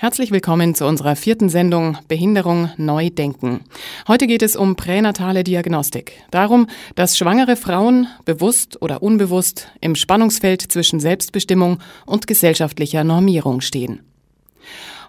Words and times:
Herzlich 0.00 0.30
willkommen 0.30 0.76
zu 0.76 0.86
unserer 0.86 1.16
vierten 1.16 1.48
Sendung 1.48 1.98
Behinderung 2.06 2.70
neu 2.76 3.10
denken. 3.10 3.62
Heute 4.06 4.28
geht 4.28 4.42
es 4.42 4.54
um 4.54 4.76
pränatale 4.76 5.42
Diagnostik. 5.42 6.12
Darum, 6.30 6.68
dass 6.94 7.18
schwangere 7.18 7.56
Frauen 7.56 8.06
bewusst 8.24 8.80
oder 8.80 9.02
unbewusst 9.02 9.66
im 9.80 9.96
Spannungsfeld 9.96 10.62
zwischen 10.62 11.00
Selbstbestimmung 11.00 11.80
und 12.06 12.28
gesellschaftlicher 12.28 13.02
Normierung 13.02 13.60
stehen. 13.60 14.04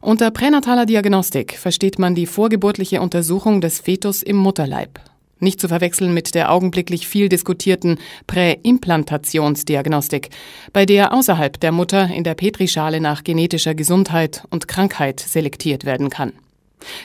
Unter 0.02 0.32
pränataler 0.32 0.88
Diagnostik 0.88 1.54
versteht 1.60 2.00
man 2.00 2.16
die 2.16 2.26
vorgeburtliche 2.26 3.00
Untersuchung 3.00 3.62
des 3.62 3.80
Fetus 3.82 4.24
im 4.24 4.38
Mutterleib. 4.38 5.00
Nicht 5.40 5.62
zu 5.62 5.68
verwechseln 5.68 6.14
mit 6.14 6.36
der 6.36 6.52
augenblicklich 6.52 7.08
viel 7.08 7.30
diskutierten 7.30 7.98
Präimplantationsdiagnostik, 8.28 10.30
bei 10.74 10.86
der 10.86 11.14
außerhalb 11.14 11.60
der 11.60 11.72
Mutter 11.72 12.10
in 12.10 12.24
der 12.24 12.36
Petrischale 12.36 13.00
nach 13.00 13.24
genetischer 13.24 13.74
Gesundheit 13.74 14.44
und 14.50 14.68
Krankheit 14.68 15.20
selektiert 15.20 15.86
werden 15.86 16.10
kann. 16.10 16.34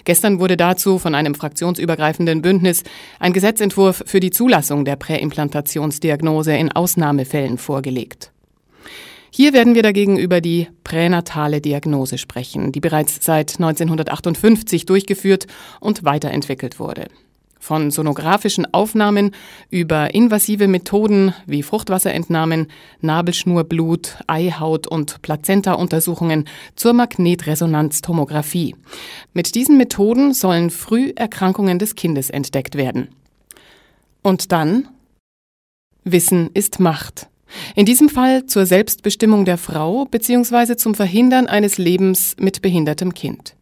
Gestern 0.05 0.41
wurde 0.41 0.57
dazu 0.57 0.99
von 0.99 1.15
einem 1.15 1.35
fraktionsübergreifenden 1.35 2.43
Bündnis 2.43 2.83
ein 3.19 3.33
Gesetzentwurf 3.33 4.03
für 4.07 4.21
die 4.21 4.31
Zulassung 4.31 4.85
der 4.85 4.97
Präimplantationsdiagnose 4.97 6.57
in 6.57 6.73
Ausnahmefällen 6.73 7.59
vorgelegt. 7.59 8.31
Hier 9.31 9.53
werden 9.53 9.75
wir 9.75 9.83
dagegen 9.83 10.17
über 10.17 10.41
die 10.41 10.69
pränatale 10.85 11.61
Diagnose 11.61 12.19
sprechen, 12.19 12.71
die 12.71 12.79
bereits 12.79 13.25
seit 13.25 13.55
1958 13.55 14.87
durchgeführt 14.87 15.49
und 15.81 16.05
weiterentwickelt 16.05 16.79
wurde. 16.79 17.09
Von 17.65 17.91
sonografischen 17.91 18.67
Aufnahmen 18.75 19.31
über 19.71 20.13
invasive 20.15 20.69
Methoden 20.69 21.33
wie 21.47 21.63
Fruchtwasserentnahmen, 21.63 22.67
Nabelschnurblut, 23.01 24.19
Eihaut 24.27 24.87
und 24.87 25.23
Plazenta-Untersuchungen 25.23 26.47
zur 26.77 26.93
Magnetresonanztomographie. 26.93 28.77
Mit 29.33 29.55
diesen 29.55 29.79
Methoden 29.79 30.35
sollen 30.35 30.69
früh 30.69 31.15
Erkrankungen 31.17 31.79
des 31.79 31.95
Kindes 31.95 32.29
entdeckt 32.29 32.75
werden. 32.75 33.09
Und 34.23 34.53
dann? 34.53 34.89
Wissen 36.05 36.51
ist 36.53 36.81
Macht. 36.81 37.29
In 37.75 37.87
diesem 37.87 38.11
Fall 38.11 38.45
zur 38.45 38.67
Selbstbestimmung 38.67 39.47
der 39.47 39.57
Frau 39.57 40.05
bzw. 40.05 40.77
zum 40.77 40.95
Verhindern 40.95 41.47
eines 41.47 41.79
Lebens 41.79 42.37
mit 42.39 42.61
behindertem 42.61 43.15
Kind. 43.15 43.57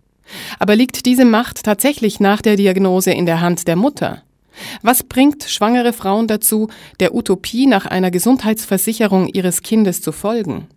Aber 0.59 0.77
liegt 0.77 1.07
diese 1.07 1.25
Macht 1.25 1.65
tatsächlich 1.65 2.21
nach 2.21 2.43
der 2.43 2.57
Diagnose 2.57 3.13
in 3.13 3.27
der 3.27 3.41
Hand 3.41 3.69
der 3.69 3.77
Mutter? 3.77 4.23
Was 4.83 5.03
bringt 5.03 5.45
schwangere 5.45 5.93
Frauen 5.93 6.27
dazu, 6.27 6.69
der 7.01 7.15
Utopie 7.15 7.67
nach 7.67 7.87
einer 7.87 8.11
Gesundheitsversicherung 8.11 9.29
ihres 9.29 9.63
Kindes 9.63 10.03
zu 10.03 10.13
folgen? 10.13 10.69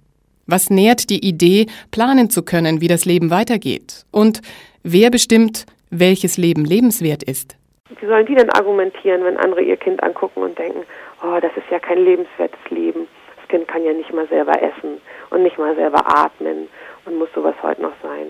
Was 0.47 0.70
nährt 0.70 1.09
die 1.09 1.28
Idee, 1.28 1.66
planen 1.92 2.30
zu 2.30 2.44
können, 2.44 2.80
wie 2.80 2.88
das 2.88 3.06
Leben 3.06 3.31
weitergeht? 3.31 4.06
Und 4.12 4.42
wer 4.84 5.09
bestimmt, 5.09 5.66
welches 5.90 6.38
Leben 6.38 6.66
lebenswert 6.66 7.23
ist? 7.23 7.58
Wie 8.00 8.06
sollen 8.06 8.25
die 8.25 8.36
denn 8.36 8.50
argumentieren, 8.52 9.23
wenn 9.23 9.38
andere 9.38 9.62
ihr 9.62 9.78
Kind 9.78 10.03
angucken 10.03 10.44
und 10.44 10.58
denken, 10.58 10.84
oh, 11.23 11.40
das 11.42 11.52
ist 11.56 11.69
ja 11.72 11.80
kein 11.80 12.03
lebenswertes 12.03 12.59
Leben. 12.69 13.08
Das 13.38 13.47
Kind 13.47 13.67
kann 13.67 13.84
ja 13.84 13.94
nicht 13.94 14.14
mal 14.14 14.28
selber 14.28 14.62
essen 14.62 15.02
und 15.30 15.44
nicht 15.44 15.58
mal 15.58 15.75
selber 15.75 16.06
atmen 16.06 16.67
und 17.06 17.17
muss 17.17 17.30
sowas 17.34 17.56
heute 17.62 17.81
noch 17.81 17.94
sein. 18.02 18.28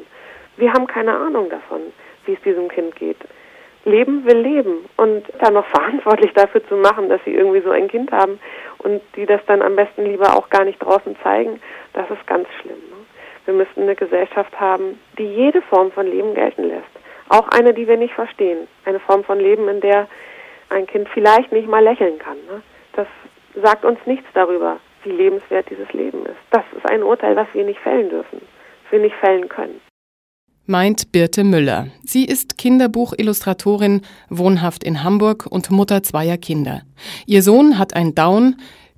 Wir 0.57 0.71
haben 0.71 0.87
keine 0.87 1.15
Ahnung 1.15 1.49
davon, 1.49 1.81
wie 2.25 2.33
es 2.33 2.41
diesem 2.41 2.69
Kind 2.69 2.95
geht. 2.95 3.17
Leben 3.83 4.25
will 4.25 4.37
leben 4.37 4.85
und 4.97 5.23
dann 5.39 5.53
noch 5.53 5.65
verantwortlich 5.73 6.33
dafür 6.33 6.65
zu 6.67 6.75
machen, 6.75 7.09
dass 7.09 7.23
sie 7.23 7.33
irgendwie 7.33 7.61
so 7.61 7.71
ein 7.71 7.87
Kind 7.87 8.11
haben 8.11 8.39
und 8.79 9.01
die 9.15 9.25
das 9.25 9.41
dann 9.47 9.61
am 9.61 9.75
besten 9.75 10.05
lieber 10.05 10.35
auch 10.35 10.49
gar 10.49 10.65
nicht 10.65 10.79
draußen 10.79 11.15
zeigen, 11.21 11.61
das 11.93 12.09
ist 12.09 12.25
ganz 12.25 12.47
schlimm. 12.61 12.77
Ne? 12.77 12.95
Wir 13.45 13.53
müssten 13.53 13.83
eine 13.83 13.95
Gesellschaft 13.95 14.59
haben, 14.59 14.99
die 15.19 15.27
jede 15.27 15.61
Form 15.61 15.91
von 15.91 16.07
Leben 16.07 16.33
gelten 16.33 16.63
lässt. 16.63 16.87
Auch 17.29 17.47
eine, 17.49 17.73
die 17.73 17.87
wir 17.87 17.97
nicht 17.97 18.13
verstehen. 18.13 18.67
Eine 18.85 18.99
Form 18.99 19.23
von 19.23 19.39
Leben, 19.39 19.67
in 19.67 19.81
der 19.81 20.07
ein 20.69 20.87
Kind 20.87 21.07
vielleicht 21.09 21.51
nicht 21.51 21.67
mal 21.67 21.83
lächeln 21.83 22.17
kann. 22.17 22.37
Ne? 22.49 22.63
Das 22.93 23.07
sagt 23.61 23.85
uns 23.85 23.99
nichts 24.05 24.27
darüber, 24.33 24.77
wie 25.03 25.11
lebenswert 25.11 25.69
dieses 25.69 25.91
Leben 25.93 26.25
ist. 26.25 26.41
Das 26.49 26.63
ist 26.75 26.89
ein 26.89 27.03
Urteil, 27.03 27.35
was 27.35 27.47
wir 27.53 27.63
nicht 27.63 27.79
fällen 27.79 28.09
dürfen, 28.09 28.41
was 28.83 28.91
wir 28.91 28.99
nicht 28.99 29.15
fällen 29.17 29.47
können 29.47 29.79
meint 30.65 31.11
Birte 31.11 31.43
Müller. 31.43 31.87
Sie 32.05 32.25
ist 32.25 32.57
Kinderbuchillustratorin, 32.57 34.01
wohnhaft 34.29 34.83
in 34.83 35.03
Hamburg 35.03 35.45
und 35.49 35.71
Mutter 35.71 36.03
zweier 36.03 36.37
Kinder. 36.37 36.81
Ihr 37.25 37.43
Sohn 37.43 37.77
hat 37.77 37.95
ein 37.95 38.15
Down, 38.15 38.55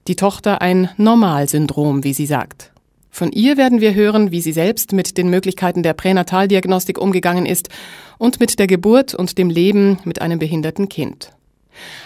die 0.08 0.16
Tochter 0.16 0.62
ein 0.62 0.90
Normalsyndrom, 0.98 2.04
wie 2.04 2.14
sie 2.14 2.26
sagt. 2.26 2.72
Von 3.10 3.32
ihr 3.32 3.58
werden 3.58 3.82
wir 3.82 3.96
hören, 3.96 4.32
wie 4.32 4.42
sie 4.42 4.52
selbst 4.52 4.94
mit 4.94 5.18
den 5.18 5.30
Möglichkeiten 5.30 5.82
der 5.82 5.94
Pränataldiagnostik 5.94 7.00
umgegangen 7.00 7.46
ist 7.46 7.70
und 8.18 8.40
mit 8.40 8.60
der 8.60 8.68
Geburt 8.68 9.16
und 9.16 9.38
dem 9.38 9.50
Leben 9.50 9.98
mit 10.06 10.22
einem 10.22 10.40
behinderten 10.40 10.88
Kind. 10.88 11.32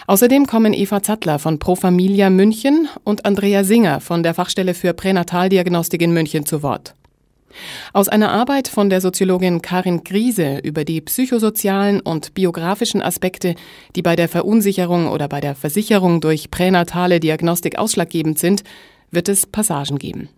Außerdem 0.06 0.46
kommen 0.46 0.72
Eva 0.72 1.02
Zattler 1.02 1.38
von 1.38 1.58
Pro 1.58 1.76
Familia 1.76 2.30
München 2.30 2.88
und 3.04 3.24
Andrea 3.24 3.64
Singer 3.64 4.00
von 4.00 4.22
der 4.22 4.34
Fachstelle 4.34 4.74
für 4.74 4.92
Pränataldiagnostik 4.94 6.02
in 6.02 6.12
München 6.12 6.46
zu 6.46 6.62
Wort. 6.62 6.94
Aus 7.92 8.08
einer 8.08 8.30
Arbeit 8.30 8.68
von 8.68 8.90
der 8.90 9.00
Soziologin 9.00 9.62
Karin 9.62 10.04
Griese 10.04 10.58
über 10.58 10.84
die 10.84 11.00
psychosozialen 11.00 12.00
und 12.00 12.34
biografischen 12.34 13.02
Aspekte, 13.02 13.54
die 13.96 14.02
bei 14.02 14.16
der 14.16 14.28
Verunsicherung 14.28 15.08
oder 15.08 15.28
bei 15.28 15.40
der 15.40 15.54
Versicherung 15.54 16.20
durch 16.20 16.50
pränatale 16.50 17.20
Diagnostik 17.20 17.78
ausschlaggebend 17.78 18.38
sind, 18.38 18.64
wird 19.10 19.28
es 19.28 19.46
Passagen 19.46 19.98
geben. 19.98 20.28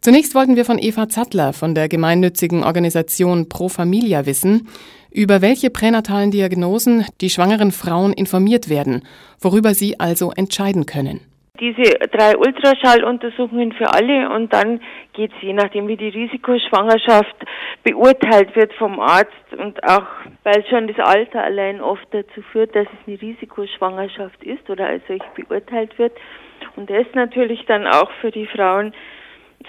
Zunächst 0.00 0.34
wollten 0.34 0.56
wir 0.56 0.64
von 0.64 0.78
Eva 0.78 1.08
Zattler 1.08 1.52
von 1.52 1.74
der 1.74 1.88
gemeinnützigen 1.88 2.62
Organisation 2.62 3.48
Pro 3.48 3.68
Familia 3.68 4.26
wissen, 4.26 4.68
über 5.10 5.42
welche 5.42 5.70
pränatalen 5.70 6.30
Diagnosen 6.30 7.04
die 7.20 7.30
schwangeren 7.30 7.72
Frauen 7.72 8.12
informiert 8.12 8.68
werden, 8.68 9.02
worüber 9.40 9.74
sie 9.74 9.98
also 9.98 10.30
entscheiden 10.30 10.86
können 10.86 11.20
diese 11.60 11.98
drei 12.10 12.36
Ultraschalluntersuchungen 12.36 13.72
für 13.72 13.92
alle 13.92 14.30
und 14.30 14.52
dann 14.52 14.80
geht 15.12 15.32
es 15.32 15.42
je 15.42 15.52
nachdem, 15.52 15.88
wie 15.88 15.96
die 15.96 16.08
Risikoschwangerschaft 16.08 17.34
beurteilt 17.82 18.54
wird 18.54 18.72
vom 18.74 19.00
Arzt 19.00 19.32
und 19.56 19.82
auch, 19.84 20.06
weil 20.44 20.64
schon 20.66 20.86
das 20.88 20.98
Alter 20.98 21.42
allein 21.42 21.80
oft 21.80 22.06
dazu 22.12 22.42
führt, 22.52 22.74
dass 22.74 22.86
es 22.86 23.08
eine 23.08 23.20
Risikoschwangerschaft 23.20 24.42
ist 24.44 24.68
oder 24.70 24.86
als 24.86 25.02
solch 25.08 25.22
beurteilt 25.34 25.98
wird. 25.98 26.12
Und 26.76 26.90
das 26.90 27.06
natürlich 27.14 27.64
dann 27.66 27.86
auch 27.86 28.10
für 28.20 28.30
die 28.30 28.46
Frauen 28.46 28.94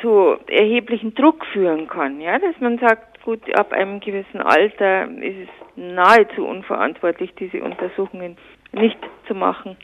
zu 0.02 0.38
erheblichen 0.48 1.16
Druck 1.16 1.46
führen 1.48 1.88
kann, 1.88 2.22
ja, 2.22 2.38
dass 2.38 2.60
man 2.60 2.78
sagt, 2.78 3.24
gut, 3.24 3.42
ab 3.58 3.74
einem 3.74 4.00
gewissen 4.00 4.42
Alter 4.42 5.08
ist 5.08 5.48
es 5.48 5.50
nahezu 5.76 6.46
unverantwortlich, 6.46 7.34
diese 7.40 7.64
Untersuchungen 7.64 8.38
nicht 8.72 9.00
zu 9.28 9.34
machen 9.34 9.78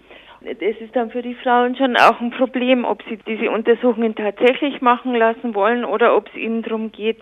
es 0.45 0.79
ist 0.79 0.95
dann 0.95 1.11
für 1.11 1.21
die 1.21 1.35
Frauen 1.35 1.75
schon 1.75 1.97
auch 1.97 2.19
ein 2.21 2.31
Problem, 2.31 2.85
ob 2.85 3.03
sie 3.09 3.17
diese 3.27 3.49
Untersuchungen 3.49 4.15
tatsächlich 4.15 4.81
machen 4.81 5.15
lassen 5.15 5.55
wollen 5.55 5.85
oder 5.85 6.15
ob 6.15 6.27
es 6.29 6.35
ihnen 6.35 6.61
darum 6.61 6.91
geht, 6.91 7.17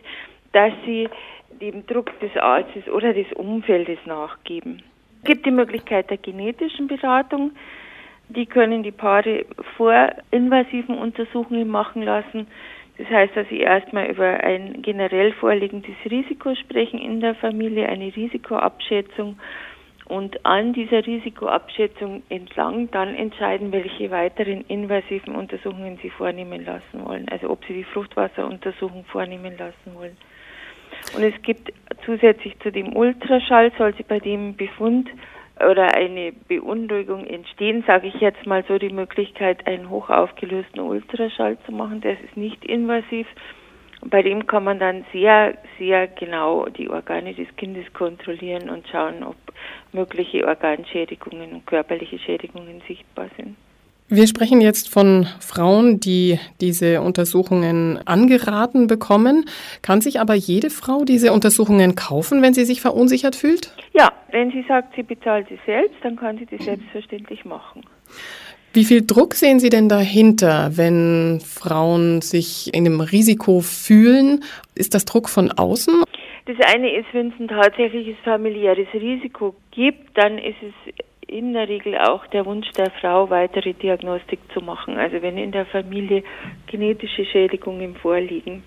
dass 0.51 0.73
sie 0.85 1.09
dem 1.61 1.85
Druck 1.85 2.19
des 2.19 2.35
Arztes 2.37 2.87
oder 2.87 3.13
des 3.13 3.31
Umfeldes 3.33 3.99
nachgeben. 4.05 4.83
Es 5.19 5.25
gibt 5.25 5.45
die 5.45 5.51
Möglichkeit 5.51 6.09
der 6.09 6.17
genetischen 6.17 6.87
Beratung. 6.87 7.51
Die 8.29 8.45
können 8.45 8.83
die 8.83 8.91
Paare 8.91 9.45
vor 9.77 10.09
invasiven 10.31 10.97
Untersuchungen 10.97 11.67
machen 11.69 12.03
lassen. 12.03 12.47
Das 12.97 13.07
heißt, 13.07 13.35
dass 13.35 13.47
sie 13.49 13.59
erstmal 13.59 14.07
über 14.07 14.25
ein 14.25 14.81
generell 14.81 15.31
vorliegendes 15.33 15.95
Risiko 16.09 16.55
sprechen 16.55 16.99
in 16.99 17.21
der 17.21 17.35
Familie, 17.35 17.87
eine 17.87 18.15
Risikoabschätzung 18.15 19.37
und 20.13 20.45
an 20.45 20.73
dieser 20.73 21.03
Risikoabschätzung 21.07 22.21
entlang 22.29 22.91
dann 22.91 23.15
entscheiden, 23.15 23.71
welche 23.71 24.11
weiteren 24.11 24.63
invasiven 24.67 25.35
Untersuchungen 25.35 25.97
sie 26.03 26.11
vornehmen 26.11 26.63
lassen 26.63 27.03
wollen. 27.03 27.25
Also 27.29 27.49
ob 27.49 27.65
sie 27.65 27.73
die 27.73 27.83
Fruchtwasseruntersuchung 27.83 29.05
vornehmen 29.05 29.57
lassen 29.57 29.95
wollen. 29.95 30.15
Und 31.15 31.23
es 31.23 31.33
gibt 31.41 31.73
zusätzlich 32.05 32.59
zu 32.59 32.71
dem 32.71 32.95
Ultraschall, 32.95 33.71
soll 33.79 33.95
sie 33.95 34.03
bei 34.03 34.19
dem 34.19 34.55
Befund 34.55 35.09
oder 35.59 35.95
eine 35.95 36.31
Beunruhigung 36.47 37.25
entstehen, 37.25 37.83
sage 37.87 38.07
ich 38.07 38.21
jetzt 38.21 38.45
mal 38.45 38.63
so, 38.67 38.77
die 38.77 38.93
Möglichkeit, 38.93 39.65
einen 39.65 39.89
hochaufgelösten 39.89 40.79
Ultraschall 40.79 41.57
zu 41.65 41.71
machen. 41.71 42.01
Das 42.01 42.19
ist 42.21 42.37
nicht 42.37 42.63
invasiv 42.65 43.25
bei 44.09 44.21
dem 44.21 44.47
kann 44.47 44.63
man 44.63 44.79
dann 44.79 45.05
sehr, 45.11 45.57
sehr 45.77 46.07
genau 46.07 46.65
die 46.65 46.89
Organe 46.89 47.33
des 47.33 47.47
Kindes 47.55 47.91
kontrollieren 47.93 48.69
und 48.69 48.87
schauen, 48.87 49.23
ob 49.23 49.35
mögliche 49.93 50.47
Organschädigungen 50.47 51.53
und 51.53 51.65
körperliche 51.65 52.19
Schädigungen 52.19 52.81
sichtbar 52.87 53.29
sind. 53.37 53.55
Wir 54.09 54.27
sprechen 54.27 54.61
jetzt 54.61 54.89
von 54.89 55.27
Frauen, 55.39 55.99
die 55.99 56.37
diese 56.61 57.01
Untersuchungen 57.01 57.99
angeraten 58.05 58.87
bekommen. 58.87 59.45
Kann 59.81 60.01
sich 60.01 60.19
aber 60.19 60.35
jede 60.35 60.69
Frau 60.69 61.03
diese 61.05 61.31
Untersuchungen 61.31 61.95
kaufen, 61.95 62.41
wenn 62.41 62.53
sie 62.53 62.65
sich 62.65 62.81
verunsichert 62.81 63.35
fühlt? 63.35 63.73
Ja, 63.93 64.11
wenn 64.31 64.51
sie 64.51 64.65
sagt, 64.67 64.95
sie 64.95 65.03
bezahlt 65.03 65.47
sie 65.49 65.57
selbst, 65.65 65.95
dann 66.03 66.15
kann 66.15 66.37
sie 66.37 66.45
das 66.45 66.63
selbstverständlich 66.65 67.45
machen. 67.45 67.81
Wie 68.73 68.85
viel 68.85 69.05
Druck 69.05 69.35
sehen 69.35 69.59
Sie 69.59 69.69
denn 69.69 69.87
dahinter, 69.87 70.71
wenn 70.73 71.39
Frauen 71.39 72.21
sich 72.21 72.73
in 72.73 72.87
einem 72.87 73.01
Risiko 73.01 73.61
fühlen? 73.61 74.43
Ist 74.73 74.95
das 74.95 75.05
Druck 75.05 75.29
von 75.29 75.51
außen? 75.51 76.03
Das 76.45 76.57
eine 76.75 76.93
ist, 76.93 77.05
wenn 77.13 77.29
es 77.29 77.39
ein 77.39 77.47
tatsächliches 77.47 78.17
familiäres 78.25 78.87
Risiko 78.93 79.55
gibt, 79.71 80.17
dann 80.17 80.37
ist 80.37 80.57
es 80.61 80.93
in 81.25 81.53
der 81.53 81.69
Regel 81.69 81.97
auch 81.97 82.27
der 82.27 82.45
Wunsch 82.45 82.69
der 82.71 82.91
Frau, 82.99 83.29
weitere 83.29 83.73
Diagnostik 83.73 84.39
zu 84.53 84.59
machen. 84.59 84.97
Also 84.97 85.21
wenn 85.21 85.37
in 85.37 85.53
der 85.53 85.65
Familie 85.65 86.21
genetische 86.67 87.23
Schädigungen 87.23 87.95
vorliegen. 87.95 88.63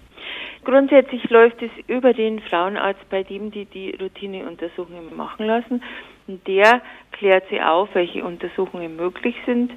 Grundsätzlich 0.64 1.28
läuft 1.28 1.61
es 1.61 1.70
über 1.87 2.14
den 2.14 2.40
Frauenarzt, 2.40 3.08
bei 3.11 3.23
dem 3.23 3.50
die 3.50 3.67
die 3.67 3.90
Routineuntersuchungen 4.00 5.14
machen 5.14 5.46
lassen. 5.46 5.82
Und 6.26 6.46
der 6.49 6.81
klärt 7.12 7.44
sie 7.50 7.61
auf, 7.61 7.90
welche 7.93 8.25
Untersuchungen 8.25 8.96
möglich 8.96 9.37
sind, 9.44 9.70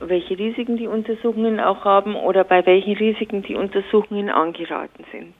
welche 0.00 0.36
Risiken 0.36 0.76
die 0.78 0.88
Untersuchungen 0.88 1.60
auch 1.60 1.84
haben 1.84 2.16
oder 2.16 2.42
bei 2.42 2.66
welchen 2.66 2.96
Risiken 2.96 3.42
die 3.42 3.54
Untersuchungen 3.54 4.30
angeraten 4.30 5.04
sind 5.12 5.34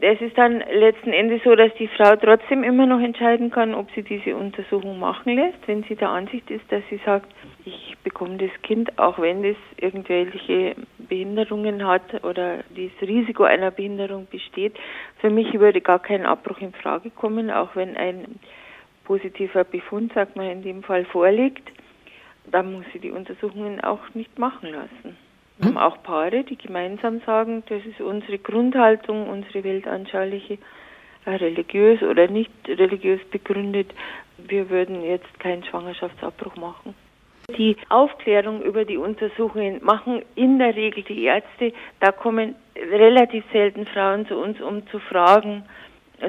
es 0.00 0.20
ist 0.20 0.38
dann 0.38 0.60
letzten 0.60 1.12
Endes 1.12 1.42
so, 1.44 1.54
dass 1.54 1.72
die 1.74 1.88
Frau 1.88 2.16
trotzdem 2.16 2.64
immer 2.64 2.86
noch 2.86 3.00
entscheiden 3.00 3.50
kann, 3.50 3.74
ob 3.74 3.90
sie 3.94 4.02
diese 4.02 4.34
Untersuchung 4.34 4.98
machen 4.98 5.34
lässt, 5.34 5.58
wenn 5.66 5.82
sie 5.84 5.94
der 5.94 6.10
Ansicht 6.10 6.50
ist, 6.50 6.64
dass 6.70 6.82
sie 6.88 7.00
sagt, 7.04 7.30
ich 7.64 7.96
bekomme 8.02 8.38
das 8.38 8.50
Kind, 8.62 8.98
auch 8.98 9.18
wenn 9.18 9.44
es 9.44 9.56
irgendwelche 9.76 10.74
Behinderungen 10.98 11.86
hat 11.86 12.24
oder 12.24 12.58
das 12.70 13.08
Risiko 13.08 13.44
einer 13.44 13.70
Behinderung 13.70 14.26
besteht. 14.30 14.74
Für 15.20 15.30
mich 15.30 15.58
würde 15.58 15.80
gar 15.80 15.98
kein 15.98 16.24
Abbruch 16.24 16.60
in 16.60 16.72
Frage 16.72 17.10
kommen, 17.10 17.50
auch 17.50 17.76
wenn 17.76 17.96
ein 17.96 18.38
positiver 19.04 19.64
Befund, 19.64 20.12
sagt 20.14 20.36
man 20.36 20.46
in 20.46 20.62
dem 20.62 20.82
Fall, 20.82 21.04
vorliegt. 21.04 21.70
Dann 22.50 22.72
muss 22.72 22.84
sie 22.92 22.98
die 22.98 23.10
Untersuchungen 23.10 23.82
auch 23.82 24.14
nicht 24.14 24.38
machen 24.38 24.70
lassen. 24.70 25.27
Wir 25.58 25.66
haben 25.66 25.78
auch 25.78 26.02
Paare, 26.04 26.44
die 26.44 26.56
gemeinsam 26.56 27.20
sagen, 27.26 27.64
das 27.68 27.84
ist 27.84 28.00
unsere 28.00 28.38
Grundhaltung, 28.38 29.28
unsere 29.28 29.64
weltanschauliche, 29.64 30.58
äh, 31.24 31.30
religiös 31.30 32.00
oder 32.02 32.28
nicht 32.28 32.52
religiös 32.68 33.20
begründet. 33.30 33.92
Wir 34.36 34.70
würden 34.70 35.02
jetzt 35.02 35.40
keinen 35.40 35.64
Schwangerschaftsabbruch 35.64 36.54
machen. 36.56 36.94
Die 37.56 37.76
Aufklärung 37.88 38.62
über 38.62 38.84
die 38.84 38.98
Untersuchungen 38.98 39.82
machen 39.82 40.22
in 40.36 40.58
der 40.58 40.76
Regel 40.76 41.02
die 41.02 41.24
Ärzte. 41.24 41.72
Da 41.98 42.12
kommen 42.12 42.54
relativ 42.76 43.42
selten 43.52 43.86
Frauen 43.86 44.26
zu 44.26 44.36
uns, 44.36 44.60
um 44.60 44.86
zu 44.88 45.00
fragen, 45.00 45.64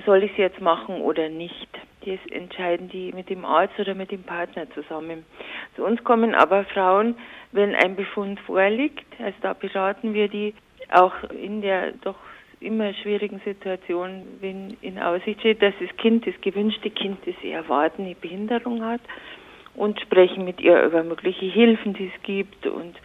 soll 0.06 0.24
ich 0.24 0.32
es 0.32 0.38
jetzt 0.38 0.62
machen 0.62 1.02
oder 1.02 1.30
nicht. 1.30 1.70
Das 2.06 2.20
entscheiden 2.32 2.90
die 2.90 3.12
mit 3.12 3.30
dem 3.30 3.44
Arzt 3.44 3.78
oder 3.78 3.94
mit 3.94 4.12
dem 4.12 4.24
Partner 4.24 4.70
zusammen. 4.72 5.26
Zu 5.76 5.84
uns 5.84 6.04
kommen 6.04 6.34
aber 6.34 6.64
Frauen, 6.66 7.16
wenn 7.52 7.76
ein 7.76 7.96
Befund 7.96 8.40
vorliegt. 8.42 9.06
Also 9.20 9.38
da 9.42 9.54
beraten 9.54 10.14
wir 10.14 10.30
die 10.30 10.54
auch 10.92 11.14
in 11.32 11.62
der 11.62 11.92
doch 11.92 12.16
immer 12.62 12.94
schwierigen 12.94 13.42
Situation, 13.46 14.24
wenn 14.42 14.78
in 14.82 15.00
Aussicht 15.00 15.40
steht, 15.40 15.62
dass 15.62 15.74
das 15.80 15.96
Kind, 15.98 16.28
das 16.28 16.34
gewünschte 16.42 16.90
Kind, 16.90 17.20
das 17.26 17.36
sie 17.42 17.52
erwarten, 17.52 18.04
eine 18.04 18.16
Behinderung 18.16 18.84
hat 18.84 19.02
und 19.76 20.00
sprechen 20.02 20.44
mit 20.46 20.60
ihr 20.60 20.84
über 20.84 21.04
mögliche 21.04 21.46
Hilfen, 21.46 21.94
die 21.94 22.12
es 22.14 22.24
gibt 22.24 22.68
und 22.68 22.96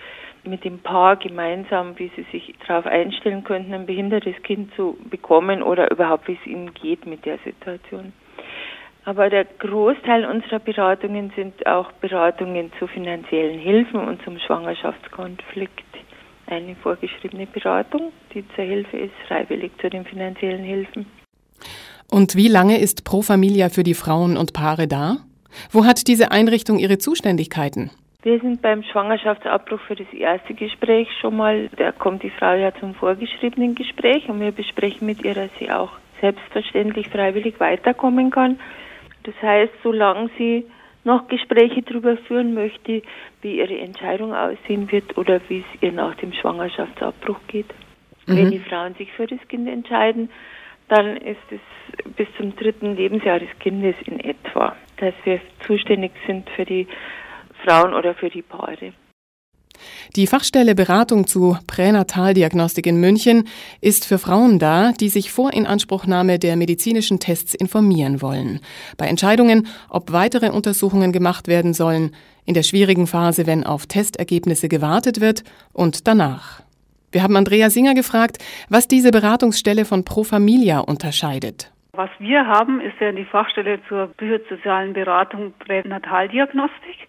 mit 0.45 0.65
dem 0.65 0.81
Paar 0.81 1.17
gemeinsam, 1.17 1.99
wie 1.99 2.11
sie 2.17 2.27
sich 2.33 2.55
darauf 2.67 2.87
einstellen 2.87 3.45
könnten, 3.45 3.73
ein 3.73 3.87
behindertes 3.87 4.35
Kind 4.43 4.75
zu 4.75 4.99
bekommen 5.09 5.63
oder 5.63 5.91
überhaupt, 5.91 6.29
wie 6.29 6.39
es 6.41 6.47
ihnen 6.47 6.75
geht 6.75 7.07
mit 7.07 7.25
der 7.25 7.39
Situation. 7.39 8.13
Aber 9.07 9.29
der 9.29 9.45
Großteil 9.45 10.25
unserer 10.25 10.59
Beratungen 10.59 11.31
sind 11.37 11.67
auch 11.67 11.93
Beratungen 11.93 12.73
zu 12.79 12.87
finanziellen 12.87 13.59
Hilfen 13.59 14.01
und 14.01 14.23
zum 14.23 14.39
Schwangerschaftskonflikt. 14.39 15.85
Eine 16.47 16.75
vorgeschriebene 16.77 17.47
Beratung, 17.47 18.13
die 18.33 18.45
zur 18.55 18.65
Hilfe 18.65 18.97
ist, 18.97 19.15
freiwillig 19.29 19.73
zu 19.81 19.91
den 19.91 20.05
finanziellen 20.05 20.65
Hilfen. 20.65 21.07
Und 22.11 22.37
wie 22.37 22.49
lange 22.49 22.79
ist 22.79 23.05
Pro 23.05 23.23
Familia 23.23 23.69
für 23.69 23.83
die 23.83 23.95
Frauen 23.95 24.37
und 24.37 24.53
Paare 24.53 24.87
da? 24.87 25.19
Wo 25.71 25.85
hat 25.85 26.07
diese 26.07 26.33
Einrichtung 26.33 26.79
ihre 26.79 26.99
Zuständigkeiten? 26.99 27.91
Wir 28.23 28.41
sind 28.41 28.63
beim 28.63 28.83
Schwangerschaftsabbruch 28.83 29.81
für 29.81 29.97
das 29.97 30.11
erste 30.13 30.55
Gespräch 30.55 31.09
schon 31.21 31.37
mal, 31.37 31.69
da 31.77 31.93
kommt 31.93 32.23
die 32.23 32.31
Frau 32.31 32.55
ja 32.55 32.73
zum 32.81 32.95
vorgeschriebenen 32.95 33.75
Gespräch 33.75 34.29
und 34.31 34.41
wir 34.41 34.53
besprechen 34.53 35.07
mit 35.07 35.23
ihr, 35.23 35.35
dass 35.35 35.51
sie 35.59 35.71
auch 35.71 35.91
selbstverständlich 36.23 37.09
freiwillig 37.09 37.61
weiterkommen 37.61 38.31
kann. 38.31 38.59
Das 39.25 39.35
heißt, 39.43 39.73
solange 39.83 40.31
sie 40.39 40.65
noch 41.05 41.29
Gespräche 41.29 41.83
darüber 41.83 42.17
führen 42.17 42.55
möchte, 42.55 43.03
wie 43.43 43.59
ihre 43.59 43.79
Entscheidung 43.79 44.35
aussehen 44.35 44.91
wird 44.91 45.19
oder 45.19 45.41
wie 45.49 45.59
es 45.59 45.83
ihr 45.83 45.93
nach 45.93 46.15
dem 46.17 46.33
Schwangerschaftsabbruch 46.33 47.41
geht. 47.49 47.69
Mhm. 48.27 48.37
Wenn 48.37 48.51
die 48.51 48.59
Frauen 48.61 48.95
sich 48.95 49.13
für 49.13 49.27
das 49.27 49.41
Kind 49.49 49.69
entscheiden, 49.69 50.31
dann 50.89 51.17
ist 51.17 51.41
es 51.51 51.61
bis 52.17 52.29
zum 52.37 52.57
dritten 52.57 52.97
Lebensjahr 52.97 53.39
des 53.39 53.51
Kindes 53.59 53.97
in 54.07 54.21
etwa, 54.21 54.77
dass 54.99 55.15
wir 55.25 55.41
zuständig 55.67 56.13
sind 56.27 56.49
für 56.51 56.65
die 56.65 56.87
Frauen 57.65 57.95
oder 57.95 58.15
für 58.15 58.31
die 58.31 58.43
Paare. 58.43 58.93
Die 60.17 60.27
Fachstelle 60.27 60.75
Beratung 60.75 61.27
zu 61.27 61.57
Pränataldiagnostik 61.67 62.87
in 62.87 63.01
München 63.01 63.49
ist 63.81 64.05
für 64.05 64.19
Frauen 64.19 64.59
da, 64.59 64.93
die 64.93 65.09
sich 65.09 65.33
vor 65.33 65.53
Inanspruchnahme 65.53 66.39
der 66.39 66.57
medizinischen 66.57 67.19
Tests 67.19 67.55
informieren 67.55 68.23
wollen. 68.23 68.61
Bei 68.97 69.07
Entscheidungen, 69.07 69.67
ob 69.89 70.13
weitere 70.13 70.51
Untersuchungen 70.51 71.13
gemacht 71.13 71.49
werden 71.49 71.75
sollen, 71.75 72.13
in 72.47 72.55
der 72.55 72.63
schwierigen 72.63 73.07
Phase, 73.07 73.47
wenn 73.47 73.65
auf 73.65 73.87
Testergebnisse 73.87 74.69
gewartet 74.69 75.21
wird 75.21 75.43
und 75.73 76.07
danach. 76.07 76.63
Wir 77.11 77.23
haben 77.23 77.37
Andrea 77.37 77.71
Singer 77.71 77.95
gefragt, 77.95 78.39
was 78.69 78.89
diese 78.89 79.11
Beratungsstelle 79.11 79.85
von 79.85 80.05
Pro 80.05 80.25
Familia 80.25 80.81
unterscheidet. 80.81 81.71
Was 81.93 82.11
wir 82.19 82.45
haben, 82.45 82.81
ist 82.81 83.01
ja 83.01 83.13
die 83.13 83.25
Fachstelle 83.25 83.79
zur 83.89 84.09
psychosozialen 84.17 84.93
Beratung 84.95 85.55
Pränataldiagnostik. 85.61 87.09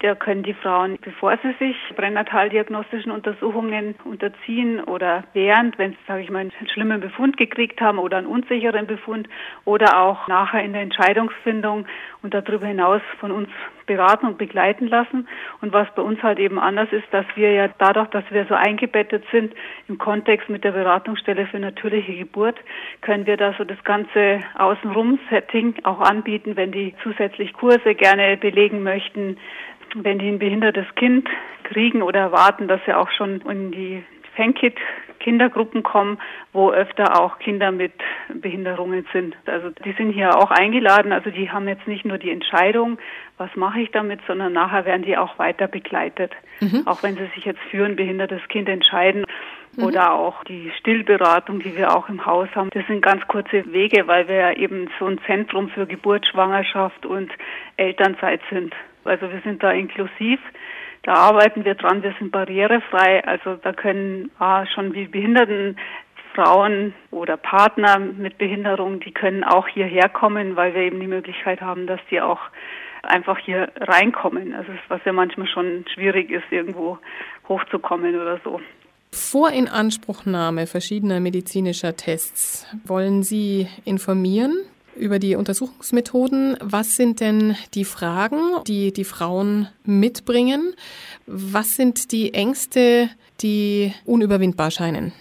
Da 0.00 0.14
können 0.14 0.44
die 0.44 0.54
Frauen, 0.54 0.96
bevor 1.02 1.36
sie 1.42 1.52
sich 1.58 1.76
pränataldiagnostischen 1.96 3.10
Untersuchungen 3.10 3.96
unterziehen 4.04 4.80
oder 4.84 5.24
während, 5.32 5.76
wenn 5.76 5.92
sie, 5.92 5.98
sage 6.06 6.22
ich 6.22 6.30
mal, 6.30 6.38
einen 6.38 6.52
schlimmen 6.72 7.00
Befund 7.00 7.36
gekriegt 7.36 7.80
haben 7.80 7.98
oder 7.98 8.18
einen 8.18 8.28
unsicheren 8.28 8.86
Befund 8.86 9.28
oder 9.64 9.98
auch 9.98 10.28
nachher 10.28 10.62
in 10.62 10.72
der 10.72 10.82
Entscheidungsfindung 10.82 11.86
und 12.22 12.32
darüber 12.32 12.66
hinaus 12.66 13.02
von 13.18 13.32
uns 13.32 13.48
beraten 13.86 14.26
und 14.26 14.38
begleiten 14.38 14.86
lassen. 14.86 15.26
Und 15.60 15.72
was 15.72 15.88
bei 15.96 16.02
uns 16.02 16.22
halt 16.22 16.38
eben 16.38 16.60
anders 16.60 16.88
ist, 16.92 17.06
dass 17.10 17.26
wir 17.34 17.52
ja 17.52 17.68
dadurch, 17.78 18.08
dass 18.10 18.24
wir 18.30 18.44
so 18.46 18.54
eingebettet 18.54 19.24
sind 19.32 19.52
im 19.88 19.98
Kontext 19.98 20.48
mit 20.48 20.62
der 20.62 20.72
Beratungsstelle 20.72 21.46
für 21.46 21.58
natürliche 21.58 22.14
Geburt, 22.14 22.56
können 23.00 23.26
wir 23.26 23.36
da 23.36 23.52
so 23.58 23.64
das 23.64 23.82
ganze 23.82 24.40
Außenrum-Setting 24.56 25.76
auch 25.82 26.00
anbieten, 26.00 26.54
wenn 26.54 26.70
die 26.70 26.94
zusätzlich 27.02 27.52
Kurse 27.54 27.96
gerne 27.96 28.36
belegen 28.36 28.84
möchten, 28.84 29.38
wenn 29.94 30.18
die 30.18 30.28
ein 30.28 30.38
behindertes 30.38 30.86
Kind 30.96 31.28
kriegen 31.64 32.02
oder 32.02 32.20
erwarten, 32.20 32.68
dass 32.68 32.80
sie 32.86 32.94
auch 32.94 33.10
schon 33.10 33.40
in 33.42 33.70
die 33.72 34.04
Fankit 34.36 34.76
Kindergruppen 35.18 35.82
kommen, 35.82 36.18
wo 36.52 36.70
öfter 36.70 37.20
auch 37.20 37.38
Kinder 37.38 37.70
mit 37.72 37.92
Behinderungen 38.32 39.06
sind. 39.12 39.36
Also 39.46 39.70
die 39.84 39.92
sind 39.92 40.12
hier 40.12 40.36
auch 40.36 40.50
eingeladen. 40.50 41.12
Also 41.12 41.30
die 41.30 41.50
haben 41.50 41.68
jetzt 41.68 41.86
nicht 41.86 42.04
nur 42.04 42.18
die 42.18 42.30
Entscheidung, 42.30 42.98
was 43.36 43.54
mache 43.56 43.80
ich 43.80 43.90
damit, 43.90 44.20
sondern 44.26 44.52
nachher 44.52 44.84
werden 44.84 45.02
die 45.02 45.16
auch 45.16 45.38
weiter 45.38 45.66
begleitet. 45.66 46.32
Mhm. 46.60 46.86
Auch 46.86 47.02
wenn 47.02 47.16
sie 47.16 47.26
sich 47.34 47.44
jetzt 47.44 47.60
für 47.70 47.84
ein 47.84 47.96
behindertes 47.96 48.40
Kind 48.48 48.68
entscheiden 48.68 49.24
mhm. 49.76 49.84
oder 49.84 50.14
auch 50.14 50.44
die 50.44 50.72
Stillberatung, 50.78 51.60
die 51.60 51.76
wir 51.76 51.94
auch 51.94 52.08
im 52.08 52.24
Haus 52.24 52.48
haben. 52.54 52.70
Das 52.72 52.86
sind 52.86 53.02
ganz 53.02 53.26
kurze 53.28 53.70
Wege, 53.72 54.06
weil 54.06 54.28
wir 54.28 54.36
ja 54.36 54.52
eben 54.52 54.88
so 54.98 55.06
ein 55.06 55.20
Zentrum 55.26 55.68
für 55.68 55.86
Geburt, 55.86 56.26
Schwangerschaft 56.26 57.04
und 57.04 57.30
Elternzeit 57.76 58.40
sind. 58.50 58.74
Also 59.08 59.30
wir 59.30 59.40
sind 59.42 59.62
da 59.62 59.70
inklusiv. 59.72 60.40
Da 61.02 61.14
arbeiten 61.14 61.64
wir 61.64 61.74
dran. 61.74 62.02
Wir 62.02 62.14
sind 62.18 62.30
barrierefrei. 62.30 63.24
Also 63.24 63.56
da 63.56 63.72
können 63.72 64.30
ah, 64.38 64.66
schon 64.66 64.94
wie 64.94 65.06
Behinderten 65.06 65.76
Frauen 66.38 66.94
oder 67.10 67.36
Partner 67.36 67.98
mit 67.98 68.38
Behinderung, 68.38 69.00
die 69.00 69.10
können 69.10 69.42
auch 69.42 69.66
hierher 69.66 70.08
kommen, 70.08 70.54
weil 70.54 70.72
wir 70.72 70.82
eben 70.82 71.00
die 71.00 71.08
Möglichkeit 71.08 71.60
haben, 71.60 71.88
dass 71.88 71.98
die 72.12 72.20
auch 72.20 72.38
einfach 73.02 73.38
hier 73.38 73.72
reinkommen. 73.76 74.54
Also 74.54 74.70
was 74.86 75.00
ja 75.04 75.12
manchmal 75.12 75.48
schon 75.48 75.84
schwierig 75.92 76.30
ist, 76.30 76.44
irgendwo 76.50 76.98
hochzukommen 77.48 78.14
oder 78.14 78.38
so. 78.44 78.60
Vor 79.10 79.50
Inanspruchnahme 79.50 80.66
verschiedener 80.66 81.18
medizinischer 81.18 81.96
Tests 81.96 82.66
wollen 82.84 83.24
Sie 83.24 83.66
informieren 83.84 84.58
über 84.98 85.18
die 85.18 85.34
Untersuchungsmethoden. 85.34 86.56
Was 86.60 86.96
sind 86.96 87.20
denn 87.20 87.56
die 87.74 87.84
Fragen, 87.84 88.40
die 88.66 88.92
die 88.92 89.04
Frauen 89.04 89.68
mitbringen? 89.84 90.74
Was 91.26 91.76
sind 91.76 92.12
die 92.12 92.34
Ängste, 92.34 93.10
die 93.40 93.92
unüberwindbar 94.04 94.70
scheinen? 94.70 95.12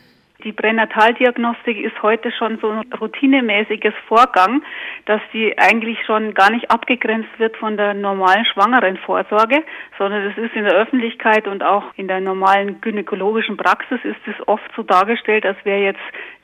Die 0.47 0.53
Pränataldiagnostik 0.53 1.77
ist 1.77 2.01
heute 2.01 2.31
schon 2.31 2.57
so 2.59 2.69
ein 2.69 2.85
routinemäßiges 3.01 3.93
Vorgang, 4.07 4.63
dass 5.03 5.19
die 5.33 5.57
eigentlich 5.57 5.97
schon 6.05 6.33
gar 6.33 6.49
nicht 6.49 6.71
abgegrenzt 6.71 7.37
wird 7.37 7.57
von 7.57 7.75
der 7.75 7.93
normalen 7.93 8.45
Schwangerenvorsorge, 8.45 9.61
sondern 9.97 10.27
es 10.27 10.37
ist 10.37 10.55
in 10.55 10.63
der 10.63 10.75
Öffentlichkeit 10.75 11.49
und 11.49 11.63
auch 11.63 11.83
in 11.97 12.07
der 12.07 12.21
normalen 12.21 12.79
gynäkologischen 12.79 13.57
Praxis 13.57 13.99
ist 14.05 14.25
es 14.25 14.47
oft 14.47 14.71
so 14.73 14.83
dargestellt, 14.83 15.45
als 15.45 15.57
wäre 15.65 15.81
jetzt 15.81 15.99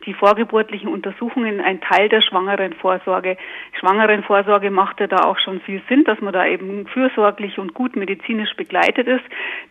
die 0.05 0.13
vorgeburtlichen 0.13 0.89
Untersuchungen 0.89 1.61
ein 1.61 1.81
Teil 1.81 2.09
der 2.09 2.21
Schwangerenvorsorge. 2.21 3.37
Schwangerenvorsorge 3.79 4.69
macht 4.69 4.99
ja 4.99 5.07
da 5.07 5.25
auch 5.25 5.39
schon 5.39 5.61
viel 5.61 5.81
Sinn, 5.87 6.03
dass 6.03 6.19
man 6.19 6.33
da 6.33 6.45
eben 6.45 6.87
fürsorglich 6.87 7.57
und 7.57 7.73
gut 7.73 7.95
medizinisch 7.95 8.53
begleitet 8.55 9.07
ist. 9.07 9.23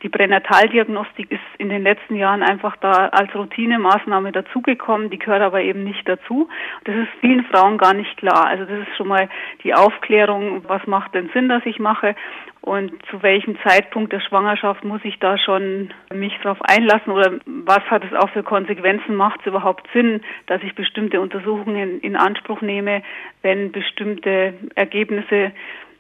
Die 0.02 0.08
Pränataldiagnostik 0.08 1.30
ist 1.30 1.40
in 1.58 1.68
den 1.68 1.82
letzten 1.82 2.16
Jahren 2.16 2.42
einfach 2.42 2.76
da 2.76 3.08
als 3.08 3.34
Routinemaßnahme 3.34 4.21
dazugekommen, 4.30 5.10
die 5.10 5.18
gehört 5.18 5.42
aber 5.42 5.62
eben 5.62 5.82
nicht 5.82 6.08
dazu. 6.08 6.48
Das 6.84 6.94
ist 6.94 7.08
vielen 7.20 7.44
Frauen 7.46 7.78
gar 7.78 7.94
nicht 7.94 8.16
klar. 8.18 8.46
Also 8.46 8.64
das 8.64 8.86
ist 8.86 8.96
schon 8.96 9.08
mal 9.08 9.28
die 9.64 9.74
Aufklärung, 9.74 10.62
was 10.68 10.86
macht 10.86 11.14
denn 11.14 11.30
Sinn, 11.34 11.48
dass 11.48 11.66
ich 11.66 11.80
mache 11.80 12.14
und 12.62 12.92
zu 13.10 13.22
welchem 13.24 13.58
Zeitpunkt 13.66 14.12
der 14.12 14.20
Schwangerschaft 14.20 14.84
muss 14.84 15.00
ich 15.02 15.18
da 15.18 15.36
schon 15.36 15.90
mich 16.14 16.32
darauf 16.42 16.62
einlassen 16.62 17.12
oder 17.12 17.32
was 17.44 17.80
hat 17.90 18.04
es 18.04 18.12
auch 18.16 18.30
für 18.30 18.44
Konsequenzen? 18.44 19.16
Macht 19.16 19.40
es 19.40 19.46
überhaupt 19.46 19.88
Sinn, 19.92 20.20
dass 20.46 20.62
ich 20.62 20.76
bestimmte 20.76 21.20
Untersuchungen 21.20 22.00
in 22.00 22.14
Anspruch 22.14 22.60
nehme, 22.60 23.02
wenn 23.42 23.72
bestimmte 23.72 24.54
Ergebnisse 24.76 25.50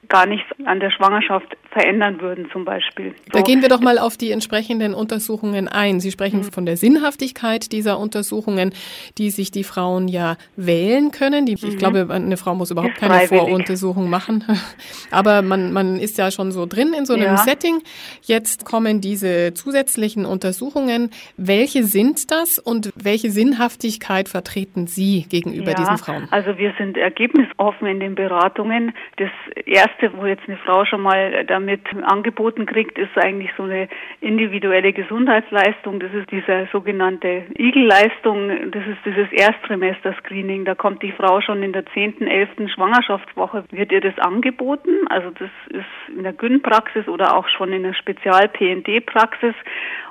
gar 0.08 0.26
nichts 0.26 0.46
an 0.64 0.80
der 0.80 0.90
Schwangerschaft 0.90 1.56
verändern 1.70 2.20
würden 2.20 2.48
zum 2.52 2.64
Beispiel. 2.64 3.14
Da 3.30 3.38
so. 3.38 3.44
gehen 3.44 3.62
wir 3.62 3.68
doch 3.68 3.80
mal 3.80 3.98
auf 3.98 4.16
die 4.16 4.30
entsprechenden 4.30 4.94
Untersuchungen 4.94 5.68
ein. 5.68 6.00
Sie 6.00 6.10
sprechen 6.10 6.40
mhm. 6.40 6.52
von 6.52 6.66
der 6.66 6.76
Sinnhaftigkeit 6.76 7.72
dieser 7.72 7.98
Untersuchungen, 7.98 8.72
die 9.16 9.30
sich 9.30 9.50
die 9.50 9.64
Frauen 9.64 10.08
ja 10.08 10.36
wählen 10.56 11.12
können. 11.12 11.46
Die, 11.46 11.52
mhm. 11.52 11.68
Ich 11.68 11.78
glaube, 11.78 12.06
eine 12.10 12.36
Frau 12.36 12.54
muss 12.54 12.70
überhaupt 12.70 12.96
keine 12.96 13.26
Voruntersuchung 13.26 14.10
machen. 14.10 14.44
Aber 15.10 15.40
man, 15.40 15.72
man 15.72 15.98
ist 15.98 16.18
ja 16.18 16.30
schon 16.30 16.52
so 16.52 16.66
drin 16.66 16.94
in 16.96 17.06
so 17.06 17.14
einem 17.14 17.24
ja. 17.24 17.36
Setting. 17.38 17.78
Jetzt 18.22 18.66
kommen 18.66 19.00
diese 19.00 19.54
zusätzlichen 19.54 20.26
Untersuchungen. 20.26 21.10
Welche 21.36 21.84
sind 21.84 22.30
das 22.30 22.58
und 22.58 22.92
welche 22.96 23.30
Sinnhaftigkeit 23.30 24.28
vertreten 24.28 24.86
Sie 24.86 25.26
gegenüber 25.28 25.70
ja, 25.70 25.76
diesen 25.76 25.98
Frauen? 25.98 26.28
Also 26.30 26.58
wir 26.58 26.74
sind 26.76 26.96
ergebnisoffen 26.96 27.86
in 27.86 28.00
den 28.00 28.14
Beratungen. 28.14 28.92
Das 29.16 29.30
erste, 29.64 29.91
wo 30.14 30.26
jetzt 30.26 30.46
eine 30.46 30.58
Frau 30.58 30.84
schon 30.84 31.00
mal 31.00 31.44
da 31.46 31.60
damit 31.62 31.82
angeboten 32.02 32.66
kriegt, 32.66 32.98
ist 32.98 33.16
eigentlich 33.16 33.50
so 33.56 33.62
eine 33.62 33.88
individuelle 34.20 34.92
Gesundheitsleistung. 34.92 36.00
Das 36.00 36.12
ist 36.12 36.30
diese 36.30 36.68
sogenannte 36.72 37.44
Igel-Leistung. 37.56 38.70
Das 38.72 38.82
ist 38.86 38.98
dieses 39.04 39.30
Erstsemester-Screening. 39.32 40.64
Da 40.64 40.74
kommt 40.74 41.02
die 41.02 41.12
Frau 41.12 41.40
schon 41.40 41.62
in 41.62 41.72
der 41.72 41.86
zehnten, 41.86 42.26
elften 42.26 42.68
Schwangerschaftswoche, 42.68 43.64
wird 43.70 43.92
ihr 43.92 44.00
das 44.00 44.18
angeboten. 44.18 44.90
Also 45.08 45.30
das 45.30 45.50
ist 45.68 46.16
in 46.16 46.24
der 46.24 46.32
Gyn-Praxis 46.32 47.06
oder 47.06 47.36
auch 47.36 47.48
schon 47.48 47.72
in 47.72 47.84
der 47.84 47.94
Spezial-PND-Praxis. 47.94 49.54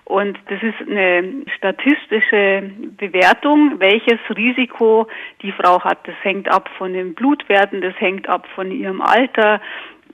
Und 0.06 0.38
das 0.48 0.62
ist 0.62 0.90
eine 0.90 1.46
statistische 1.56 2.70
Bewertung, 2.98 3.80
welches 3.80 4.20
Risiko 4.36 5.08
die 5.42 5.52
Frau 5.52 5.82
hat. 5.84 6.00
Das 6.08 6.16
hängt 6.22 6.50
ab 6.50 6.70
von 6.78 6.94
den 6.94 7.14
Blutwerten, 7.14 7.82
das 7.82 7.94
hängt 8.00 8.28
ab 8.28 8.48
von 8.56 8.72
ihrem 8.72 9.02
Alter, 9.02 9.62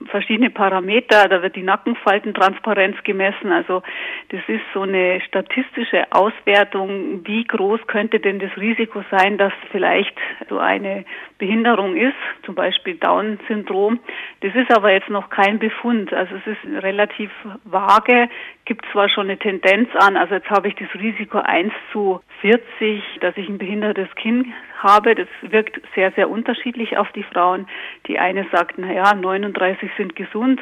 verschiedene 0.06 0.50
Parameter, 0.50 1.28
da 1.28 1.42
wird 1.42 1.56
die 1.56 1.62
Nackenfaltentransparenz 1.62 2.96
gemessen. 3.04 3.52
Also 3.52 3.82
das 4.30 4.40
ist 4.48 4.62
so 4.72 4.82
eine 4.82 5.20
statistische 5.22 6.04
Auswertung, 6.10 7.26
wie 7.26 7.44
groß 7.44 7.86
könnte 7.86 8.20
denn 8.20 8.38
das 8.38 8.56
Risiko 8.56 9.04
sein, 9.10 9.38
dass 9.38 9.52
vielleicht 9.70 10.16
so 10.48 10.58
eine 10.58 11.04
Behinderung 11.38 11.96
ist, 11.96 12.16
zum 12.44 12.54
Beispiel 12.54 12.96
Down-Syndrom. 12.96 14.00
Das 14.40 14.54
ist 14.54 14.70
aber 14.74 14.92
jetzt 14.92 15.10
noch 15.10 15.30
kein 15.30 15.58
Befund. 15.58 16.12
Also 16.12 16.34
es 16.36 16.46
ist 16.46 16.82
relativ 16.82 17.30
vage, 17.64 18.28
gibt 18.64 18.84
zwar 18.92 19.08
schon 19.08 19.24
eine 19.24 19.38
Tendenz 19.38 19.88
an, 19.96 20.16
also 20.16 20.34
jetzt 20.34 20.50
habe 20.50 20.68
ich 20.68 20.74
das 20.74 20.88
Risiko 20.94 21.38
1 21.38 21.72
zu 21.92 22.20
40, 22.40 23.02
dass 23.20 23.36
ich 23.36 23.48
ein 23.48 23.58
behindertes 23.58 24.08
Kind 24.14 24.46
habe. 24.82 25.14
Das 25.14 25.28
wirkt 25.42 25.80
sehr, 25.94 26.12
sehr 26.12 26.30
unterschiedlich 26.30 26.96
auf 26.96 27.10
die 27.12 27.22
Frauen. 27.22 27.66
Die 28.06 28.18
eine 28.18 28.46
sagt, 28.52 28.78
na 28.78 28.92
ja, 28.92 29.14
39 29.14 29.90
sind 29.96 30.16
gesund. 30.16 30.60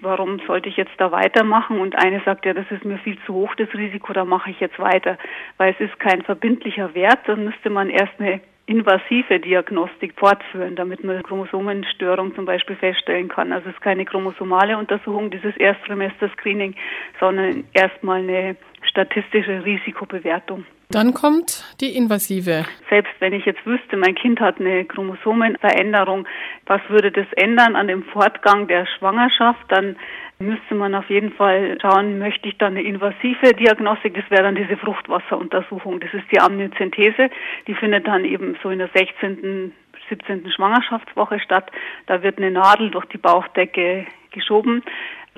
Warum 0.00 0.38
sollte 0.46 0.68
ich 0.68 0.76
jetzt 0.76 0.94
da 0.98 1.10
weitermachen? 1.10 1.80
Und 1.80 1.96
eine 1.96 2.20
sagt, 2.24 2.46
ja, 2.46 2.54
das 2.54 2.70
ist 2.70 2.84
mir 2.84 2.98
viel 2.98 3.18
zu 3.26 3.34
hoch, 3.34 3.54
das 3.56 3.72
Risiko, 3.74 4.12
da 4.12 4.24
mache 4.24 4.50
ich 4.50 4.60
jetzt 4.60 4.78
weiter. 4.78 5.18
Weil 5.56 5.72
es 5.72 5.80
ist 5.80 5.98
kein 5.98 6.22
verbindlicher 6.22 6.94
Wert, 6.94 7.20
dann 7.26 7.44
müsste 7.44 7.68
man 7.70 7.90
erst 7.90 8.12
eine 8.20 8.40
invasive 8.68 9.40
Diagnostik 9.40 10.12
fortführen, 10.16 10.76
damit 10.76 11.02
man 11.02 11.22
Chromosomenstörung 11.22 12.34
zum 12.34 12.44
Beispiel 12.44 12.76
feststellen 12.76 13.28
kann. 13.28 13.50
Also 13.50 13.70
es 13.70 13.74
ist 13.74 13.80
keine 13.80 14.04
chromosomale 14.04 14.76
Untersuchung, 14.76 15.30
dieses 15.30 15.56
Erstsemester-Screening, 15.56 16.74
sondern 17.18 17.64
erstmal 17.72 18.20
eine 18.20 18.56
statistische 18.82 19.64
Risikobewertung. 19.64 20.64
Dann 20.90 21.12
kommt 21.12 21.64
die 21.82 21.96
invasive. 21.96 22.64
Selbst 22.88 23.12
wenn 23.18 23.34
ich 23.34 23.44
jetzt 23.44 23.64
wüsste, 23.66 23.96
mein 23.96 24.14
Kind 24.14 24.40
hat 24.40 24.58
eine 24.58 24.86
Chromosomenveränderung, 24.86 26.26
was 26.64 26.80
würde 26.88 27.12
das 27.12 27.26
ändern 27.36 27.76
an 27.76 27.88
dem 27.88 28.04
Fortgang 28.04 28.68
der 28.68 28.86
Schwangerschaft, 28.86 29.60
dann 29.68 29.96
müsste 30.38 30.74
man 30.74 30.94
auf 30.94 31.10
jeden 31.10 31.32
Fall 31.32 31.76
schauen, 31.82 32.18
möchte 32.18 32.48
ich 32.48 32.56
dann 32.56 32.76
eine 32.76 32.82
invasive 32.82 33.52
Diagnostik, 33.54 34.14
das 34.14 34.30
wäre 34.30 34.44
dann 34.44 34.54
diese 34.54 34.76
Fruchtwasseruntersuchung. 34.78 36.00
Das 36.00 36.14
ist 36.14 36.24
die 36.32 36.40
Amniozentese, 36.40 37.28
die 37.66 37.74
findet 37.74 38.06
dann 38.06 38.24
eben 38.24 38.56
so 38.62 38.70
in 38.70 38.78
der 38.78 38.88
16. 38.94 39.72
17. 40.08 40.50
Schwangerschaftswoche 40.50 41.38
statt. 41.40 41.70
Da 42.06 42.22
wird 42.22 42.38
eine 42.38 42.50
Nadel 42.50 42.90
durch 42.90 43.04
die 43.06 43.18
Bauchdecke 43.18 44.06
geschoben 44.30 44.82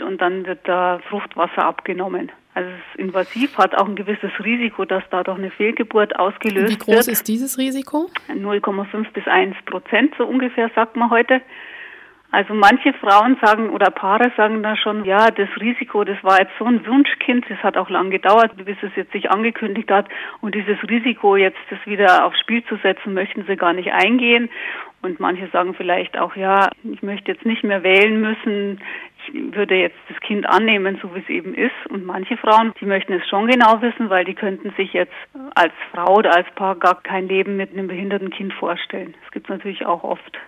und 0.03 0.21
dann 0.21 0.47
wird 0.47 0.61
da 0.69 1.01
Fruchtwasser 1.09 1.65
abgenommen. 1.65 2.31
Also 2.55 2.69
es 2.69 2.77
ist 2.95 3.01
invasiv, 3.01 3.57
hat 3.59 3.77
auch 3.77 3.87
ein 3.87 3.95
gewisses 3.95 4.31
Risiko, 4.43 4.85
dass 4.85 5.05
dadurch 5.11 5.39
eine 5.39 5.51
Fehlgeburt 5.51 6.19
ausgelöst 6.19 6.71
wird. 6.71 6.71
Wie 6.71 6.93
groß 6.93 7.07
wird. 7.07 7.09
ist 7.09 7.29
dieses 7.29 7.59
Risiko? 7.59 8.11
0,5 8.29 9.13
bis 9.13 9.27
1 9.27 9.57
Prozent, 9.67 10.15
so 10.19 10.27
ungefähr 10.27 10.71
sagt 10.75 10.97
man 10.97 11.11
heute. 11.11 11.41
Also 12.33 12.55
manche 12.55 12.93
Frauen 12.93 13.37
sagen 13.43 13.71
oder 13.71 13.91
Paare 13.91 14.31
sagen 14.37 14.63
da 14.63 14.77
schon, 14.77 15.05
ja, 15.05 15.33
das 15.33 15.49
Risiko, 15.61 16.05
das 16.05 16.23
war 16.23 16.39
jetzt 16.39 16.53
so 16.61 16.65
ein 16.65 16.87
Wunschkind, 16.87 17.45
das 17.49 17.59
hat 17.59 17.77
auch 17.77 17.91
lang 17.91 18.11
gedauert, 18.11 18.53
bis 18.57 18.77
es 18.83 18.95
jetzt 18.95 19.11
sich 19.11 19.31
angekündigt 19.31 19.91
hat. 19.91 20.09
Und 20.41 20.55
dieses 20.55 20.79
Risiko, 20.89 21.35
jetzt 21.35 21.59
das 21.71 21.81
wieder 21.87 22.25
aufs 22.25 22.39
Spiel 22.39 22.63
zu 22.65 22.77
setzen, 22.77 23.15
möchten 23.15 23.45
sie 23.47 23.57
gar 23.57 23.73
nicht 23.73 23.93
eingehen. 23.93 24.49
Und 25.03 25.19
manche 25.19 25.49
sagen 25.49 25.75
vielleicht 25.75 26.19
auch, 26.19 26.37
ja, 26.37 26.71
ich 26.85 27.03
möchte 27.03 27.33
jetzt 27.33 27.47
nicht 27.47 27.65
mehr 27.65 27.83
wählen 27.83 28.21
müssen, 28.21 28.81
würde 29.33 29.75
jetzt 29.77 29.99
das 30.09 30.19
Kind 30.21 30.47
annehmen, 30.49 30.99
so 31.03 31.15
wie 31.15 31.21
es 31.21 31.29
eben 31.29 31.55
ist. 31.55 31.71
Und 31.89 32.05
manche 32.05 32.37
Frauen, 32.37 32.73
die 32.81 32.87
möchten 32.87 33.13
es 33.13 33.27
schon 33.29 33.47
genau 33.47 33.81
wissen, 33.83 34.11
weil 34.11 34.25
die 34.25 34.35
könnten 34.35 34.73
sich 34.77 34.93
jetzt 34.93 35.13
als 35.55 35.73
Frau 35.93 36.17
oder 36.17 36.37
als 36.37 36.47
Paar 36.55 36.77
gar 36.77 37.03
kein 37.03 37.29
Leben 37.29 37.57
mit 37.57 37.73
einem 37.73 37.89
behinderten 37.89 38.31
Kind 38.31 38.53
vorstellen. 38.55 39.15
Das 39.23 39.31
gibt 39.33 39.47
es 39.47 39.51
natürlich 39.51 39.87
auch 39.87 40.05
oft. 40.05 40.39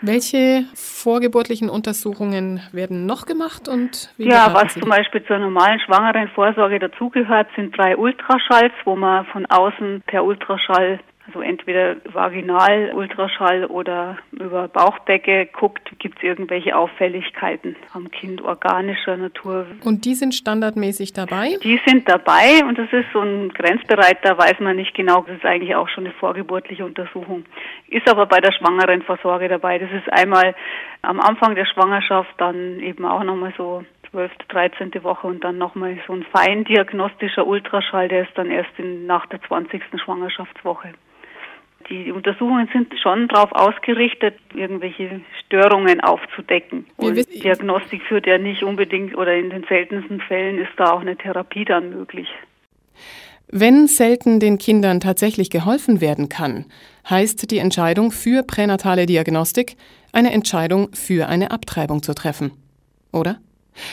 Welche 0.00 0.64
vorgeburtlichen 0.74 1.68
Untersuchungen 1.68 2.60
werden 2.72 3.06
noch 3.06 3.26
gemacht 3.26 3.68
und 3.68 4.12
wie 4.16 4.28
Ja, 4.28 4.52
was 4.52 4.74
Sie? 4.74 4.80
zum 4.80 4.88
Beispiel 4.90 5.24
zur 5.24 5.38
normalen 5.38 5.78
schwangeren 5.80 6.28
Vorsorge 6.28 6.78
dazugehört, 6.78 7.48
sind 7.54 7.76
drei 7.76 7.96
Ultraschalls, 7.96 8.72
wo 8.84 8.96
man 8.96 9.26
von 9.26 9.46
außen 9.46 10.02
per 10.06 10.24
Ultraschall 10.24 10.98
also 11.32 11.40
entweder 11.40 11.96
vaginal 12.04 12.92
Ultraschall 12.94 13.64
oder 13.64 14.18
über 14.32 14.68
Bauchdecke 14.68 15.46
guckt, 15.46 15.90
gibt 15.98 16.18
es 16.18 16.24
irgendwelche 16.24 16.76
Auffälligkeiten 16.76 17.76
am 17.94 18.10
Kind 18.10 18.42
organischer 18.42 19.16
Natur. 19.16 19.66
Und 19.82 20.04
die 20.04 20.14
sind 20.14 20.34
standardmäßig 20.34 21.14
dabei? 21.14 21.56
Die 21.62 21.80
sind 21.86 22.08
dabei 22.08 22.64
und 22.66 22.76
das 22.76 22.92
ist 22.92 23.06
so 23.12 23.20
ein 23.20 23.48
Grenzbereich, 23.50 24.16
da 24.22 24.36
weiß 24.36 24.60
man 24.60 24.76
nicht 24.76 24.94
genau, 24.94 25.22
das 25.22 25.36
ist 25.36 25.46
eigentlich 25.46 25.74
auch 25.74 25.88
schon 25.88 26.04
eine 26.04 26.14
vorgeburtliche 26.14 26.84
Untersuchung. 26.84 27.44
Ist 27.88 28.08
aber 28.08 28.26
bei 28.26 28.40
der 28.40 28.52
schwangeren 28.52 29.02
Vorsorge 29.02 29.48
dabei. 29.48 29.78
Das 29.78 29.90
ist 29.90 30.12
einmal 30.12 30.54
am 31.00 31.18
Anfang 31.20 31.54
der 31.54 31.66
Schwangerschaft, 31.66 32.30
dann 32.38 32.80
eben 32.80 33.04
auch 33.06 33.24
nochmal 33.24 33.54
so 33.56 33.84
12., 34.10 34.30
13. 34.48 35.02
Woche 35.02 35.26
und 35.26 35.42
dann 35.42 35.56
nochmal 35.56 35.98
so 36.06 36.12
ein 36.12 36.24
feindiagnostischer 36.24 37.46
Ultraschall, 37.46 38.08
der 38.08 38.22
ist 38.24 38.36
dann 38.36 38.50
erst 38.50 38.70
in, 38.78 39.06
nach 39.06 39.26
der 39.26 39.40
20. 39.42 39.82
Schwangerschaftswoche. 40.04 40.92
Die 41.88 42.12
Untersuchungen 42.12 42.68
sind 42.72 42.92
schon 43.00 43.28
darauf 43.28 43.52
ausgerichtet, 43.52 44.34
irgendwelche 44.54 45.20
Störungen 45.44 46.00
aufzudecken. 46.00 46.86
Und 46.96 47.16
Diagnostik 47.42 48.02
führt 48.02 48.26
ja 48.26 48.38
nicht 48.38 48.62
unbedingt 48.62 49.16
oder 49.16 49.34
in 49.34 49.50
den 49.50 49.64
seltensten 49.68 50.20
Fällen 50.20 50.58
ist 50.58 50.72
da 50.76 50.92
auch 50.92 51.00
eine 51.00 51.16
Therapie 51.16 51.64
dann 51.64 51.90
möglich. 51.90 52.28
Wenn 53.48 53.86
selten 53.86 54.40
den 54.40 54.56
Kindern 54.56 55.00
tatsächlich 55.00 55.50
geholfen 55.50 56.00
werden 56.00 56.28
kann, 56.30 56.64
heißt 57.08 57.50
die 57.50 57.58
Entscheidung 57.58 58.10
für 58.10 58.42
pränatale 58.42 59.04
Diagnostik 59.04 59.76
eine 60.12 60.32
Entscheidung 60.32 60.88
für 60.94 61.28
eine 61.28 61.50
Abtreibung 61.50 62.02
zu 62.02 62.14
treffen. 62.14 62.52
Oder? 63.12 63.38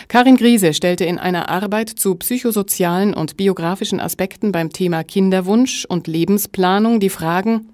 Karin 0.07 0.37
Griese 0.37 0.73
stellte 0.73 1.05
in 1.05 1.17
einer 1.17 1.49
Arbeit 1.49 1.89
zu 1.89 2.15
psychosozialen 2.15 3.13
und 3.13 3.37
biografischen 3.37 3.99
Aspekten 3.99 4.51
beim 4.51 4.71
Thema 4.71 5.03
Kinderwunsch 5.03 5.85
und 5.85 6.07
Lebensplanung 6.07 6.99
die 6.99 7.09
Fragen 7.09 7.69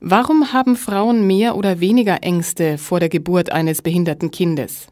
Warum 0.00 0.52
haben 0.52 0.76
Frauen 0.76 1.26
mehr 1.26 1.56
oder 1.56 1.80
weniger 1.80 2.22
Ängste 2.22 2.78
vor 2.78 3.00
der 3.00 3.08
Geburt 3.08 3.50
eines 3.50 3.82
behinderten 3.82 4.30
Kindes? 4.30 4.88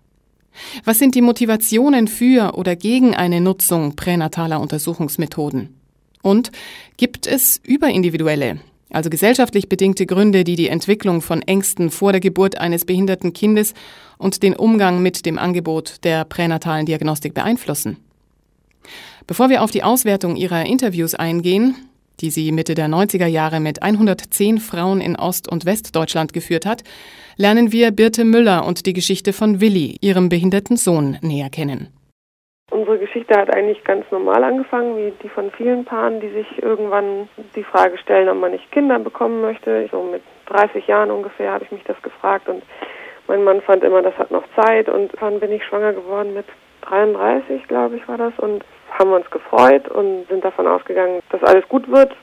Was 0.84 0.98
sind 0.98 1.14
die 1.14 1.20
Motivationen 1.20 2.08
für 2.08 2.54
oder 2.56 2.76
gegen 2.76 3.14
eine 3.14 3.40
Nutzung 3.40 3.96
pränataler 3.96 4.60
Untersuchungsmethoden? 4.60 5.74
Und 6.22 6.52
gibt 6.96 7.26
es 7.26 7.60
überindividuelle, 7.64 8.60
also 8.90 9.10
gesellschaftlich 9.10 9.68
bedingte 9.68 10.06
Gründe, 10.06 10.44
die 10.44 10.56
die 10.56 10.68
Entwicklung 10.68 11.20
von 11.20 11.42
Ängsten 11.42 11.90
vor 11.90 12.12
der 12.12 12.20
Geburt 12.20 12.58
eines 12.58 12.84
behinderten 12.84 13.32
Kindes 13.32 13.74
und 14.16 14.42
den 14.42 14.54
Umgang 14.54 15.02
mit 15.02 15.26
dem 15.26 15.38
Angebot 15.38 16.02
der 16.04 16.24
pränatalen 16.24 16.86
Diagnostik 16.86 17.34
beeinflussen. 17.34 17.98
Bevor 19.26 19.48
wir 19.48 19.62
auf 19.62 19.70
die 19.70 19.82
Auswertung 19.82 20.36
ihrer 20.36 20.64
Interviews 20.64 21.14
eingehen, 21.14 21.74
die 22.20 22.30
sie 22.30 22.52
Mitte 22.52 22.74
der 22.74 22.86
90er 22.86 23.26
Jahre 23.26 23.60
mit 23.60 23.82
110 23.82 24.58
Frauen 24.58 25.00
in 25.00 25.16
Ost- 25.16 25.50
und 25.50 25.66
Westdeutschland 25.66 26.32
geführt 26.32 26.66
hat, 26.66 26.82
lernen 27.36 27.72
wir 27.72 27.90
Birte 27.90 28.24
Müller 28.24 28.66
und 28.66 28.86
die 28.86 28.92
Geschichte 28.92 29.32
von 29.32 29.60
Willi, 29.60 29.96
ihrem 30.00 30.28
behinderten 30.28 30.76
Sohn, 30.76 31.18
näher 31.22 31.50
kennen. 31.50 31.88
Unsere 32.70 32.98
Geschichte 32.98 33.38
hat 33.38 33.54
eigentlich 33.54 33.84
ganz 33.84 34.04
normal 34.10 34.42
angefangen, 34.42 34.96
wie 34.96 35.12
die 35.22 35.28
von 35.28 35.50
vielen 35.52 35.84
Paaren, 35.84 36.20
die 36.20 36.30
sich 36.30 36.62
irgendwann 36.62 37.28
die 37.54 37.62
Frage 37.62 37.98
stellen, 37.98 38.28
ob 38.28 38.38
man 38.38 38.52
nicht 38.52 38.70
Kinder 38.72 38.98
bekommen 38.98 39.42
möchte. 39.42 39.88
So 39.92 40.02
mit 40.02 40.22
30 40.46 40.86
Jahren 40.86 41.10
ungefähr 41.10 41.52
habe 41.52 41.64
ich 41.64 41.70
mich 41.70 41.84
das 41.84 42.00
gefragt 42.02 42.48
und 42.48 42.62
mein 43.28 43.44
Mann 43.44 43.60
fand 43.62 43.84
immer, 43.84 44.02
das 44.02 44.16
hat 44.18 44.30
noch 44.30 44.44
Zeit 44.56 44.88
und 44.88 45.12
dann 45.20 45.40
bin 45.40 45.52
ich 45.52 45.64
schwanger 45.64 45.92
geworden 45.92 46.34
mit 46.34 46.46
33, 46.82 47.66
glaube 47.68 47.96
ich, 47.96 48.06
war 48.08 48.18
das 48.18 48.32
und 48.38 48.64
haben 48.98 49.12
uns 49.12 49.30
gefreut 49.30 49.88
und 49.88 50.26
sind 50.28 50.44
davon 50.44 50.66
ausgegangen, 50.66 51.20
dass 51.30 51.42
alles 51.42 51.68
gut 51.68 51.90
wird. 51.90 52.14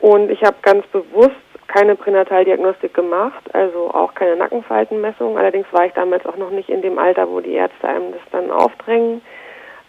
Und 0.00 0.30
ich 0.30 0.42
habe 0.42 0.56
ganz 0.62 0.86
bewusst 0.88 1.36
keine 1.68 1.94
Pränataldiagnostik 1.94 2.92
gemacht, 2.92 3.42
also 3.54 3.90
auch 3.94 4.14
keine 4.14 4.36
Nackenfaltenmessung. 4.36 5.38
Allerdings 5.38 5.66
war 5.72 5.86
ich 5.86 5.92
damals 5.92 6.26
auch 6.26 6.36
noch 6.36 6.50
nicht 6.50 6.68
in 6.68 6.82
dem 6.82 6.98
Alter, 6.98 7.28
wo 7.28 7.40
die 7.40 7.52
Ärzte 7.52 7.88
einem 7.88 8.12
das 8.12 8.22
dann 8.30 8.50
aufdrängen 8.50 9.22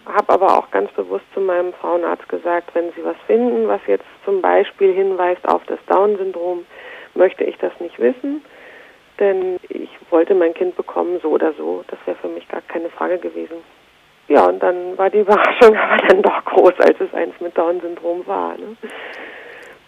habe 0.05 0.33
aber 0.33 0.57
auch 0.57 0.69
ganz 0.71 0.91
bewusst 0.91 1.25
zu 1.33 1.39
meinem 1.39 1.73
Frauenarzt 1.73 2.27
gesagt, 2.27 2.75
wenn 2.75 2.91
Sie 2.93 3.03
was 3.03 3.15
finden, 3.25 3.67
was 3.67 3.81
jetzt 3.87 4.05
zum 4.25 4.41
Beispiel 4.41 4.93
hinweist 4.93 5.47
auf 5.47 5.63
das 5.65 5.79
Down-Syndrom, 5.87 6.65
möchte 7.13 7.43
ich 7.43 7.57
das 7.57 7.71
nicht 7.79 7.99
wissen, 7.99 8.43
denn 9.19 9.59
ich 9.69 9.89
wollte 10.09 10.35
mein 10.35 10.53
Kind 10.53 10.75
bekommen, 10.75 11.19
so 11.21 11.29
oder 11.29 11.53
so. 11.53 11.83
Das 11.87 11.99
wäre 12.05 12.17
für 12.17 12.27
mich 12.27 12.47
gar 12.47 12.61
keine 12.61 12.89
Frage 12.89 13.17
gewesen. 13.19 13.57
Ja, 14.27 14.45
und 14.45 14.61
dann 14.61 14.97
war 14.97 15.09
die 15.09 15.19
Überraschung 15.25 15.75
aber 15.75 15.97
dann 16.07 16.21
doch 16.21 16.45
groß, 16.45 16.79
als 16.79 16.99
es 16.99 17.13
eins 17.13 17.33
mit 17.39 17.57
Down-Syndrom 17.57 18.25
war. 18.27 18.57
Ne? 18.57 18.75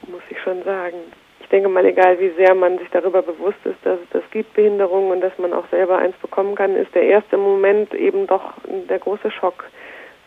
Muss 0.08 0.22
ich 0.30 0.40
schon 0.42 0.64
sagen. 0.64 0.98
Ich 1.40 1.50
denke 1.50 1.70
mal, 1.70 1.86
egal 1.86 2.20
wie 2.20 2.32
sehr 2.32 2.56
man 2.56 2.80
sich 2.80 2.90
darüber 2.90 3.22
bewusst 3.22 3.60
ist, 3.66 3.78
dass 3.84 4.00
es 4.00 4.10
das 4.12 4.24
gibt, 4.32 4.54
Behinderungen 4.56 5.12
und 5.12 5.22
dass 5.22 5.38
man 5.38 5.54
auch 5.54 5.68
selber 5.70 6.00
eins 6.00 6.16
bekommen 6.18 6.56
kann, 6.56 6.76
ist 6.76 6.94
der 6.96 7.04
erste 7.04 7.38
Moment 7.38 7.94
eben 7.94 8.26
doch 8.26 8.54
der 8.90 8.98
große 8.98 9.30
Schock 9.30 9.64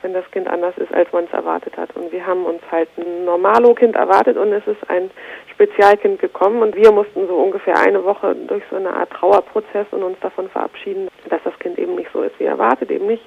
wenn 0.03 0.13
das 0.13 0.31
Kind 0.31 0.49
anders 0.49 0.77
ist, 0.79 0.93
als 0.93 1.13
man 1.13 1.25
es 1.25 1.33
erwartet 1.33 1.77
hat. 1.77 1.95
Und 1.97 2.13
wir 2.13 2.25
haben 2.27 2.45
uns 2.45 2.63
halt 2.71 2.89
ein 2.97 3.25
Normalo-Kind 3.25 3.97
erwartet 3.97 4.37
und 4.37 4.53
es 4.53 4.67
ist 4.67 4.89
ein 4.89 5.11
Spezialkind 5.53 6.21
gekommen 6.21 6.63
und 6.63 6.77
wir 6.77 6.93
mussten 6.93 7.27
so 7.27 7.35
ungefähr 7.37 7.77
eine 7.79 8.05
Woche 8.05 8.35
durch 8.35 8.63
so 8.71 8.77
eine 8.77 8.95
Art 8.95 9.11
Trauerprozess 9.11 9.87
und 9.91 10.03
uns 10.03 10.19
davon 10.21 10.49
verabschieden, 10.49 11.09
dass 11.29 11.43
das 11.43 11.59
Kind 11.59 11.79
eben 11.79 11.97
nicht 11.97 12.11
so 12.13 12.23
ist 12.23 12.39
wie 12.39 12.45
erwartet, 12.45 12.91
eben 12.91 13.07
nicht 13.07 13.25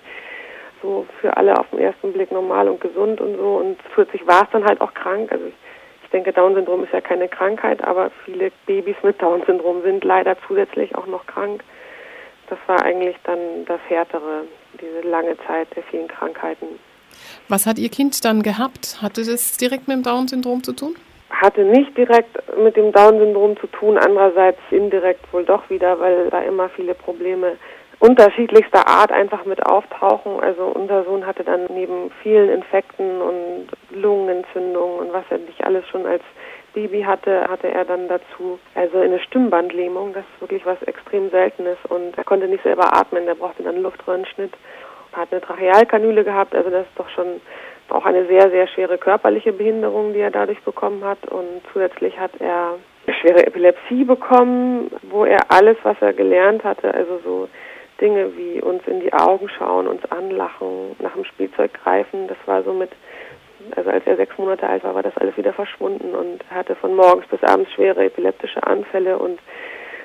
so 0.82 1.06
für 1.20 1.36
alle 1.38 1.58
auf 1.58 1.70
den 1.72 1.80
ersten 1.80 2.14
Blick 2.14 2.32
normal 2.32 2.68
und 2.70 2.82
gesund 2.82 3.22
und 3.22 3.38
so 3.38 3.58
und 3.58 3.78
plötzlich 3.94 4.26
war 4.28 4.44
es 4.44 4.50
dann 4.52 4.66
halt 4.66 4.82
auch 4.82 4.94
krank. 4.94 5.32
Also 5.32 5.46
ich, 5.46 5.54
ich 6.04 6.10
denke, 6.10 6.34
Down-Syndrom 6.34 6.84
ist 6.84 6.94
ja 6.94 7.02
keine 7.02 7.28
Krankheit, 7.28 7.84
aber 7.84 8.12
viele 8.26 8.52
Babys 8.66 8.98
mit 9.04 9.22
Down-Syndrom 9.22 9.82
sind 9.84 10.04
leider 10.04 10.36
zusätzlich 10.48 10.96
auch 10.96 11.08
noch 11.08 11.26
krank 11.26 11.64
das 12.52 12.60
war 12.68 12.84
eigentlich 12.84 13.16
dann 13.24 13.66
das 13.66 13.80
Härtere, 13.88 14.44
diese 14.80 15.08
lange 15.08 15.38
Zeit 15.48 15.74
der 15.76 15.84
vielen 15.84 16.10
Krankheiten. 16.10 16.68
Was 17.48 17.66
hat 17.66 17.80
Ihr 17.80 17.90
Kind 17.90 18.24
dann 18.26 18.44
gehabt? 18.44 19.02
Hatte 19.02 19.26
das 19.26 19.58
direkt 19.58 19.88
mit 19.88 19.98
dem 19.98 20.04
Down-Syndrom 20.04 20.62
zu 20.62 20.74
tun? 20.74 20.96
Hatte 21.30 21.64
nicht 21.64 21.98
direkt 21.98 22.38
mit 22.58 22.76
dem 22.76 22.92
Down-Syndrom 22.92 23.58
zu 23.58 23.68
tun, 23.68 23.98
andererseits 23.98 24.60
indirekt 24.70 25.32
wohl 25.32 25.46
doch 25.46 25.70
wieder, 25.70 25.98
weil 26.00 26.30
da 26.30 26.42
immer 26.42 26.68
viele 26.70 26.94
Probleme 26.94 27.54
unterschiedlichster 28.02 28.88
Art 28.88 29.12
einfach 29.12 29.46
mit 29.46 29.64
auftauchen. 29.64 30.40
Also 30.42 30.64
unser 30.66 31.04
Sohn 31.04 31.26
hatte 31.26 31.44
dann 31.44 31.68
neben 31.70 32.12
vielen 32.24 32.50
Infekten 32.50 33.22
und 33.22 33.68
Lungenentzündungen 33.92 35.00
und 35.00 35.14
was 35.14 35.24
er 35.30 35.38
nicht 35.38 35.64
alles 35.64 35.88
schon 35.88 36.06
als 36.06 36.24
Baby 36.74 37.04
hatte, 37.04 37.48
hatte 37.48 37.70
er 37.70 37.86
dann 37.86 38.08
dazu 38.08 38.58
also 38.74 39.00
eine 39.00 39.20
Stimmbandlähmung. 39.20 40.14
Das 40.14 40.24
ist 40.24 40.42
wirklich 40.42 40.66
was 40.66 40.82
extrem 40.84 41.30
Seltenes 41.30 41.78
und 41.90 42.18
er 42.18 42.24
konnte 42.24 42.48
nicht 42.48 42.64
selber 42.64 42.98
atmen. 42.98 43.26
Der 43.26 43.36
brauchte 43.36 43.62
dann 43.64 43.76
einen 43.76 43.84
Luftröhrenschnitt. 43.84 44.54
Hat 45.14 45.28
eine 45.32 45.42
Trachealkanüle 45.42 46.24
gehabt. 46.24 46.56
Also 46.56 46.70
das 46.70 46.88
ist 46.88 46.98
doch 46.98 47.10
schon 47.10 47.42
auch 47.90 48.06
eine 48.06 48.26
sehr, 48.26 48.50
sehr 48.50 48.68
schwere 48.68 48.98
körperliche 48.98 49.52
Behinderung, 49.52 50.14
die 50.14 50.22
er 50.22 50.32
dadurch 50.32 50.62
bekommen 50.62 51.04
hat. 51.04 51.20
Und 51.28 51.62
zusätzlich 51.72 52.18
hat 52.18 52.32
er 52.40 52.78
schwere 53.20 53.46
Epilepsie 53.46 54.06
bekommen, 54.06 54.90
wo 55.04 55.26
er 55.26 55.40
alles, 55.50 55.78
was 55.84 55.98
er 56.00 56.14
gelernt 56.14 56.64
hatte, 56.64 56.94
also 56.94 57.20
so 57.24 57.50
Dinge 58.02 58.36
wie 58.36 58.62
uns 58.62 58.86
in 58.88 59.00
die 59.00 59.14
Augen 59.14 59.48
schauen, 59.50 59.88
uns 59.88 60.04
anlachen, 60.12 60.96
nach 61.00 61.14
dem 61.14 61.26
Spielzeug 61.26 61.74
greifen, 61.74 62.28
das 62.28 62.38
war 62.46 62.64
so 62.64 62.74
mit 62.74 62.92
also 63.76 63.92
als 63.92 64.06
er 64.08 64.18
sechs 64.18 64.36
Monate 64.40 64.68
alt 64.68 64.84
war, 64.84 64.96
war 64.96 65.04
das 65.04 65.16
alles 65.18 65.38
wieder 65.38 65.54
verschwunden 65.54 66.16
und 66.16 66.44
hatte 66.50 66.76
von 66.76 66.96
morgens 66.96 67.28
bis 67.28 67.44
abends 67.44 67.72
schwere 67.74 68.06
epileptische 68.06 68.64
Anfälle 68.64 69.20
und 69.20 69.40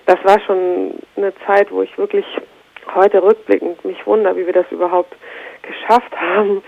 das 0.04 0.22
war 0.24 0.38
schon 0.40 0.94
eine 1.16 1.32
Zeit, 1.46 1.72
wo 1.72 1.82
ich 1.82 1.96
wirklich 1.98 2.24
heute 2.94 3.22
rückblickend 3.22 3.84
mich 3.84 4.06
wundere, 4.06 4.36
wie 4.36 4.46
wir 4.46 4.52
das 4.52 4.70
überhaupt 4.70 5.16
geschafft 5.62 6.14
haben, 6.20 6.62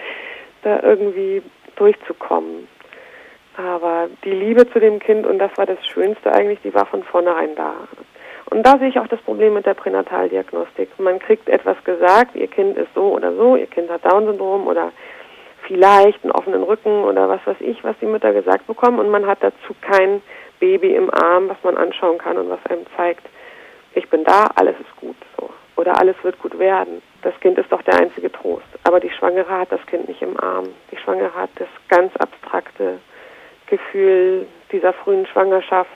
da 0.62 0.80
irgendwie 0.82 1.42
durchzukommen. 1.76 2.66
Aber 3.56 4.08
die 4.24 4.30
Liebe 4.30 4.68
zu 4.70 4.80
dem 4.80 4.98
Kind, 4.98 5.26
und 5.26 5.38
das 5.38 5.56
war 5.56 5.66
das 5.66 5.84
Schönste 5.86 6.32
eigentlich, 6.32 6.60
die 6.62 6.74
war 6.74 6.86
von 6.86 7.02
vornherein 7.04 7.54
da. 7.54 7.74
Und 8.50 8.66
da 8.66 8.78
sehe 8.78 8.88
ich 8.88 8.98
auch 8.98 9.08
das 9.08 9.20
Problem 9.20 9.54
mit 9.54 9.66
der 9.66 9.74
Pränataldiagnostik. 9.74 10.88
Man 10.98 11.18
kriegt 11.18 11.48
etwas 11.48 11.76
gesagt, 11.84 12.34
ihr 12.34 12.48
Kind 12.48 12.76
ist 12.76 12.92
so 12.94 13.14
oder 13.14 13.34
so, 13.34 13.56
ihr 13.56 13.66
Kind 13.66 13.90
hat 13.90 14.04
Down-Syndrom 14.04 14.66
oder 14.66 14.92
vielleicht 15.66 16.24
einen 16.24 16.32
offenen 16.32 16.62
Rücken 16.62 17.04
oder 17.04 17.28
was 17.28 17.46
weiß 17.46 17.58
ich, 17.60 17.84
was 17.84 17.96
die 18.00 18.06
Mütter 18.06 18.32
gesagt 18.32 18.66
bekommen 18.66 18.98
und 18.98 19.10
man 19.10 19.26
hat 19.26 19.38
dazu 19.42 19.74
kein 19.82 20.22
Baby 20.60 20.94
im 20.94 21.12
Arm, 21.12 21.48
was 21.48 21.58
man 21.62 21.76
anschauen 21.76 22.18
kann 22.18 22.38
und 22.38 22.48
was 22.48 22.64
einem 22.66 22.86
zeigt, 22.96 23.26
ich 23.94 24.08
bin 24.08 24.24
da, 24.24 24.48
alles 24.54 24.74
ist 24.80 24.96
gut 24.96 25.16
so 25.36 25.50
oder 25.76 25.98
alles 26.00 26.16
wird 26.22 26.38
gut 26.40 26.58
werden. 26.58 27.02
Das 27.22 27.38
Kind 27.40 27.58
ist 27.58 27.70
doch 27.70 27.82
der 27.82 28.00
einzige 28.00 28.32
Trost, 28.32 28.66
aber 28.84 28.98
die 28.98 29.10
Schwangere 29.10 29.50
hat 29.50 29.70
das 29.70 29.84
Kind 29.86 30.08
nicht 30.08 30.22
im 30.22 30.38
Arm. 30.40 30.68
Die 30.90 30.96
Schwangere 30.96 31.34
hat 31.34 31.50
das 31.56 31.68
ganz 31.88 32.16
abstrakte 32.16 32.98
Gefühl 33.66 34.46
dieser 34.72 34.92
frühen 34.92 35.26
Schwangerschaft. 35.26 35.90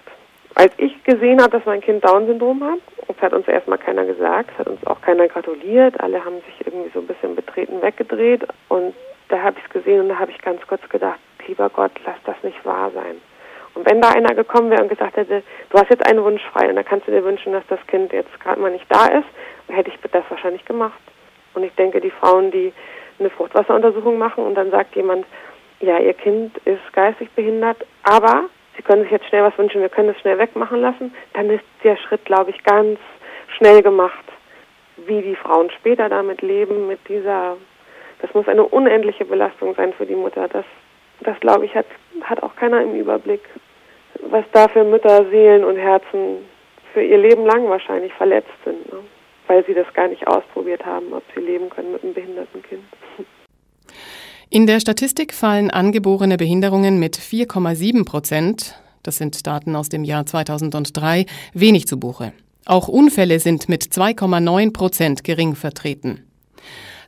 Als 0.55 0.73
ich 0.77 1.03
gesehen 1.05 1.41
habe, 1.41 1.51
dass 1.51 1.65
mein 1.65 1.81
Kind 1.81 2.05
Down-Syndrom 2.05 2.63
hat, 2.63 2.81
das 3.09 3.17
hat 3.23 3.33
uns 3.33 3.49
erstmal 3.49 3.79
keiner 3.79 4.05
gesagt, 4.05 4.51
es 4.53 4.59
hat 4.59 4.69
uns 4.69 4.87
auch 4.87 5.01
keiner 5.01 5.27
gratuliert, 5.29 5.99
alle 6.01 6.25
haben 6.25 6.37
sich 6.47 6.67
irgendwie 6.67 6.91
so 6.93 7.01
ein 7.01 7.07
bisschen 7.07 7.35
betreten 7.35 7.81
weggedreht 7.81 8.47
und 8.69 8.95
da 9.29 9.41
habe 9.41 9.57
ich 9.59 9.65
es 9.65 9.71
gesehen 9.71 10.01
und 10.01 10.09
da 10.11 10.19
habe 10.19 10.31
ich 10.31 10.39
ganz 10.43 10.61
kurz 10.67 10.87
gedacht, 10.89 11.19
lieber 11.47 11.71
Gott, 11.71 11.93
lass 12.05 12.17
das 12.25 12.37
nicht 12.43 12.65
wahr 12.67 12.91
sein. 12.95 13.17
Und 13.75 13.89
wenn 13.89 14.03
da 14.03 14.11
einer 14.11 14.35
gekommen 14.35 14.71
wäre 14.71 14.83
und 14.83 14.89
gesagt 14.89 15.17
hätte, 15.17 15.43
du 15.71 15.79
hast 15.79 15.89
jetzt 15.89 16.07
einen 16.07 16.23
Wunsch 16.23 16.43
frei 16.53 16.69
und 16.69 16.77
da 16.77 16.83
kannst 16.83 17.09
du 17.09 17.11
dir 17.11 17.25
wünschen, 17.25 17.53
dass 17.53 17.67
das 17.69 17.81
Kind 17.87 18.13
jetzt 18.13 18.39
gerade 18.41 18.61
mal 18.61 18.71
nicht 18.71 18.85
da 18.91 19.07
ist, 19.07 19.29
hätte 19.69 19.91
ich 19.91 19.99
das 20.11 20.25
wahrscheinlich 20.29 20.65
gemacht. 20.67 21.01
Und 21.55 21.63
ich 21.63 21.75
denke, 21.77 22.01
die 22.01 22.11
Frauen, 22.11 22.51
die 22.51 22.73
eine 23.19 23.31
Fruchtwasseruntersuchung 23.31 24.19
machen 24.19 24.45
und 24.45 24.55
dann 24.55 24.71
sagt 24.71 24.95
jemand, 24.97 25.25
ja, 25.81 25.99
ihr 25.99 26.15
Kind 26.15 26.57
ist 26.67 26.93
geistig 26.93 27.31
behindert, 27.31 27.79
aber 28.03 28.45
sie 28.77 28.83
können 28.83 29.03
sich 29.03 29.13
jetzt 29.13 29.27
schnell 29.27 29.43
was 29.43 29.57
wünschen, 29.59 29.81
wir 29.81 29.89
können 29.89 30.11
es 30.11 30.21
schnell 30.21 30.39
wegmachen 30.39 30.81
lassen, 30.81 31.15
dann 31.35 31.51
ist 31.51 31.65
der 31.85 31.97
Schritt, 31.97 32.25
glaube 32.25 32.51
ich, 32.51 32.63
ganz 32.65 32.99
schnell 33.57 33.83
gemacht. 33.83 34.25
Wie 35.07 35.23
die 35.23 35.37
Frauen 35.37 35.71
später 35.71 36.09
damit 36.09 36.43
leben, 36.43 36.87
mit 36.87 37.01
dieser 37.09 37.57
das 38.23 38.33
muss 38.35 38.49
eine 38.49 38.63
unendliche 38.63 39.25
Belastung 39.25 39.75
sein 39.75 39.93
für 39.93 40.07
die 40.07 40.15
Mutter. 40.15 40.49
Das, 40.49 40.65
das 41.21 41.39
glaube 41.41 41.67
ich, 41.67 41.75
hat, 41.75 41.87
hat 42.23 42.43
auch 42.43 42.55
keiner 42.55 42.81
im 42.81 42.95
Überblick. 42.95 43.43
Was 44.21 44.45
da 44.53 44.69
für 44.69 44.85
Mütter, 44.85 45.27
Seelen 45.31 45.65
und 45.65 45.77
Herzen 45.77 46.47
für 46.95 47.03
ihr 47.03 47.19
Leben 47.19 47.45
lang 47.45 47.69
wahrscheinlich 47.69 48.13
verletzt 48.15 48.53
sind, 48.65 48.91
ne? 48.93 49.01
weil 49.49 49.65
sie 49.67 49.75
das 49.75 49.93
gar 49.95 50.07
nicht 50.07 50.27
ausprobiert 50.29 50.87
haben, 50.87 51.13
ob 51.13 51.25
sie 51.35 51.41
leben 51.41 51.69
können 51.69 51.93
mit 51.93 52.05
einem 52.05 52.15
behinderten 52.15 52.63
Kind. 52.63 52.85
In 54.55 54.67
der 54.67 54.81
Statistik 54.81 55.33
fallen 55.33 55.71
angeborene 55.71 56.37
Behinderungen 56.37 56.99
mit 56.99 57.17
4,7 57.17 58.05
Prozent, 58.05 58.79
das 59.03 59.17
sind 59.17 59.47
Daten 59.47 59.75
aus 59.75 59.89
dem 59.89 60.05
Jahr 60.05 60.27
2003, 60.27 61.25
wenig 61.55 61.87
zu 61.87 61.99
Buche. 61.99 62.35
Auch 62.67 62.87
Unfälle 62.87 63.39
sind 63.39 63.71
mit 63.71 63.85
2,9 63.85 64.75
Prozent 64.75 65.25
gering 65.25 65.55
vertreten. 65.55 66.29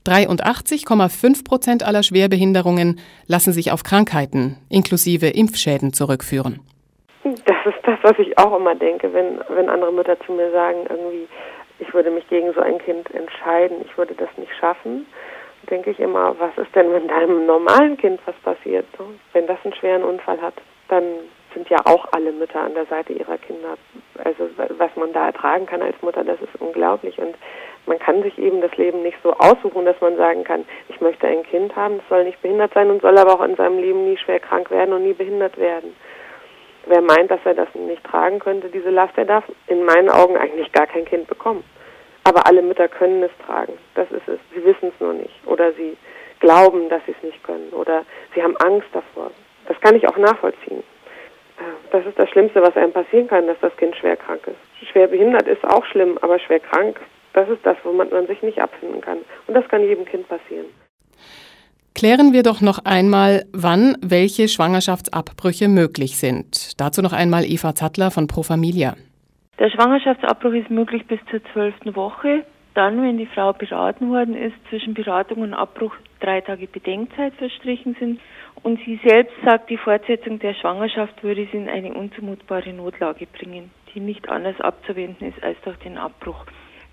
83,5 0.07 1.45
Prozent 1.45 1.83
aller 1.83 2.03
Schwerbehinderungen 2.03 2.99
lassen 3.27 3.53
sich 3.53 3.73
auf 3.73 3.83
Krankheiten 3.83 4.57
inklusive 4.71 5.27
Impfschäden 5.27 5.93
zurückführen. 5.93 6.61
Das 7.25 7.61
ist 7.67 7.85
das, 7.85 7.99
was 8.05 8.19
ich 8.21 8.39
auch 8.39 8.57
immer 8.57 8.75
denke, 8.75 9.13
wenn, 9.13 9.39
wenn 9.51 9.69
andere 9.69 9.93
Mütter 9.93 10.17
zu 10.25 10.33
mir 10.33 10.51
sagen, 10.51 10.79
irgendwie, 10.89 11.29
ich 11.79 11.93
würde 11.93 12.11
mich 12.11 12.27
gegen 12.29 12.55
so 12.55 12.63
ein 12.63 12.79
Kind 12.79 13.11
entscheiden, 13.11 13.85
ich 13.85 13.99
würde 13.99 14.15
das 14.15 14.31
nicht 14.39 14.53
schaffen, 14.59 15.05
denke 15.71 15.91
ich 15.91 16.01
immer, 16.01 16.35
was 16.39 16.57
ist 16.59 16.75
denn, 16.75 16.93
wenn 16.93 17.09
deinem 17.09 17.47
normalen 17.47 17.97
Kind 17.97 18.21
was 18.27 18.37
passiert? 18.37 18.87
Wenn 19.33 19.47
das 19.47 19.59
einen 19.65 19.75
schweren 19.75 20.05
Unfall 20.05 20.41
hat, 20.41 20.55
dann 20.89 21.05
sind 21.55 21.69
ja 21.71 21.79
auch 21.85 22.07
alle 22.13 22.33
Mütter 22.33 22.61
an 22.61 22.75
der 22.75 22.87
Seite 22.87 23.13
ihrer 23.13 23.39
Kinder. 23.39 23.77
Also 24.23 24.49
was 24.57 24.91
man 24.97 25.13
da 25.13 25.27
ertragen 25.27 25.67
kann 25.67 25.83
als 25.83 26.01
Mutter, 26.03 26.25
das 26.25 26.41
ist 26.41 26.61
unglaublich. 26.61 27.19
Und 27.19 27.37
man 27.87 27.99
kann 27.99 28.23
sich 28.23 28.39
eben 28.39 28.61
das 28.61 28.77
Leben 28.77 29.03
nicht 29.03 29.19
so 29.23 29.33
aussuchen, 29.35 29.85
dass 29.85 30.01
man 30.01 30.17
sagen 30.17 30.45
kann, 30.45 30.65
ich 30.89 31.01
möchte 31.01 31.27
ein 31.27 31.43
Kind 31.45 31.75
haben, 31.77 31.97
es 31.97 32.09
soll 32.09 32.25
nicht 32.25 32.41
behindert 32.43 32.75
sein 32.75 32.91
und 32.91 33.03
soll 33.03 33.17
aber 33.17 33.35
auch 33.35 33.45
in 33.45 33.57
seinem 33.57 33.79
Leben 33.79 34.05
nie 34.05 34.17
schwer 34.17 34.41
krank 34.41 34.71
werden 34.71 34.95
und 34.95 35.05
nie 35.05 35.13
behindert 35.13 35.57
werden. 35.59 35.95
Wer 36.87 37.01
meint, 37.01 37.31
dass 37.31 37.41
er 37.45 37.55
das 37.55 37.69
nicht 37.75 38.05
tragen 38.05 38.41
könnte, 38.41 38.69
diese 38.69 38.91
Last, 38.91 39.17
der 39.17 39.25
darf 39.25 39.45
in 39.69 39.85
meinen 39.85 40.11
Augen 40.11 40.37
eigentlich 40.37 40.71
gar 40.73 40.87
kein 40.87 41.05
Kind 41.05 41.29
bekommen. 41.29 41.65
Aber 42.25 42.47
alle 42.47 42.63
Mütter 42.63 42.89
können 42.89 43.23
es 43.23 43.31
tragen. 43.47 43.75
Das 43.95 44.11
ist 44.11 44.27
es. 44.27 44.39
Sie 44.55 44.65
wissen 44.65 44.93
es 44.95 45.01
nur 45.01 45.13
nicht. 45.13 45.35
Oder 45.47 45.73
sie 45.75 45.97
glauben, 46.41 46.89
dass 46.89 47.05
sie 47.07 47.13
es 47.13 47.23
nicht 47.23 47.43
können. 47.45 47.69
Oder 47.73 48.05
sie 48.35 48.43
haben 48.43 48.57
Angst 48.59 48.89
davor. 48.93 49.31
Das 49.69 49.81
kann 49.81 49.95
ich 49.95 50.09
auch 50.09 50.17
nachvollziehen. 50.17 50.83
Das 51.93 52.05
ist 52.05 52.19
das 52.19 52.29
Schlimmste, 52.31 52.61
was 52.63 52.77
einem 52.77 52.93
passieren 52.93 53.29
kann, 53.29 53.47
dass 53.47 53.57
das 53.61 53.77
Kind 53.77 53.95
schwer 53.97 54.17
krank 54.17 54.41
ist. 54.47 54.89
Schwer 54.91 55.07
behindert 55.07 55.47
ist 55.47 55.65
auch 55.65 55.85
schlimm, 55.87 56.19
aber 56.21 56.39
schwer 56.39 56.61
krank, 56.61 57.01
das 57.33 57.49
ist 57.49 57.65
das, 57.65 57.77
womit 57.85 58.13
man 58.13 58.27
sich 58.27 58.43
nicht 58.43 58.61
abfinden 58.61 59.01
kann. 59.01 59.19
Und 59.47 59.55
das 59.55 59.67
kann 59.69 59.83
jedem 59.83 60.05
Kind 60.05 60.29
passieren. 60.29 60.67
Klären 61.95 62.33
wir 62.33 62.43
doch 62.43 62.61
noch 62.61 62.85
einmal, 62.85 63.45
wann 63.53 63.97
welche 64.01 64.49
Schwangerschaftsabbrüche 64.49 65.69
möglich 65.69 66.19
sind. 66.19 66.81
Dazu 66.81 67.03
noch 67.03 67.13
einmal 67.13 67.45
Eva 67.45 67.75
Zattler 67.75 68.11
von 68.11 68.27
Pro 68.27 68.43
Familia. 68.43 68.97
Der 69.61 69.71
Schwangerschaftsabbruch 69.71 70.53
ist 70.53 70.71
möglich 70.71 71.07
bis 71.07 71.21
zur 71.31 71.41
zwölften 71.53 71.95
Woche. 71.95 72.45
Dann, 72.75 73.01
wenn 73.01 73.19
die 73.19 73.27
Frau 73.27 73.53
beraten 73.53 74.11
worden 74.11 74.35
ist, 74.35 74.57
zwischen 74.69 74.95
Beratung 74.95 75.43
und 75.43 75.55
Abbruch 75.55 75.95
drei 76.19 76.41
Tage 76.41 76.67
Bedenkzeit 76.67 77.35
verstrichen 77.35 77.95
sind. 78.01 78.21
Und 78.65 78.81
sie 78.85 78.99
selbst 79.05 79.37
sagt, 79.45 79.71
die 79.71 79.77
Fortsetzung 79.77 80.41
der 80.41 80.55
Schwangerschaft 80.55 81.23
würde 81.23 81.47
sie 81.53 81.59
in 81.59 81.69
eine 81.69 81.95
unzumutbare 81.95 82.73
Notlage 82.73 83.27
bringen, 83.27 83.71
die 83.95 84.01
nicht 84.01 84.29
anders 84.29 84.61
abzuwenden 84.61 85.29
ist 85.29 85.41
als 85.45 85.61
durch 85.63 85.77
den 85.79 85.99
Abbruch. 85.99 86.47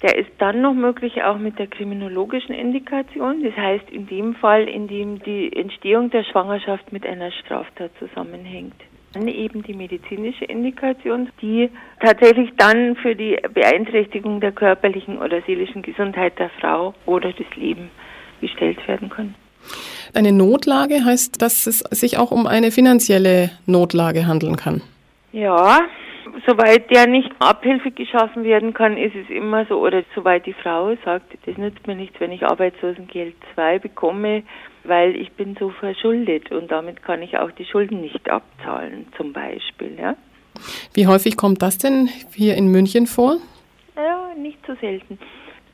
Der 0.03 0.15
ist 0.17 0.31
dann 0.37 0.61
noch 0.61 0.73
möglich 0.73 1.23
auch 1.23 1.39
mit 1.39 1.57
der 1.57 1.67
kriminologischen 1.67 2.53
Indikation, 2.53 3.43
das 3.43 3.55
heißt 3.55 3.89
in 3.89 4.05
dem 4.05 4.35
Fall, 4.35 4.67
in 4.67 4.87
dem 4.87 5.19
die 5.19 5.51
Entstehung 5.55 6.11
der 6.11 6.23
Schwangerschaft 6.23 6.91
mit 6.91 7.07
einer 7.07 7.31
Straftat 7.31 7.91
zusammenhängt. 7.97 8.75
Dann 9.13 9.27
eben 9.27 9.61
die 9.63 9.73
medizinische 9.73 10.45
Indikation, 10.45 11.29
die 11.41 11.69
tatsächlich 11.99 12.49
dann 12.57 12.95
für 12.95 13.13
die 13.15 13.37
Beeinträchtigung 13.53 14.39
der 14.39 14.53
körperlichen 14.53 15.17
oder 15.17 15.41
seelischen 15.41 15.81
Gesundheit 15.81 16.39
der 16.39 16.49
Frau 16.61 16.93
oder 17.05 17.33
des 17.33 17.47
Lebens 17.55 17.89
gestellt 18.39 18.87
werden 18.87 19.09
kann. 19.09 19.35
Eine 20.13 20.31
Notlage 20.31 21.03
heißt, 21.05 21.41
dass 21.41 21.67
es 21.67 21.79
sich 21.79 22.17
auch 22.17 22.31
um 22.31 22.47
eine 22.47 22.71
finanzielle 22.71 23.51
Notlage 23.65 24.27
handeln 24.27 24.55
kann. 24.55 24.81
Ja, 25.33 25.81
soweit 26.47 26.89
der 26.89 27.07
nicht 27.07 27.29
Abhilfe 27.39 27.91
geschaffen 27.91 28.43
werden 28.43 28.73
kann, 28.73 28.97
ist 28.97 29.15
es 29.15 29.29
immer 29.29 29.65
so, 29.65 29.79
oder 29.79 30.03
soweit 30.15 30.45
die 30.45 30.53
Frau 30.53 30.95
sagt, 31.05 31.37
das 31.45 31.57
nützt 31.57 31.85
mir 31.87 31.95
nichts, 31.95 32.19
wenn 32.19 32.31
ich 32.31 32.43
Arbeitslosengeld 32.43 33.35
2 33.55 33.79
bekomme, 33.79 34.43
weil 34.83 35.15
ich 35.15 35.31
bin 35.33 35.55
so 35.59 35.69
verschuldet 35.69 36.51
und 36.51 36.71
damit 36.71 37.03
kann 37.03 37.21
ich 37.21 37.37
auch 37.37 37.51
die 37.51 37.65
Schulden 37.65 38.01
nicht 38.01 38.29
abzahlen, 38.29 39.07
zum 39.17 39.33
Beispiel. 39.33 39.97
Ja. 39.99 40.15
Wie 40.93 41.07
häufig 41.07 41.37
kommt 41.37 41.61
das 41.61 41.77
denn 41.77 42.09
hier 42.33 42.55
in 42.55 42.67
München 42.67 43.07
vor? 43.07 43.37
Ja, 43.95 44.33
nicht 44.37 44.59
so 44.65 44.73
selten. 44.75 45.19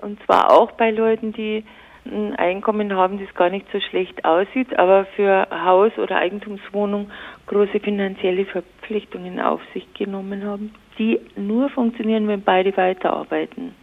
Und 0.02 0.24
zwar 0.26 0.52
auch 0.52 0.72
bei 0.74 0.92
Leuten, 0.92 1.34
die 1.34 1.64
ein 2.06 2.36
Einkommen 2.36 2.94
haben, 2.94 3.20
das 3.20 3.34
gar 3.36 3.50
nicht 3.50 3.66
so 3.72 3.80
schlecht 3.80 4.24
aussieht, 4.24 4.78
aber 4.80 5.06
für 5.16 5.48
Haus 5.52 5.92
oder 5.98 6.18
Eigentumswohnung 6.18 7.12
große 7.48 7.80
finanzielle 7.80 8.46
Verpflichtungen 8.46 9.40
auf 9.40 9.62
sich 9.74 9.92
genommen 9.94 10.46
haben, 10.46 10.74
die 10.98 11.20
nur 11.36 11.70
funktionieren, 11.70 12.28
wenn 12.28 12.42
beide 12.42 12.76
weiterarbeiten. 12.78 13.74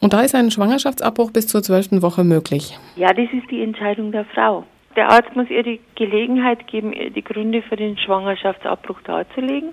Und 0.00 0.12
da 0.12 0.20
ist 0.20 0.34
ein 0.34 0.50
Schwangerschaftsabbruch 0.50 1.30
bis 1.30 1.46
zur 1.46 1.62
zwölften 1.62 2.02
Woche 2.02 2.24
möglich. 2.24 2.78
Ja, 2.96 3.12
das 3.12 3.26
ist 3.32 3.50
die 3.50 3.62
Entscheidung 3.62 4.12
der 4.12 4.24
Frau. 4.26 4.64
Der 4.96 5.10
Arzt 5.10 5.34
muss 5.34 5.50
ihr 5.50 5.62
die 5.62 5.80
Gelegenheit 5.96 6.66
geben, 6.66 6.92
die 6.92 7.24
Gründe 7.24 7.62
für 7.62 7.76
den 7.76 7.98
Schwangerschaftsabbruch 7.98 9.00
darzulegen. 9.02 9.70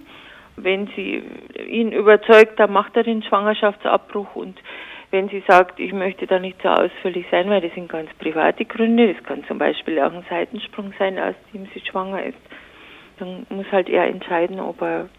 Wenn 0.58 0.88
sie 0.96 1.24
ihn 1.68 1.92
überzeugt, 1.92 2.60
dann 2.60 2.74
macht 2.74 2.96
er 2.98 3.04
den 3.04 3.24
Schwangerschaftsabbruch 3.24 4.36
und 4.36 4.60
wenn 5.12 5.28
sie 5.30 5.44
sagt, 5.48 5.80
ich 5.80 5.92
möchte 5.92 6.26
da 6.26 6.40
nicht 6.40 6.62
so 6.62 6.70
ausführlich 6.70 7.26
sein, 7.30 7.50
weil 7.50 7.62
das 7.62 7.74
sind 7.74 7.90
ganz 7.90 8.10
private 8.18 8.64
Gründe, 8.66 9.14
das 9.14 9.24
kann 9.24 9.44
zum 9.46 9.58
Beispiel 9.58 10.00
auch 10.00 10.12
ein 10.12 10.24
Seitensprung 10.30 10.94
sein, 10.98 11.20
aus 11.20 11.36
dem 11.54 11.68
sie 11.74 11.82
schwanger 11.82 12.24
ist, 12.24 12.38
dann 13.20 13.46
muss 13.50 13.66
halt 13.72 13.90
er 13.90 14.08
entscheiden, 14.08 14.60
ob 14.60 14.82
er 14.82 15.10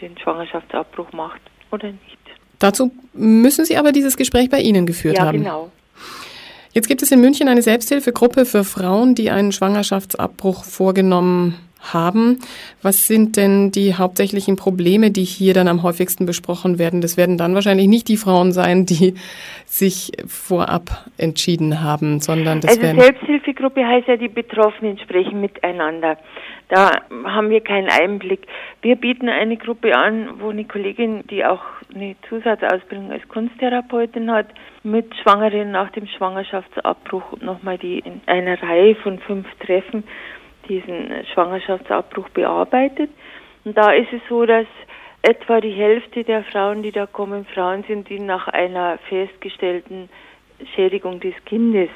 den 0.00 0.16
Schwangerschaftsabbruch 0.18 1.12
macht 1.12 1.40
oder 1.70 1.88
nicht. 1.88 2.18
Dazu 2.58 2.92
müssen 3.12 3.64
Sie 3.64 3.76
aber 3.76 3.92
dieses 3.92 4.16
Gespräch 4.16 4.48
bei 4.48 4.60
Ihnen 4.60 4.86
geführt 4.86 5.18
ja, 5.18 5.26
haben. 5.26 5.42
Ja, 5.42 5.50
genau. 5.50 5.70
Jetzt 6.74 6.88
gibt 6.88 7.02
es 7.02 7.12
in 7.12 7.20
München 7.20 7.48
eine 7.48 7.62
Selbsthilfegruppe 7.62 8.46
für 8.46 8.64
Frauen, 8.64 9.14
die 9.14 9.30
einen 9.30 9.52
Schwangerschaftsabbruch 9.52 10.64
vorgenommen 10.64 11.58
haben. 11.82 12.38
Was 12.80 13.06
sind 13.06 13.36
denn 13.36 13.72
die 13.72 13.94
hauptsächlichen 13.94 14.56
Probleme, 14.56 15.10
die 15.10 15.24
hier 15.24 15.52
dann 15.52 15.68
am 15.68 15.82
häufigsten 15.82 16.26
besprochen 16.26 16.78
werden? 16.78 17.00
Das 17.00 17.16
werden 17.16 17.38
dann 17.38 17.54
wahrscheinlich 17.54 17.88
nicht 17.88 18.08
die 18.08 18.16
Frauen 18.16 18.52
sein, 18.52 18.86
die 18.86 19.14
sich 19.66 20.12
vorab 20.26 21.06
entschieden 21.18 21.82
haben, 21.82 22.20
sondern 22.20 22.60
das 22.60 22.70
also 22.70 22.82
werden 22.82 23.00
Selbsthilfegruppe 23.00 23.86
heißt 23.86 24.08
ja, 24.08 24.16
die 24.16 24.28
Betroffenen 24.28 24.98
sprechen 24.98 25.40
miteinander. 25.40 26.16
Da 26.68 27.02
haben 27.24 27.50
wir 27.50 27.60
keinen 27.60 27.88
Einblick. 27.90 28.46
Wir 28.80 28.96
bieten 28.96 29.28
eine 29.28 29.56
Gruppe 29.56 29.94
an, 29.94 30.40
wo 30.40 30.50
eine 30.50 30.64
Kollegin, 30.64 31.26
die 31.26 31.44
auch 31.44 31.62
eine 31.94 32.16
Zusatzausbildung 32.28 33.12
als 33.12 33.28
Kunsttherapeutin 33.28 34.30
hat, 34.30 34.46
mit 34.82 35.14
Schwangeren 35.16 35.70
nach 35.70 35.90
dem 35.90 36.06
Schwangerschaftsabbruch 36.06 37.40
nochmal 37.40 37.78
die 37.78 37.98
in 37.98 38.20
einer 38.26 38.62
Reihe 38.62 38.94
von 38.96 39.18
fünf 39.18 39.46
Treffen 39.60 40.04
diesen 40.68 41.10
Schwangerschaftsabbruch 41.34 42.28
bearbeitet. 42.30 43.10
Und 43.64 43.76
da 43.76 43.92
ist 43.92 44.12
es 44.12 44.22
so, 44.28 44.46
dass 44.46 44.66
etwa 45.22 45.60
die 45.60 45.72
Hälfte 45.72 46.24
der 46.24 46.42
Frauen, 46.44 46.82
die 46.82 46.92
da 46.92 47.06
kommen, 47.06 47.44
Frauen 47.44 47.84
sind, 47.84 48.08
die 48.08 48.18
nach 48.18 48.48
einer 48.48 48.98
festgestellten 49.08 50.08
Schädigung 50.74 51.20
des 51.20 51.34
Kindes 51.44 51.90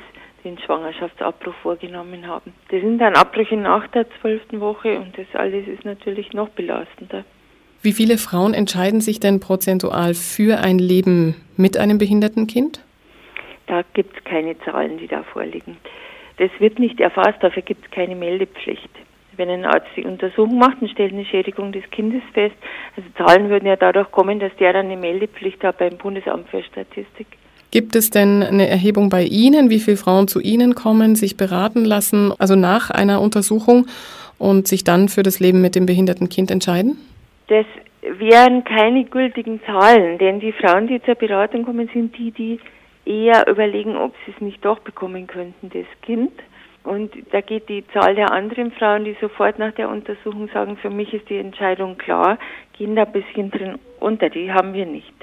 den 0.46 0.58
Schwangerschaftsabbruch 0.58 1.54
vorgenommen 1.62 2.26
haben. 2.26 2.52
Das 2.70 2.80
sind 2.80 2.98
dann 2.98 3.14
Abbrüche 3.14 3.56
nach 3.56 3.86
der 3.88 4.06
zwölften 4.20 4.60
Woche 4.60 4.98
und 4.98 5.18
das 5.18 5.26
alles 5.34 5.66
ist 5.66 5.84
natürlich 5.84 6.32
noch 6.32 6.48
belastender. 6.50 7.24
Wie 7.82 7.92
viele 7.92 8.16
Frauen 8.16 8.54
entscheiden 8.54 9.00
sich 9.00 9.20
denn 9.20 9.40
prozentual 9.40 10.14
für 10.14 10.58
ein 10.58 10.78
Leben 10.78 11.36
mit 11.56 11.76
einem 11.76 11.98
behinderten 11.98 12.46
Kind? 12.46 12.80
Da 13.66 13.82
gibt 13.92 14.16
es 14.16 14.24
keine 14.24 14.58
Zahlen, 14.60 14.98
die 14.98 15.08
da 15.08 15.24
vorliegen. 15.24 15.76
Das 16.38 16.50
wird 16.58 16.78
nicht 16.78 17.00
erfasst, 17.00 17.42
dafür 17.42 17.62
gibt 17.62 17.84
es 17.84 17.90
keine 17.90 18.14
Meldepflicht. 18.14 18.90
Wenn 19.36 19.50
ein 19.50 19.64
Arzt 19.64 19.88
die 19.96 20.04
Untersuchung 20.04 20.58
macht 20.58 20.80
und 20.80 20.90
stellt 20.90 21.12
eine 21.12 21.24
Schädigung 21.24 21.72
des 21.72 21.84
Kindes 21.90 22.22
fest, 22.32 22.56
also 22.96 23.08
Zahlen 23.18 23.50
würden 23.50 23.66
ja 23.66 23.76
dadurch 23.76 24.10
kommen, 24.10 24.38
dass 24.38 24.54
der 24.56 24.72
dann 24.72 24.86
eine 24.86 24.96
Meldepflicht 24.96 25.62
hat 25.62 25.78
beim 25.78 25.98
Bundesamt 25.98 26.48
für 26.48 26.62
Statistik. 26.62 27.26
Gibt 27.70 27.96
es 27.96 28.10
denn 28.10 28.42
eine 28.42 28.68
Erhebung 28.68 29.08
bei 29.08 29.24
Ihnen, 29.24 29.70
wie 29.70 29.80
viele 29.80 29.96
Frauen 29.96 30.28
zu 30.28 30.40
Ihnen 30.40 30.74
kommen, 30.74 31.16
sich 31.16 31.36
beraten 31.36 31.84
lassen, 31.84 32.32
also 32.38 32.54
nach 32.56 32.90
einer 32.90 33.20
Untersuchung 33.20 33.86
und 34.38 34.68
sich 34.68 34.84
dann 34.84 35.08
für 35.08 35.22
das 35.22 35.40
Leben 35.40 35.60
mit 35.60 35.74
dem 35.74 35.86
behinderten 35.86 36.28
Kind 36.28 36.50
entscheiden? 36.50 36.98
Das 37.48 37.66
wären 38.18 38.64
keine 38.64 39.04
gültigen 39.04 39.60
Zahlen, 39.66 40.18
denn 40.18 40.40
die 40.40 40.52
Frauen, 40.52 40.86
die 40.86 41.02
zur 41.02 41.16
Beratung 41.16 41.64
kommen, 41.64 41.88
sind 41.92 42.16
die, 42.16 42.30
die 42.30 42.60
eher 43.04 43.46
überlegen, 43.48 43.96
ob 43.96 44.14
sie 44.24 44.32
es 44.32 44.40
nicht 44.40 44.64
doch 44.64 44.78
bekommen 44.80 45.26
könnten, 45.26 45.70
das 45.70 45.86
Kind. 46.02 46.32
Und 46.84 47.12
da 47.32 47.40
geht 47.40 47.68
die 47.68 47.84
Zahl 47.92 48.14
der 48.14 48.30
anderen 48.30 48.70
Frauen, 48.72 49.04
die 49.04 49.16
sofort 49.20 49.58
nach 49.58 49.72
der 49.72 49.88
Untersuchung 49.88 50.48
sagen, 50.54 50.76
für 50.76 50.90
mich 50.90 51.12
ist 51.12 51.28
die 51.28 51.38
Entscheidung 51.38 51.98
klar, 51.98 52.38
gehen 52.78 52.94
da 52.94 53.02
ein 53.02 53.12
bisschen 53.12 53.50
drin 53.50 53.78
unter. 53.98 54.30
Die 54.30 54.52
haben 54.52 54.72
wir 54.72 54.86
nicht. 54.86 55.14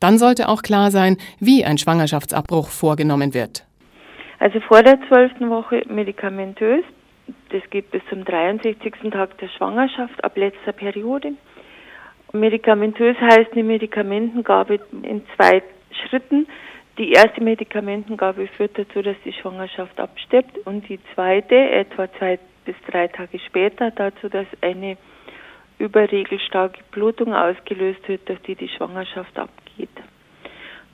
Dann 0.00 0.18
sollte 0.18 0.48
auch 0.48 0.62
klar 0.62 0.90
sein, 0.90 1.16
wie 1.40 1.64
ein 1.64 1.78
Schwangerschaftsabbruch 1.78 2.68
vorgenommen 2.68 3.34
wird. 3.34 3.64
Also 4.38 4.60
vor 4.60 4.82
der 4.82 4.98
zwölften 5.08 5.48
Woche 5.50 5.82
medikamentös. 5.88 6.84
Das 7.50 7.62
geht 7.70 7.90
bis 7.90 8.02
zum 8.10 8.24
63. 8.24 8.92
Tag 9.10 9.38
der 9.38 9.48
Schwangerschaft 9.48 10.22
ab 10.22 10.36
letzter 10.36 10.72
Periode. 10.72 11.32
Medikamentös 12.32 13.16
heißt 13.20 13.52
eine 13.52 13.64
Medikamentengabe 13.64 14.80
in 15.02 15.22
zwei 15.34 15.62
Schritten 16.08 16.46
Die 16.98 17.12
erste 17.12 17.42
Medikamentengabe 17.42 18.46
führt 18.48 18.78
dazu, 18.78 19.02
dass 19.02 19.16
die 19.24 19.32
Schwangerschaft 19.32 20.00
abstirbt 20.00 20.58
und 20.66 20.88
die 20.88 20.98
zweite, 21.14 21.54
etwa 21.54 22.10
zwei 22.18 22.38
bis 22.64 22.74
drei 22.90 23.08
Tage 23.08 23.38
später, 23.38 23.90
dazu, 23.90 24.30
dass 24.30 24.46
eine 24.62 24.96
überregelstarke 25.78 26.80
Blutung 26.90 27.34
ausgelöst 27.34 28.08
wird, 28.08 28.26
durch 28.28 28.40
die 28.42 28.54
die 28.54 28.68
Schwangerschaft 28.68 29.38
abgeht. 29.76 29.88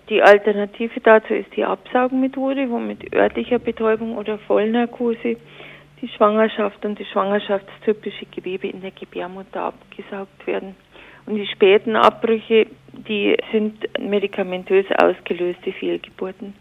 Die 0.09 0.23
Alternative 0.23 1.01
dazu 1.01 1.33
ist 1.35 1.55
die 1.57 1.65
Absaugmethode, 1.65 2.69
wo 2.69 2.79
mit 2.79 3.15
örtlicher 3.15 3.59
Betäubung 3.59 4.17
oder 4.17 4.39
Vollnarkose 4.39 5.37
die 6.01 6.09
Schwangerschaft 6.09 6.85
und 6.85 6.99
die 6.99 7.05
schwangerschaftstypische 7.05 8.27
Gewebe 8.35 8.67
in 8.67 8.81
der 8.81 8.91
Gebärmutter 8.91 9.63
abgesaugt 9.63 10.47
werden. 10.47 10.75
Und 11.25 11.37
die 11.37 11.47
späten 11.47 11.95
Abbrüche, 11.95 12.67
die 12.93 13.37
sind 13.53 13.79
medikamentös 14.01 14.87
ausgelöste 15.01 15.73
Fehlgeburten. 15.73 16.55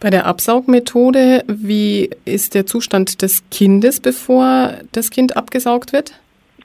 Bei 0.00 0.10
der 0.10 0.26
Absaugmethode, 0.26 1.44
wie 1.46 2.10
ist 2.24 2.56
der 2.56 2.66
Zustand 2.66 3.22
des 3.22 3.48
Kindes, 3.50 4.00
bevor 4.00 4.72
das 4.90 5.10
Kind 5.10 5.36
abgesaugt 5.36 5.92
wird? 5.92 6.20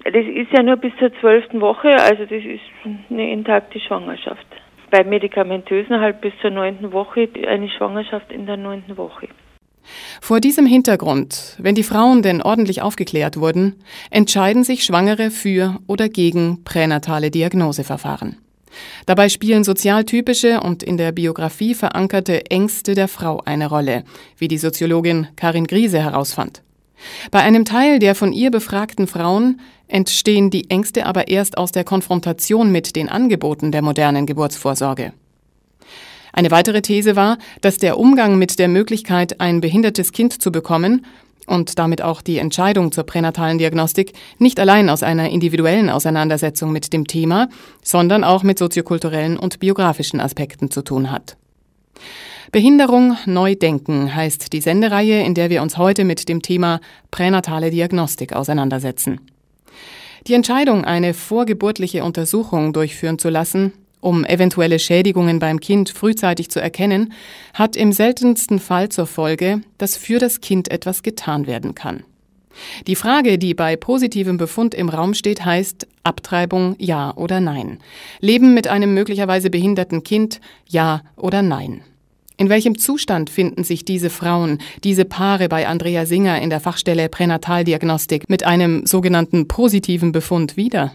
Das 0.06 0.26
ist 0.26 0.52
ja 0.52 0.64
nur 0.64 0.78
bis 0.78 0.94
zur 0.98 1.12
zwölften 1.20 1.62
Woche, 1.62 1.90
also 1.90 2.24
das 2.24 2.44
ist 2.44 2.62
eine 3.10 3.32
intakte 3.32 3.80
Schwangerschaft. 3.80 4.46
Bei 4.92 5.04
medikamentösen 5.04 6.00
halt 6.00 6.22
bis 6.22 6.34
zur 6.42 6.52
neunten 6.52 6.92
Woche 6.92 7.28
eine 7.48 7.70
Schwangerschaft 7.70 8.32
in 8.32 8.46
der 8.46 8.58
neunten 8.58 8.98
Woche. 8.98 9.28
Vor 10.22 10.40
diesem 10.40 10.66
Hintergrund, 10.66 11.58
wenn 11.60 11.76
die 11.76 11.84
Frauen 11.84 12.22
denn 12.22 12.42
ordentlich 12.42 12.82
aufgeklärt 12.82 13.38
wurden, 13.38 13.76
entscheiden 14.10 14.64
sich 14.64 14.84
Schwangere 14.84 15.30
für 15.30 15.80
oder 15.88 16.10
gegen 16.10 16.64
pränatale 16.64 17.30
Diagnoseverfahren. 17.30 18.38
Dabei 19.06 19.30
spielen 19.30 19.64
sozialtypische 19.64 20.60
und 20.62 20.84
in 20.84 20.98
der 20.98 21.12
Biografie 21.12 21.76
verankerte 21.76 22.50
Ängste 22.50 22.94
der 22.94 23.08
Frau 23.08 23.42
eine 23.46 23.68
Rolle, 23.68 24.04
wie 24.38 24.48
die 24.48 24.58
Soziologin 24.58 25.28
Karin 25.36 25.68
Griese 25.68 26.02
herausfand. 26.02 26.62
Bei 27.32 27.40
einem 27.40 27.66
Teil 27.66 28.00
der 28.00 28.16
von 28.16 28.32
ihr 28.34 28.52
befragten 28.52 29.08
Frauen 29.08 29.60
entstehen 29.88 30.50
die 30.50 30.70
Ängste 30.70 31.06
aber 31.06 31.28
erst 31.28 31.58
aus 31.58 31.72
der 31.72 31.84
Konfrontation 31.84 32.72
mit 32.72 32.96
den 32.96 33.10
Angeboten 33.10 33.72
der 33.72 33.82
modernen 33.82 34.26
Geburtsvorsorge. 34.26 35.14
Eine 36.34 36.52
weitere 36.52 36.82
These 36.82 37.16
war, 37.16 37.38
dass 37.62 37.78
der 37.78 37.98
Umgang 37.98 38.38
mit 38.38 38.60
der 38.60 38.68
Möglichkeit, 38.68 39.40
ein 39.40 39.62
behindertes 39.62 40.12
Kind 40.12 40.42
zu 40.42 40.52
bekommen 40.52 41.06
und 41.48 41.80
damit 41.80 42.02
auch 42.02 42.22
die 42.22 42.40
Entscheidung 42.40 42.92
zur 42.92 43.06
pränatalen 43.06 43.58
Diagnostik 43.58 44.14
nicht 44.38 44.60
allein 44.60 44.90
aus 44.90 45.04
einer 45.04 45.30
individuellen 45.30 45.90
Auseinandersetzung 45.90 46.72
mit 46.72 46.92
dem 46.92 47.08
Thema, 47.08 47.48
sondern 47.84 48.24
auch 48.24 48.44
mit 48.44 48.60
soziokulturellen 48.60 49.38
und 49.38 49.60
biografischen 49.60 50.20
Aspekten 50.20 50.72
zu 50.72 50.82
tun 50.82 51.12
hat. 51.12 51.38
Behinderung 52.52 53.18
neu 53.26 53.56
denken 53.56 54.14
heißt 54.14 54.54
die 54.54 54.62
Sendereihe, 54.62 55.24
in 55.24 55.36
der 55.36 55.50
wir 55.50 55.62
uns 55.62 55.78
heute 55.78 56.04
mit 56.04 56.30
dem 56.30 56.42
Thema 56.42 56.80
pränatale 57.12 57.72
Diagnostik 57.72 58.34
auseinandersetzen. 58.34 59.20
Die 60.28 60.34
Entscheidung, 60.34 60.86
eine 60.86 61.14
vorgeburtliche 61.14 62.04
Untersuchung 62.04 62.74
durchführen 62.74 63.20
zu 63.20 63.30
lassen, 63.30 63.74
um 64.02 64.26
eventuelle 64.26 64.80
Schädigungen 64.80 65.38
beim 65.38 65.60
Kind 65.60 65.90
frühzeitig 65.90 66.50
zu 66.50 66.60
erkennen, 66.60 67.14
hat 67.54 67.76
im 67.76 67.92
seltensten 67.92 68.58
Fall 68.58 68.90
zur 68.90 69.06
Folge, 69.06 69.62
dass 69.78 69.98
für 69.98 70.18
das 70.18 70.42
Kind 70.42 70.72
etwas 70.72 71.04
getan 71.04 71.46
werden 71.46 71.76
kann. 71.76 72.04
Die 72.88 72.96
Frage, 72.96 73.38
die 73.38 73.54
bei 73.54 73.76
positivem 73.76 74.38
Befund 74.38 74.74
im 74.74 74.90
Raum 74.90 75.14
steht, 75.14 75.46
heißt 75.46 75.88
Abtreibung 76.04 76.76
ja 76.80 77.16
oder 77.16 77.40
nein. 77.40 77.78
Leben 78.20 78.56
mit 78.56 78.68
einem 78.68 78.96
möglicherweise 78.96 79.52
behinderten 79.52 80.04
Kind 80.04 80.42
ja 80.68 81.02
oder 81.18 81.44
nein. 81.44 81.82
In 82.38 82.50
welchem 82.50 82.78
Zustand 82.78 83.30
finden 83.30 83.64
sich 83.64 83.86
diese 83.86 84.10
Frauen, 84.10 84.60
diese 84.84 85.06
Paare 85.06 85.48
bei 85.48 85.68
Andrea 85.68 86.06
Singer 86.06 86.42
in 86.42 86.50
der 86.50 86.60
Fachstelle 86.60 87.08
Pränataldiagnostik 87.08 88.30
mit 88.30 88.44
einem 88.44 88.86
sogenannten 88.86 89.48
positiven 89.48 90.12
Befund 90.12 90.58
wieder? 90.58 90.92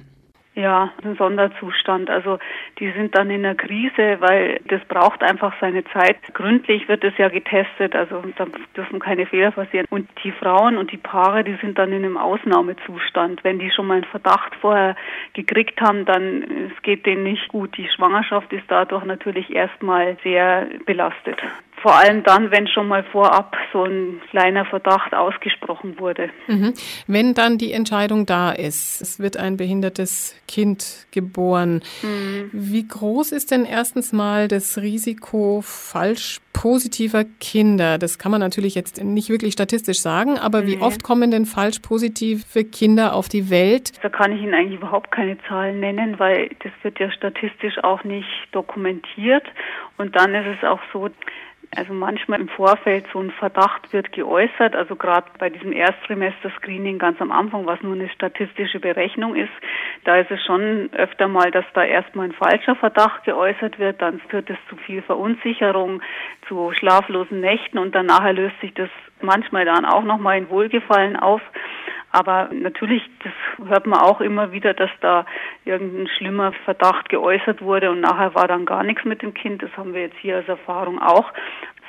Ja, 0.56 0.90
ein 1.04 1.14
Sonderzustand. 1.14 2.10
Also 2.10 2.38
die 2.80 2.90
sind 2.90 3.16
dann 3.16 3.30
in 3.30 3.46
einer 3.46 3.54
Krise, 3.54 4.16
weil 4.18 4.60
das 4.66 4.84
braucht 4.86 5.22
einfach 5.22 5.54
seine 5.60 5.84
Zeit. 5.84 6.16
Gründlich 6.34 6.88
wird 6.88 7.04
es 7.04 7.16
ja 7.18 7.28
getestet, 7.28 7.94
also 7.94 8.22
da 8.36 8.46
dürfen 8.76 8.98
keine 8.98 9.26
Fehler 9.26 9.52
passieren. 9.52 9.86
Und 9.90 10.08
die 10.24 10.32
Frauen 10.32 10.76
und 10.76 10.90
die 10.90 10.96
Paare, 10.96 11.44
die 11.44 11.56
sind 11.60 11.78
dann 11.78 11.92
in 11.92 12.04
einem 12.04 12.16
Ausnahmezustand. 12.16 13.44
Wenn 13.44 13.60
die 13.60 13.70
schon 13.70 13.86
mal 13.86 13.94
einen 13.94 14.04
Verdacht 14.04 14.54
vorher 14.56 14.96
gekriegt 15.34 15.80
haben, 15.80 16.04
dann 16.04 16.42
es 16.74 16.82
geht 16.82 17.06
denen 17.06 17.22
nicht 17.22 17.46
gut. 17.48 17.76
Die 17.76 17.88
Schwangerschaft 17.88 18.52
ist 18.52 18.64
dadurch 18.66 19.04
natürlich 19.04 19.54
erstmal 19.54 20.16
sehr 20.24 20.66
belastet. 20.84 21.38
Vor 21.82 21.96
allem 21.96 22.22
dann, 22.24 22.50
wenn 22.50 22.68
schon 22.68 22.88
mal 22.88 23.04
vorab 23.04 23.56
so 23.72 23.84
ein 23.84 24.20
kleiner 24.30 24.64
Verdacht 24.66 25.14
ausgesprochen 25.14 25.98
wurde. 25.98 26.30
Mhm. 26.46 26.74
Wenn 27.06 27.34
dann 27.34 27.56
die 27.56 27.72
Entscheidung 27.72 28.26
da 28.26 28.50
ist, 28.50 29.00
es 29.00 29.18
wird 29.18 29.36
ein 29.38 29.56
behindertes 29.56 30.36
Kind 30.46 31.06
geboren, 31.10 31.82
mhm. 32.02 32.50
wie 32.52 32.86
groß 32.86 33.32
ist 33.32 33.50
denn 33.50 33.64
erstens 33.64 34.12
mal 34.12 34.48
das 34.48 34.78
Risiko 34.78 35.62
falsch 35.62 36.40
positiver 36.52 37.24
Kinder? 37.40 37.96
Das 37.96 38.18
kann 38.18 38.30
man 38.30 38.40
natürlich 38.40 38.74
jetzt 38.74 39.02
nicht 39.02 39.30
wirklich 39.30 39.54
statistisch 39.54 40.00
sagen, 40.00 40.38
aber 40.38 40.66
wie 40.66 40.78
oft 40.78 41.02
kommen 41.02 41.30
denn 41.30 41.46
falsch 41.46 41.78
positive 41.78 42.64
Kinder 42.64 43.14
auf 43.14 43.28
die 43.28 43.48
Welt? 43.48 43.92
Da 44.02 44.10
kann 44.10 44.32
ich 44.32 44.42
Ihnen 44.42 44.54
eigentlich 44.54 44.78
überhaupt 44.78 45.10
keine 45.10 45.38
Zahlen 45.48 45.80
nennen, 45.80 46.18
weil 46.18 46.50
das 46.62 46.72
wird 46.82 46.98
ja 46.98 47.10
statistisch 47.12 47.82
auch 47.82 48.04
nicht 48.04 48.28
dokumentiert. 48.52 49.46
Und 49.96 50.16
dann 50.16 50.34
ist 50.34 50.58
es 50.58 50.68
auch 50.68 50.80
so, 50.92 51.08
also 51.76 51.92
manchmal 51.92 52.40
im 52.40 52.48
Vorfeld 52.48 53.06
so 53.12 53.20
ein 53.20 53.30
Verdacht 53.30 53.92
wird 53.92 54.10
geäußert, 54.12 54.74
also 54.74 54.96
gerade 54.96 55.26
bei 55.38 55.50
diesem 55.50 55.72
Erstsemester-Screening 55.72 56.98
ganz 56.98 57.20
am 57.20 57.30
Anfang, 57.30 57.64
was 57.66 57.80
nur 57.80 57.94
eine 57.94 58.08
statistische 58.08 58.80
Berechnung 58.80 59.36
ist, 59.36 59.52
da 60.04 60.16
ist 60.16 60.30
es 60.32 60.42
schon 60.44 60.90
öfter 60.92 61.28
mal, 61.28 61.52
dass 61.52 61.64
da 61.74 61.84
erstmal 61.84 62.26
ein 62.26 62.32
falscher 62.32 62.74
Verdacht 62.74 63.24
geäußert 63.24 63.78
wird, 63.78 64.02
dann 64.02 64.20
führt 64.28 64.50
es 64.50 64.58
zu 64.68 64.76
viel 64.76 65.02
Verunsicherung, 65.02 66.02
zu 66.48 66.72
schlaflosen 66.72 67.40
Nächten 67.40 67.78
und 67.78 67.94
danach 67.94 68.32
löst 68.32 68.60
sich 68.60 68.74
das 68.74 68.90
manchmal 69.20 69.64
dann 69.64 69.84
auch 69.84 70.02
nochmal 70.02 70.38
in 70.38 70.50
Wohlgefallen 70.50 71.16
auf. 71.16 71.42
Aber 72.12 72.50
natürlich, 72.52 73.02
das 73.22 73.68
hört 73.68 73.86
man 73.86 74.00
auch 74.00 74.20
immer 74.20 74.52
wieder, 74.52 74.74
dass 74.74 74.90
da 75.00 75.26
irgendein 75.64 76.08
schlimmer 76.08 76.52
Verdacht 76.64 77.08
geäußert 77.08 77.62
wurde 77.62 77.90
und 77.90 78.00
nachher 78.00 78.34
war 78.34 78.48
dann 78.48 78.66
gar 78.66 78.82
nichts 78.82 79.04
mit 79.04 79.22
dem 79.22 79.32
Kind. 79.32 79.62
Das 79.62 79.70
haben 79.76 79.94
wir 79.94 80.02
jetzt 80.02 80.18
hier 80.18 80.36
als 80.36 80.48
Erfahrung 80.48 81.00
auch. 81.00 81.32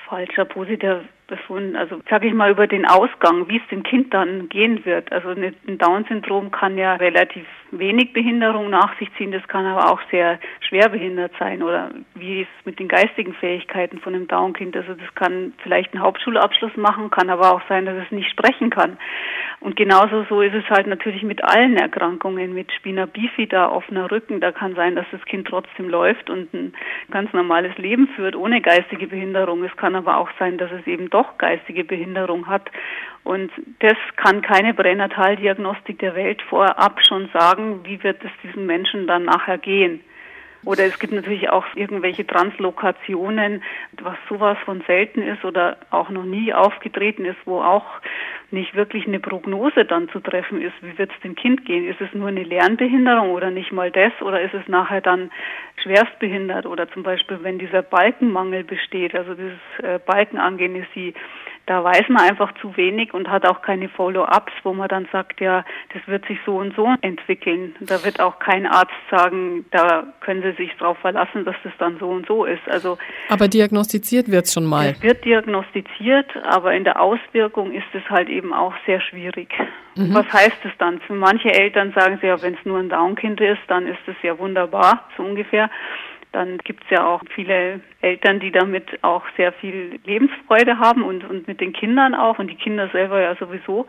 Falscher 0.07 0.45
positiver 0.45 1.01
befunden. 1.27 1.75
Also 1.75 2.01
sage 2.09 2.27
ich 2.27 2.33
mal 2.33 2.51
über 2.51 2.67
den 2.67 2.85
Ausgang, 2.85 3.47
wie 3.47 3.57
es 3.57 3.67
dem 3.69 3.81
Kind 3.81 4.13
dann 4.13 4.49
gehen 4.49 4.85
wird. 4.85 5.11
Also 5.11 5.29
ein 5.29 5.77
Down-Syndrom 5.77 6.51
kann 6.51 6.77
ja 6.77 6.95
relativ 6.95 7.47
wenig 7.71 8.13
Behinderung 8.13 8.69
nach 8.69 8.97
sich 8.99 9.09
ziehen, 9.17 9.31
das 9.31 9.47
kann 9.47 9.65
aber 9.65 9.91
auch 9.91 10.01
sehr 10.11 10.39
schwer 10.67 10.89
behindert 10.89 11.31
sein 11.39 11.63
oder 11.63 11.91
wie 12.15 12.41
es 12.41 12.47
mit 12.65 12.79
den 12.79 12.87
geistigen 12.87 13.33
Fähigkeiten 13.33 13.99
von 13.99 14.13
einem 14.13 14.27
Down-Kind. 14.27 14.75
Also 14.75 14.93
das 14.93 15.15
kann 15.15 15.53
vielleicht 15.63 15.93
einen 15.93 16.03
Hauptschulabschluss 16.03 16.75
machen, 16.75 17.09
kann 17.09 17.29
aber 17.29 17.53
auch 17.53 17.61
sein, 17.69 17.85
dass 17.85 17.95
es 18.03 18.11
nicht 18.11 18.29
sprechen 18.29 18.69
kann. 18.69 18.97
Und 19.61 19.75
genauso 19.75 20.25
so 20.27 20.41
ist 20.41 20.55
es 20.55 20.69
halt 20.69 20.87
natürlich 20.87 21.23
mit 21.23 21.43
allen 21.43 21.77
Erkrankungen, 21.77 22.53
mit 22.53 22.71
Spina 22.73 23.05
bifida, 23.05 23.71
offener 23.71 24.11
Rücken. 24.11 24.41
Da 24.41 24.51
kann 24.51 24.75
sein, 24.75 24.95
dass 24.95 25.05
das 25.11 25.23
Kind 25.25 25.47
trotzdem 25.47 25.87
läuft 25.87 26.29
und 26.29 26.53
ein 26.53 26.73
ganz 27.09 27.31
normales 27.31 27.77
Leben 27.77 28.07
führt 28.15 28.35
ohne 28.35 28.61
geistige 28.61 29.07
Behinderung. 29.07 29.63
Es 29.63 29.75
kann 29.77 29.95
aber 29.95 30.17
auch 30.17 30.29
sein, 30.39 30.57
dass 30.57 30.71
es 30.71 30.85
eben 30.87 31.09
doch 31.09 31.21
doch 31.21 31.37
geistige 31.37 31.83
Behinderung 31.83 32.47
hat. 32.47 32.69
Und 33.23 33.51
das 33.79 33.97
kann 34.15 34.41
keine 34.41 34.73
Pränataldiagnostik 34.73 35.99
der 35.99 36.15
Welt 36.15 36.41
vorab 36.43 36.99
schon 37.05 37.29
sagen, 37.33 37.81
wie 37.83 38.03
wird 38.03 38.23
es 38.23 38.31
diesem 38.43 38.65
Menschen 38.65 39.07
dann 39.07 39.25
nachher 39.25 39.57
gehen. 39.57 40.01
Oder 40.63 40.85
es 40.85 40.99
gibt 40.99 41.13
natürlich 41.13 41.49
auch 41.49 41.65
irgendwelche 41.75 42.25
Translokationen, 42.25 43.63
was 43.99 44.15
sowas 44.29 44.57
von 44.63 44.83
selten 44.85 45.21
ist 45.23 45.43
oder 45.43 45.77
auch 45.89 46.09
noch 46.09 46.23
nie 46.23 46.53
aufgetreten 46.53 47.25
ist, 47.25 47.37
wo 47.45 47.61
auch 47.61 47.85
nicht 48.51 48.75
wirklich 48.75 49.07
eine 49.07 49.19
Prognose 49.19 49.85
dann 49.85 50.09
zu 50.09 50.19
treffen 50.19 50.61
ist, 50.61 50.73
wie 50.81 50.97
wird 50.97 51.11
es 51.11 51.19
dem 51.21 51.35
Kind 51.35 51.65
gehen? 51.65 51.87
Ist 51.87 52.01
es 52.01 52.13
nur 52.13 52.27
eine 52.27 52.43
Lernbehinderung 52.43 53.31
oder 53.31 53.49
nicht 53.49 53.71
mal 53.71 53.89
das? 53.89 54.11
Oder 54.21 54.41
ist 54.41 54.53
es 54.53 54.67
nachher 54.67 55.01
dann 55.01 55.31
schwerstbehindert? 55.81 56.67
Oder 56.67 56.87
zum 56.91 57.01
Beispiel, 57.01 57.39
wenn 57.41 57.57
dieser 57.57 57.81
Balkenmangel 57.81 58.63
besteht, 58.63 59.15
also 59.15 59.33
dieses 59.33 59.57
äh, 59.81 59.99
Balkenangenesie, 60.05 61.15
da 61.67 61.83
weiß 61.83 62.09
man 62.09 62.23
einfach 62.23 62.53
zu 62.61 62.75
wenig 62.75 63.13
und 63.13 63.29
hat 63.29 63.45
auch 63.45 63.61
keine 63.61 63.89
Follow-ups, 63.89 64.51
wo 64.63 64.73
man 64.73 64.89
dann 64.89 65.07
sagt, 65.11 65.39
ja, 65.39 65.63
das 65.93 66.05
wird 66.07 66.25
sich 66.25 66.37
so 66.45 66.57
und 66.57 66.75
so 66.75 66.87
entwickeln. 67.01 67.75
Da 67.81 68.03
wird 68.03 68.19
auch 68.19 68.39
kein 68.39 68.65
Arzt 68.65 68.91
sagen, 69.09 69.65
da 69.71 70.05
können 70.21 70.41
Sie 70.41 70.51
sich 70.63 70.71
darauf 70.77 70.97
verlassen, 70.99 71.45
dass 71.45 71.55
das 71.63 71.73
dann 71.77 71.97
so 71.99 72.09
und 72.09 72.27
so 72.27 72.45
ist. 72.45 72.67
Also 72.67 72.97
aber 73.29 73.47
diagnostiziert 73.47 74.31
wird 74.31 74.45
es 74.45 74.53
schon 74.53 74.65
mal. 74.65 74.87
Es 74.87 75.01
wird 75.01 75.23
diagnostiziert, 75.23 76.29
aber 76.43 76.73
in 76.73 76.83
der 76.83 76.99
Auswirkung 76.99 77.71
ist 77.71 77.87
es 77.93 78.03
halt 78.09 78.29
eben 78.29 78.53
auch 78.53 78.73
sehr 78.85 79.01
schwierig. 79.01 79.49
Mhm. 79.95 80.13
Was 80.13 80.31
heißt 80.31 80.57
es 80.63 80.71
dann? 80.77 80.99
Für 81.01 81.13
manche 81.13 81.51
Eltern 81.51 81.93
sagen 81.93 82.17
sie 82.21 82.27
ja, 82.27 82.41
wenn 82.41 82.53
es 82.53 82.65
nur 82.65 82.79
ein 82.79 82.89
Down-Kind 82.89 83.41
ist, 83.41 83.61
dann 83.67 83.87
ist 83.87 83.99
es 84.07 84.15
ja 84.23 84.37
wunderbar, 84.39 85.09
so 85.17 85.23
ungefähr. 85.23 85.69
Dann 86.31 86.57
gibt 86.59 86.83
es 86.83 86.89
ja 86.89 87.05
auch 87.05 87.21
viele 87.35 87.81
Eltern, 88.01 88.39
die 88.39 88.51
damit 88.51 89.03
auch 89.03 89.23
sehr 89.35 89.51
viel 89.53 89.99
Lebensfreude 90.05 90.77
haben 90.79 91.03
und, 91.03 91.29
und 91.29 91.47
mit 91.47 91.59
den 91.59 91.73
Kindern 91.73 92.15
auch 92.15 92.39
und 92.39 92.47
die 92.47 92.55
Kinder 92.55 92.89
selber 92.89 93.21
ja 93.21 93.35
sowieso. 93.35 93.85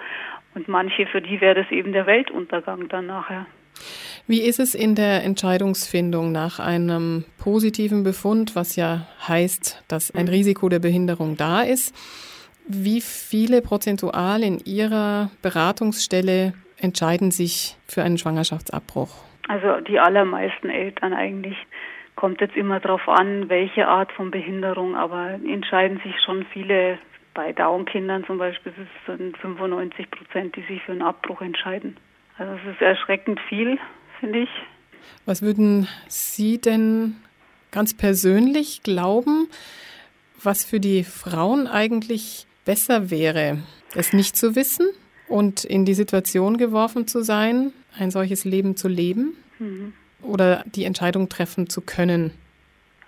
Und 0.54 0.68
manche, 0.68 1.06
für 1.06 1.22
die 1.22 1.40
wäre 1.40 1.62
das 1.62 1.70
eben 1.70 1.92
der 1.92 2.06
Weltuntergang 2.06 2.88
dann 2.88 3.06
nachher. 3.06 3.46
Wie 4.26 4.42
ist 4.42 4.60
es 4.60 4.74
in 4.74 4.94
der 4.94 5.24
Entscheidungsfindung 5.24 6.30
nach 6.30 6.58
einem 6.58 7.24
positiven 7.38 8.04
Befund, 8.04 8.54
was 8.54 8.76
ja 8.76 9.06
heißt, 9.26 9.84
dass 9.88 10.14
ein 10.14 10.28
Risiko 10.28 10.68
der 10.68 10.78
Behinderung 10.78 11.36
da 11.36 11.62
ist? 11.62 11.94
Wie 12.68 13.00
viele 13.00 13.62
prozentual 13.62 14.42
in 14.42 14.58
Ihrer 14.64 15.30
Beratungsstelle 15.42 16.52
entscheiden 16.76 17.30
sich 17.30 17.76
für 17.88 18.02
einen 18.02 18.18
Schwangerschaftsabbruch? 18.18 19.24
Also 19.48 19.80
die 19.80 19.98
allermeisten 19.98 20.70
Eltern 20.70 21.12
eigentlich. 21.12 21.56
Kommt 22.22 22.40
jetzt 22.40 22.56
immer 22.56 22.78
darauf 22.78 23.08
an, 23.08 23.48
welche 23.48 23.88
Art 23.88 24.12
von 24.12 24.30
Behinderung, 24.30 24.94
aber 24.94 25.40
entscheiden 25.44 26.00
sich 26.04 26.14
schon 26.24 26.46
viele 26.52 27.00
bei 27.34 27.52
Down-Kindern 27.52 28.22
zum 28.24 28.38
Beispiel 28.38 28.70
ist 28.70 28.86
es 29.08 29.40
95 29.40 30.08
Prozent, 30.08 30.54
die 30.54 30.62
sich 30.62 30.80
für 30.84 30.92
einen 30.92 31.02
Abbruch 31.02 31.40
entscheiden. 31.40 31.96
Also 32.38 32.52
es 32.54 32.74
ist 32.74 32.80
erschreckend 32.80 33.40
viel, 33.48 33.76
finde 34.20 34.44
ich. 34.44 34.48
Was 35.26 35.42
würden 35.42 35.88
Sie 36.06 36.60
denn 36.60 37.16
ganz 37.72 37.92
persönlich 37.92 38.84
glauben, 38.84 39.48
was 40.40 40.64
für 40.64 40.78
die 40.78 41.02
Frauen 41.02 41.66
eigentlich 41.66 42.46
besser 42.64 43.10
wäre, 43.10 43.58
es 43.96 44.12
nicht 44.12 44.36
zu 44.36 44.54
wissen 44.54 44.86
und 45.26 45.64
in 45.64 45.84
die 45.84 45.94
Situation 45.94 46.56
geworfen 46.56 47.08
zu 47.08 47.24
sein, 47.24 47.72
ein 47.98 48.12
solches 48.12 48.44
Leben 48.44 48.76
zu 48.76 48.86
leben 48.86 49.34
mhm. 49.58 49.92
Oder 50.22 50.62
die 50.66 50.84
Entscheidung 50.84 51.28
treffen 51.28 51.68
zu 51.68 51.80
können? 51.80 52.32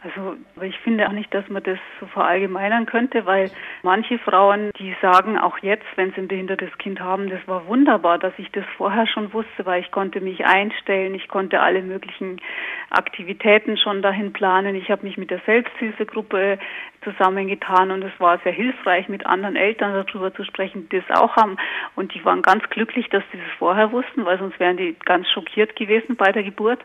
Also 0.05 0.37
ich 0.61 0.79
finde 0.81 1.09
auch 1.09 1.13
nicht, 1.13 1.33
dass 1.33 1.49
man 1.49 1.63
das 1.63 1.79
so 1.99 2.05
verallgemeinern 2.07 2.85
könnte, 2.85 3.25
weil 3.25 3.51
manche 3.83 4.19
Frauen, 4.19 4.71
die 4.79 4.95
sagen 5.01 5.39
auch 5.39 5.57
jetzt, 5.63 5.87
wenn 5.97 6.13
sie 6.13 6.21
ein 6.21 6.29
behindertes 6.29 6.77
Kind 6.77 7.01
haben, 7.01 7.31
das 7.31 7.41
war 7.49 7.67
wunderbar, 7.67 8.19
dass 8.19 8.35
ich 8.37 8.51
das 8.53 8.67
vorher 8.77 9.07
schon 9.07 9.33
wusste, 9.33 9.65
weil 9.65 9.81
ich 9.81 9.91
konnte 9.91 10.21
mich 10.21 10.45
einstellen, 10.45 11.15
ich 11.15 11.27
konnte 11.29 11.61
alle 11.61 11.81
möglichen 11.81 12.39
Aktivitäten 12.91 13.79
schon 13.79 14.03
dahin 14.03 14.35
planen. 14.35 14.75
Ich 14.75 14.91
habe 14.91 15.07
mich 15.07 15.17
mit 15.17 15.31
der 15.31 15.41
Selbsthilfegruppe 15.47 16.59
zusammengetan 17.05 17.91
und 17.91 18.03
es 18.03 18.13
war 18.19 18.39
sehr 18.39 18.53
hilfreich, 18.53 19.09
mit 19.09 19.27
anderen 19.27 19.57
Eltern 19.57 19.93
darüber 19.93 20.35
zu 20.35 20.45
sprechen, 20.45 20.89
die 20.89 21.01
das 21.07 21.19
auch 21.19 21.37
haben. 21.37 21.57
Und 21.95 22.15
die 22.15 22.25
waren 22.25 22.43
ganz 22.43 22.69
glücklich, 22.71 23.09
dass 23.11 23.23
sie 23.31 23.39
das 23.39 23.59
vorher 23.59 23.93
wussten, 23.93 24.25
weil 24.25 24.39
sonst 24.39 24.59
wären 24.59 24.77
die 24.77 24.97
ganz 25.05 25.29
schockiert 25.31 25.77
gewesen 25.77 26.17
bei 26.17 26.33
der 26.33 26.43
Geburt. 26.43 26.81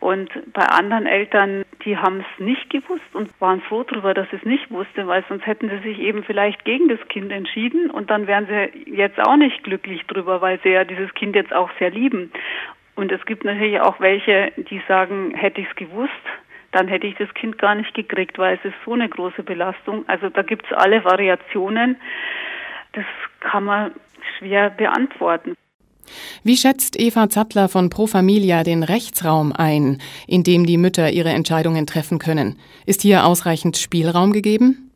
Und 0.00 0.30
bei 0.52 0.64
anderen 0.64 1.06
Eltern, 1.06 1.64
die 1.84 1.96
haben 1.96 2.20
es 2.20 2.44
nicht 2.44 2.70
gewusst 2.70 3.14
und 3.14 3.28
waren 3.40 3.60
froh 3.60 3.82
darüber, 3.82 4.14
dass 4.14 4.30
sie 4.30 4.36
es 4.36 4.44
nicht 4.44 4.70
wusste, 4.70 5.06
weil 5.06 5.24
sonst 5.28 5.46
hätten 5.46 5.68
sie 5.68 5.78
sich 5.78 5.98
eben 5.98 6.22
vielleicht 6.22 6.64
gegen 6.64 6.88
das 6.88 7.00
Kind 7.08 7.32
entschieden 7.32 7.90
und 7.90 8.10
dann 8.10 8.26
wären 8.26 8.46
sie 8.46 8.90
jetzt 8.90 9.18
auch 9.18 9.36
nicht 9.36 9.64
glücklich 9.64 10.06
drüber, 10.06 10.40
weil 10.40 10.60
sie 10.62 10.70
ja 10.70 10.84
dieses 10.84 11.12
Kind 11.14 11.34
jetzt 11.34 11.52
auch 11.52 11.70
sehr 11.78 11.90
lieben. 11.90 12.32
Und 12.94 13.12
es 13.12 13.24
gibt 13.26 13.44
natürlich 13.44 13.80
auch 13.80 14.00
welche, 14.00 14.52
die 14.56 14.82
sagen, 14.88 15.32
hätte 15.34 15.60
ich 15.60 15.68
es 15.68 15.76
gewusst, 15.76 16.12
dann 16.72 16.88
hätte 16.88 17.06
ich 17.06 17.14
das 17.16 17.32
Kind 17.34 17.58
gar 17.58 17.74
nicht 17.74 17.94
gekriegt, 17.94 18.38
weil 18.38 18.56
es 18.56 18.64
ist 18.64 18.74
so 18.84 18.92
eine 18.92 19.08
große 19.08 19.42
Belastung. 19.42 20.04
Also 20.06 20.28
da 20.28 20.42
gibt 20.42 20.66
es 20.66 20.76
alle 20.76 21.04
Variationen. 21.04 21.96
Das 22.92 23.04
kann 23.40 23.64
man 23.64 23.92
schwer 24.38 24.70
beantworten. 24.70 25.54
Wie 26.42 26.56
schätzt 26.56 26.98
Eva 26.98 27.28
Zattler 27.28 27.68
von 27.68 27.90
Pro 27.90 28.06
Familia 28.06 28.62
den 28.62 28.82
Rechtsraum 28.82 29.52
ein, 29.52 29.98
in 30.26 30.42
dem 30.42 30.64
die 30.64 30.78
Mütter 30.78 31.10
ihre 31.10 31.30
Entscheidungen 31.30 31.86
treffen 31.86 32.18
können? 32.18 32.58
Ist 32.86 33.02
hier 33.02 33.26
ausreichend 33.26 33.76
Spielraum 33.76 34.32
gegeben? 34.32 34.90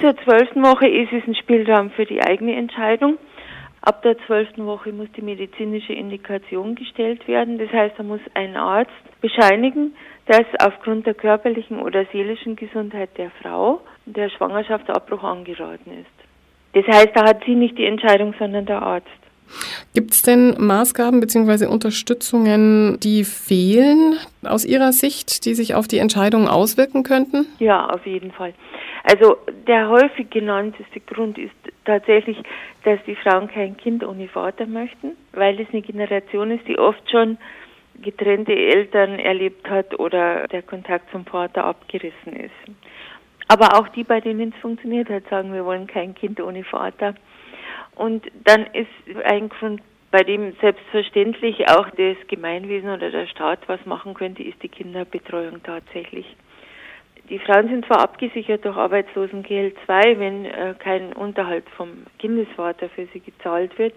Zur 0.00 0.16
zwölften 0.24 0.62
Woche 0.62 0.88
ist 0.88 1.12
es 1.12 1.26
ein 1.26 1.34
Spielraum 1.34 1.90
für 1.90 2.04
die 2.04 2.22
eigene 2.22 2.56
Entscheidung. 2.56 3.18
Ab 3.82 4.02
der 4.02 4.16
zwölften 4.26 4.64
Woche 4.64 4.92
muss 4.92 5.08
die 5.14 5.22
medizinische 5.22 5.92
Indikation 5.92 6.74
gestellt 6.74 7.28
werden. 7.28 7.58
Das 7.58 7.70
heißt, 7.70 7.94
da 7.98 8.02
muss 8.02 8.20
ein 8.32 8.56
Arzt 8.56 8.90
bescheinigen, 9.20 9.94
dass 10.26 10.46
aufgrund 10.58 11.06
der 11.06 11.14
körperlichen 11.14 11.80
oder 11.80 12.06
seelischen 12.12 12.56
Gesundheit 12.56 13.10
der 13.18 13.30
Frau 13.42 13.80
der 14.06 14.30
Schwangerschaftsabbruch 14.30 15.22
angeraten 15.22 15.90
ist. 16.00 16.24
Das 16.72 16.86
heißt, 16.86 17.10
da 17.14 17.26
hat 17.26 17.44
sie 17.44 17.54
nicht 17.54 17.78
die 17.78 17.84
Entscheidung, 17.84 18.34
sondern 18.38 18.66
der 18.66 18.82
Arzt. 18.82 19.08
Gibt 19.94 20.12
es 20.12 20.22
denn 20.22 20.54
Maßgaben 20.58 21.20
bzw. 21.20 21.66
Unterstützungen, 21.66 22.98
die 23.00 23.24
fehlen 23.24 24.16
aus 24.42 24.64
Ihrer 24.64 24.92
Sicht, 24.92 25.44
die 25.44 25.54
sich 25.54 25.74
auf 25.74 25.86
die 25.86 25.98
Entscheidung 25.98 26.48
auswirken 26.48 27.02
könnten? 27.04 27.46
Ja, 27.58 27.86
auf 27.86 28.04
jeden 28.06 28.32
Fall. 28.32 28.54
Also 29.04 29.36
der 29.68 29.88
häufig 29.88 30.30
genannteste 30.30 30.98
Grund 31.00 31.38
ist 31.38 31.52
tatsächlich, 31.84 32.38
dass 32.84 32.98
die 33.06 33.16
Frauen 33.16 33.48
kein 33.48 33.76
Kind 33.76 34.02
ohne 34.02 34.28
Vater 34.28 34.66
möchten, 34.66 35.12
weil 35.32 35.60
es 35.60 35.68
eine 35.72 35.82
Generation 35.82 36.50
ist, 36.50 36.66
die 36.66 36.78
oft 36.78 37.08
schon 37.10 37.36
getrennte 38.02 38.54
Eltern 38.54 39.18
erlebt 39.18 39.68
hat 39.68 39.98
oder 39.98 40.46
der 40.48 40.62
Kontakt 40.62 41.10
zum 41.10 41.24
Vater 41.24 41.64
abgerissen 41.64 42.34
ist. 42.34 42.52
Aber 43.48 43.78
auch 43.78 43.88
die, 43.88 44.04
bei 44.04 44.20
denen 44.20 44.52
es 44.54 44.60
funktioniert 44.60 45.08
hat, 45.10 45.28
sagen, 45.28 45.52
wir 45.52 45.64
wollen 45.64 45.86
kein 45.86 46.14
Kind 46.14 46.40
ohne 46.40 46.64
Vater. 46.64 47.14
Und 47.94 48.24
dann 48.44 48.66
ist 48.72 48.88
ein 49.24 49.48
Grund, 49.48 49.80
bei 50.10 50.22
dem 50.22 50.52
selbstverständlich 50.60 51.68
auch 51.68 51.90
das 51.90 52.16
Gemeinwesen 52.28 52.88
oder 52.88 53.10
der 53.10 53.26
Staat 53.26 53.60
was 53.66 53.84
machen 53.84 54.14
könnte, 54.14 54.42
ist 54.42 54.62
die 54.62 54.68
Kinderbetreuung 54.68 55.62
tatsächlich. 55.62 56.36
Die 57.30 57.38
Frauen 57.38 57.68
sind 57.68 57.86
zwar 57.86 58.00
abgesichert 58.00 58.64
durch 58.64 58.76
Arbeitslosengeld 58.76 59.76
2, 59.86 60.18
wenn 60.18 60.44
äh, 60.44 60.74
kein 60.78 61.12
Unterhalt 61.14 61.64
vom 61.76 62.04
Kindesvater 62.18 62.88
für 62.90 63.06
sie 63.12 63.20
gezahlt 63.20 63.76
wird, 63.78 63.94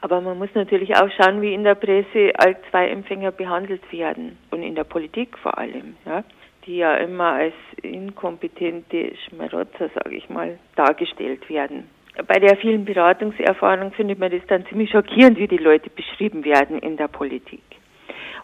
aber 0.00 0.20
man 0.20 0.38
muss 0.38 0.50
natürlich 0.54 0.96
auch 0.96 1.10
schauen, 1.10 1.42
wie 1.42 1.54
in 1.54 1.64
der 1.64 1.74
Presse 1.74 2.32
Alt-2-Empfänger 2.36 3.32
behandelt 3.32 3.90
werden 3.92 4.38
und 4.50 4.62
in 4.62 4.74
der 4.74 4.84
Politik 4.84 5.36
vor 5.38 5.58
allem, 5.58 5.96
ja, 6.04 6.24
die 6.66 6.78
ja 6.78 6.96
immer 6.96 7.32
als 7.32 7.54
inkompetente 7.82 9.12
Schmarotzer, 9.16 9.88
sage 9.94 10.16
ich 10.16 10.28
mal, 10.28 10.58
dargestellt 10.74 11.48
werden 11.48 11.88
bei 12.26 12.38
der 12.38 12.56
vielen 12.56 12.84
Beratungserfahrung 12.84 13.92
findet 13.92 14.18
man 14.18 14.30
das 14.30 14.40
dann 14.48 14.64
ziemlich 14.66 14.90
schockierend, 14.90 15.38
wie 15.38 15.48
die 15.48 15.58
Leute 15.58 15.90
beschrieben 15.90 16.44
werden 16.44 16.78
in 16.78 16.96
der 16.96 17.08
Politik. 17.08 17.62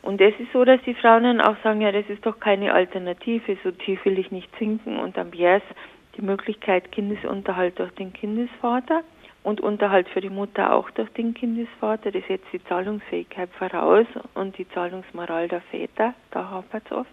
Und 0.02 0.20
es 0.20 0.34
ist 0.38 0.52
so, 0.52 0.64
dass 0.64 0.82
die 0.82 0.94
Frauen 0.94 1.22
dann 1.22 1.40
auch 1.40 1.56
sagen, 1.62 1.80
ja, 1.80 1.92
das 1.92 2.04
ist 2.08 2.26
doch 2.26 2.38
keine 2.40 2.74
Alternative, 2.74 3.56
so 3.62 3.70
tief 3.70 4.04
will 4.04 4.18
ich 4.18 4.30
nicht 4.30 4.48
sinken. 4.58 4.98
Und 4.98 5.16
dann 5.16 5.32
wäre 5.32 5.58
es 5.58 6.16
die 6.16 6.22
Möglichkeit 6.22 6.92
Kindesunterhalt 6.92 7.78
durch 7.78 7.92
den 7.92 8.12
Kindesvater 8.12 9.02
und 9.42 9.60
Unterhalt 9.60 10.08
für 10.08 10.20
die 10.20 10.30
Mutter 10.30 10.72
auch 10.72 10.90
durch 10.90 11.10
den 11.10 11.34
Kindesvater. 11.34 12.12
Das 12.12 12.22
setzt 12.28 12.46
die 12.52 12.62
Zahlungsfähigkeit 12.64 13.50
voraus 13.58 14.06
und 14.34 14.56
die 14.58 14.68
Zahlungsmoral 14.70 15.48
der 15.48 15.60
Väter, 15.62 16.14
da 16.30 16.50
hapert 16.50 16.84
es 16.86 16.92
oft. 16.92 17.10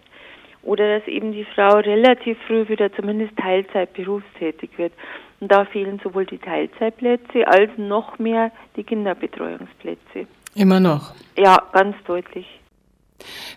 Oder 0.62 0.98
dass 0.98 1.08
eben 1.08 1.32
die 1.32 1.44
Frau 1.44 1.78
relativ 1.78 2.38
früh 2.46 2.68
wieder 2.68 2.92
zumindest 2.92 3.36
Teilzeit 3.36 3.94
berufstätig 3.94 4.70
wird. 4.76 4.92
Und 5.40 5.50
da 5.50 5.64
fehlen 5.64 5.98
sowohl 6.04 6.26
die 6.26 6.38
Teilzeitplätze 6.38 7.48
als 7.48 7.70
noch 7.78 8.18
mehr 8.18 8.52
die 8.76 8.84
Kinderbetreuungsplätze. 8.84 10.26
Immer 10.54 10.80
noch? 10.80 11.14
Ja, 11.36 11.56
ganz 11.72 11.96
deutlich. 12.06 12.59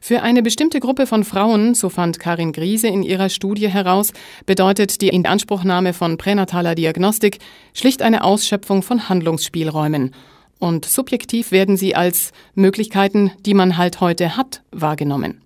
Für 0.01 0.21
eine 0.21 0.41
bestimmte 0.41 0.79
Gruppe 0.79 1.07
von 1.07 1.23
Frauen, 1.23 1.73
so 1.73 1.89
fand 1.89 2.19
Karin 2.19 2.51
Griese 2.51 2.87
in 2.87 3.03
ihrer 3.03 3.29
Studie 3.29 3.69
heraus, 3.69 4.13
bedeutet 4.45 5.01
die 5.01 5.09
Inanspruchnahme 5.09 5.93
von 5.93 6.17
pränataler 6.17 6.75
Diagnostik 6.75 7.39
schlicht 7.73 8.01
eine 8.01 8.23
Ausschöpfung 8.23 8.83
von 8.83 9.09
Handlungsspielräumen. 9.09 10.11
Und 10.59 10.85
subjektiv 10.85 11.51
werden 11.51 11.75
sie 11.75 11.95
als 11.95 12.31
Möglichkeiten, 12.55 13.31
die 13.45 13.53
man 13.53 13.77
halt 13.77 13.99
heute 13.99 14.37
hat, 14.37 14.61
wahrgenommen. 14.71 15.41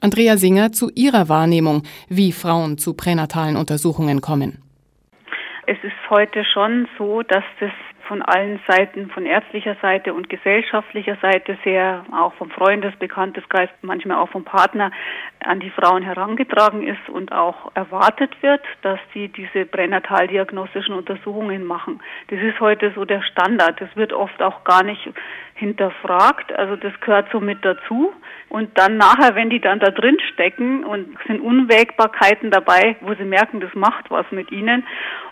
Andrea 0.00 0.36
Singer 0.36 0.72
zu 0.72 0.90
ihrer 0.94 1.28
Wahrnehmung, 1.28 1.84
wie 2.08 2.32
Frauen 2.32 2.78
zu 2.78 2.94
pränatalen 2.94 3.56
Untersuchungen 3.56 4.20
kommen. 4.20 4.62
Es 5.66 5.78
ist 5.84 6.10
heute 6.10 6.44
schon 6.44 6.88
so, 6.98 7.22
dass 7.22 7.44
das 7.60 7.70
von 8.10 8.22
allen 8.22 8.58
Seiten, 8.66 9.08
von 9.10 9.24
ärztlicher 9.24 9.76
Seite 9.80 10.12
und 10.12 10.28
gesellschaftlicher 10.28 11.16
Seite 11.22 11.56
sehr, 11.62 12.04
auch 12.10 12.34
vom 12.34 12.50
Freundes, 12.50 12.92
Bekannteskreis, 12.96 13.68
manchmal 13.82 14.16
auch 14.16 14.28
vom 14.30 14.42
Partner 14.42 14.90
an 15.44 15.60
die 15.60 15.70
Frauen 15.70 16.02
herangetragen 16.02 16.84
ist 16.84 17.08
und 17.08 17.30
auch 17.30 17.70
erwartet 17.76 18.34
wird, 18.42 18.62
dass 18.82 18.98
sie 19.14 19.28
diese 19.28 19.64
pränataldiagnostischen 19.64 20.92
Untersuchungen 20.92 21.64
machen. 21.64 22.00
Das 22.30 22.40
ist 22.40 22.58
heute 22.58 22.90
so 22.96 23.04
der 23.04 23.22
Standard. 23.22 23.80
Das 23.80 23.94
wird 23.94 24.12
oft 24.12 24.42
auch 24.42 24.64
gar 24.64 24.82
nicht 24.82 25.08
hinterfragt. 25.60 26.52
Also 26.52 26.74
das 26.74 26.92
gehört 27.00 27.28
so 27.30 27.38
mit 27.38 27.64
dazu. 27.64 28.12
Und 28.48 28.76
dann 28.76 28.96
nachher, 28.96 29.36
wenn 29.36 29.50
die 29.50 29.60
dann 29.60 29.78
da 29.78 29.90
drin 29.90 30.18
stecken 30.32 30.82
und 30.84 31.16
sind 31.28 31.40
Unwägbarkeiten 31.40 32.50
dabei, 32.50 32.96
wo 33.00 33.14
sie 33.14 33.24
merken, 33.24 33.60
das 33.60 33.72
macht 33.74 34.10
was 34.10 34.26
mit 34.32 34.50
ihnen. 34.50 34.84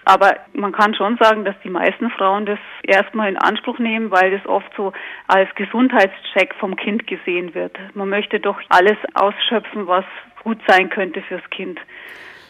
Aber 0.04 0.36
man 0.52 0.70
kann 0.72 0.94
schon 0.94 1.18
sagen, 1.18 1.44
dass 1.44 1.56
die 1.64 1.70
meisten 1.70 2.10
Frauen 2.10 2.46
das 2.46 2.60
erstmal 2.84 3.28
in 3.28 3.36
Anspruch 3.36 3.80
nehmen, 3.80 4.12
weil 4.12 4.30
das 4.30 4.46
oft 4.46 4.70
so 4.76 4.92
als 5.26 5.52
Gesundheitscheck 5.56 6.54
vom 6.60 6.76
Kind 6.76 7.08
gesehen 7.08 7.54
wird. 7.54 7.76
Man 7.94 8.08
möchte 8.08 8.38
doch 8.38 8.60
alles 8.68 8.98
ausschöpfen, 9.14 9.88
was 9.88 10.04
gut 10.44 10.58
sein 10.68 10.88
könnte 10.90 11.22
fürs 11.22 11.48
Kind. 11.50 11.80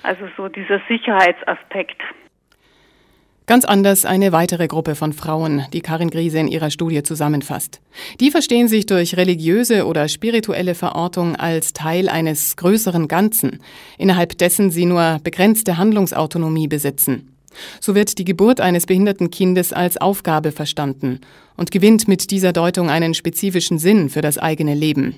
Also 0.02 0.28
so 0.36 0.48
dieser 0.48 0.80
Sicherheitsaspekt. 0.88 2.02
Ganz 3.49 3.64
anders 3.64 4.05
eine 4.05 4.30
weitere 4.32 4.68
Gruppe 4.68 4.94
von 4.94 5.14
Frauen, 5.14 5.64
die 5.72 5.80
Karin 5.80 6.11
Griese 6.11 6.38
in 6.38 6.49
ihrer 6.49 6.70
Studie 6.70 7.03
zusammenfasst. 7.03 7.80
Die 8.20 8.30
verstehen 8.30 8.68
sich 8.68 8.84
durch 8.84 9.16
religiöse 9.16 9.86
oder 9.86 10.07
spirituelle 10.09 10.74
Verortung 10.74 11.34
als 11.34 11.72
Teil 11.72 12.11
eines 12.11 12.57
größeren 12.57 13.09
Ganzen, 13.09 13.62
innerhalb 13.96 14.36
dessen 14.36 14.70
sie 14.70 14.84
nur 14.84 15.18
begrenzte 15.24 15.78
Handlungsautonomie 15.78 16.68
besitzen. 16.68 17.34
So 17.80 17.94
wird 17.94 18.18
die 18.18 18.26
Geburt 18.26 18.61
eines 18.61 18.84
behinderten 18.84 19.30
Kindes 19.30 19.72
als 19.72 19.96
Aufgabe 19.96 20.53
verstanden 20.53 21.22
und 21.57 21.70
gewinnt 21.70 22.07
mit 22.07 22.30
dieser 22.30 22.53
Deutung 22.53 22.90
einen 22.90 23.14
spezifischen 23.14 23.78
Sinn 23.78 24.11
für 24.11 24.20
das 24.20 24.36
eigene 24.36 24.74
Leben. 24.74 25.16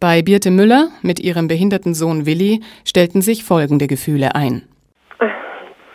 Bei 0.00 0.22
Birte 0.22 0.50
Müller 0.50 0.88
mit 1.02 1.20
ihrem 1.20 1.48
behinderten 1.48 1.92
Sohn 1.92 2.24
Willi 2.24 2.62
stellten 2.86 3.20
sich 3.20 3.44
folgende 3.44 3.88
Gefühle 3.88 4.34
ein. 4.34 4.62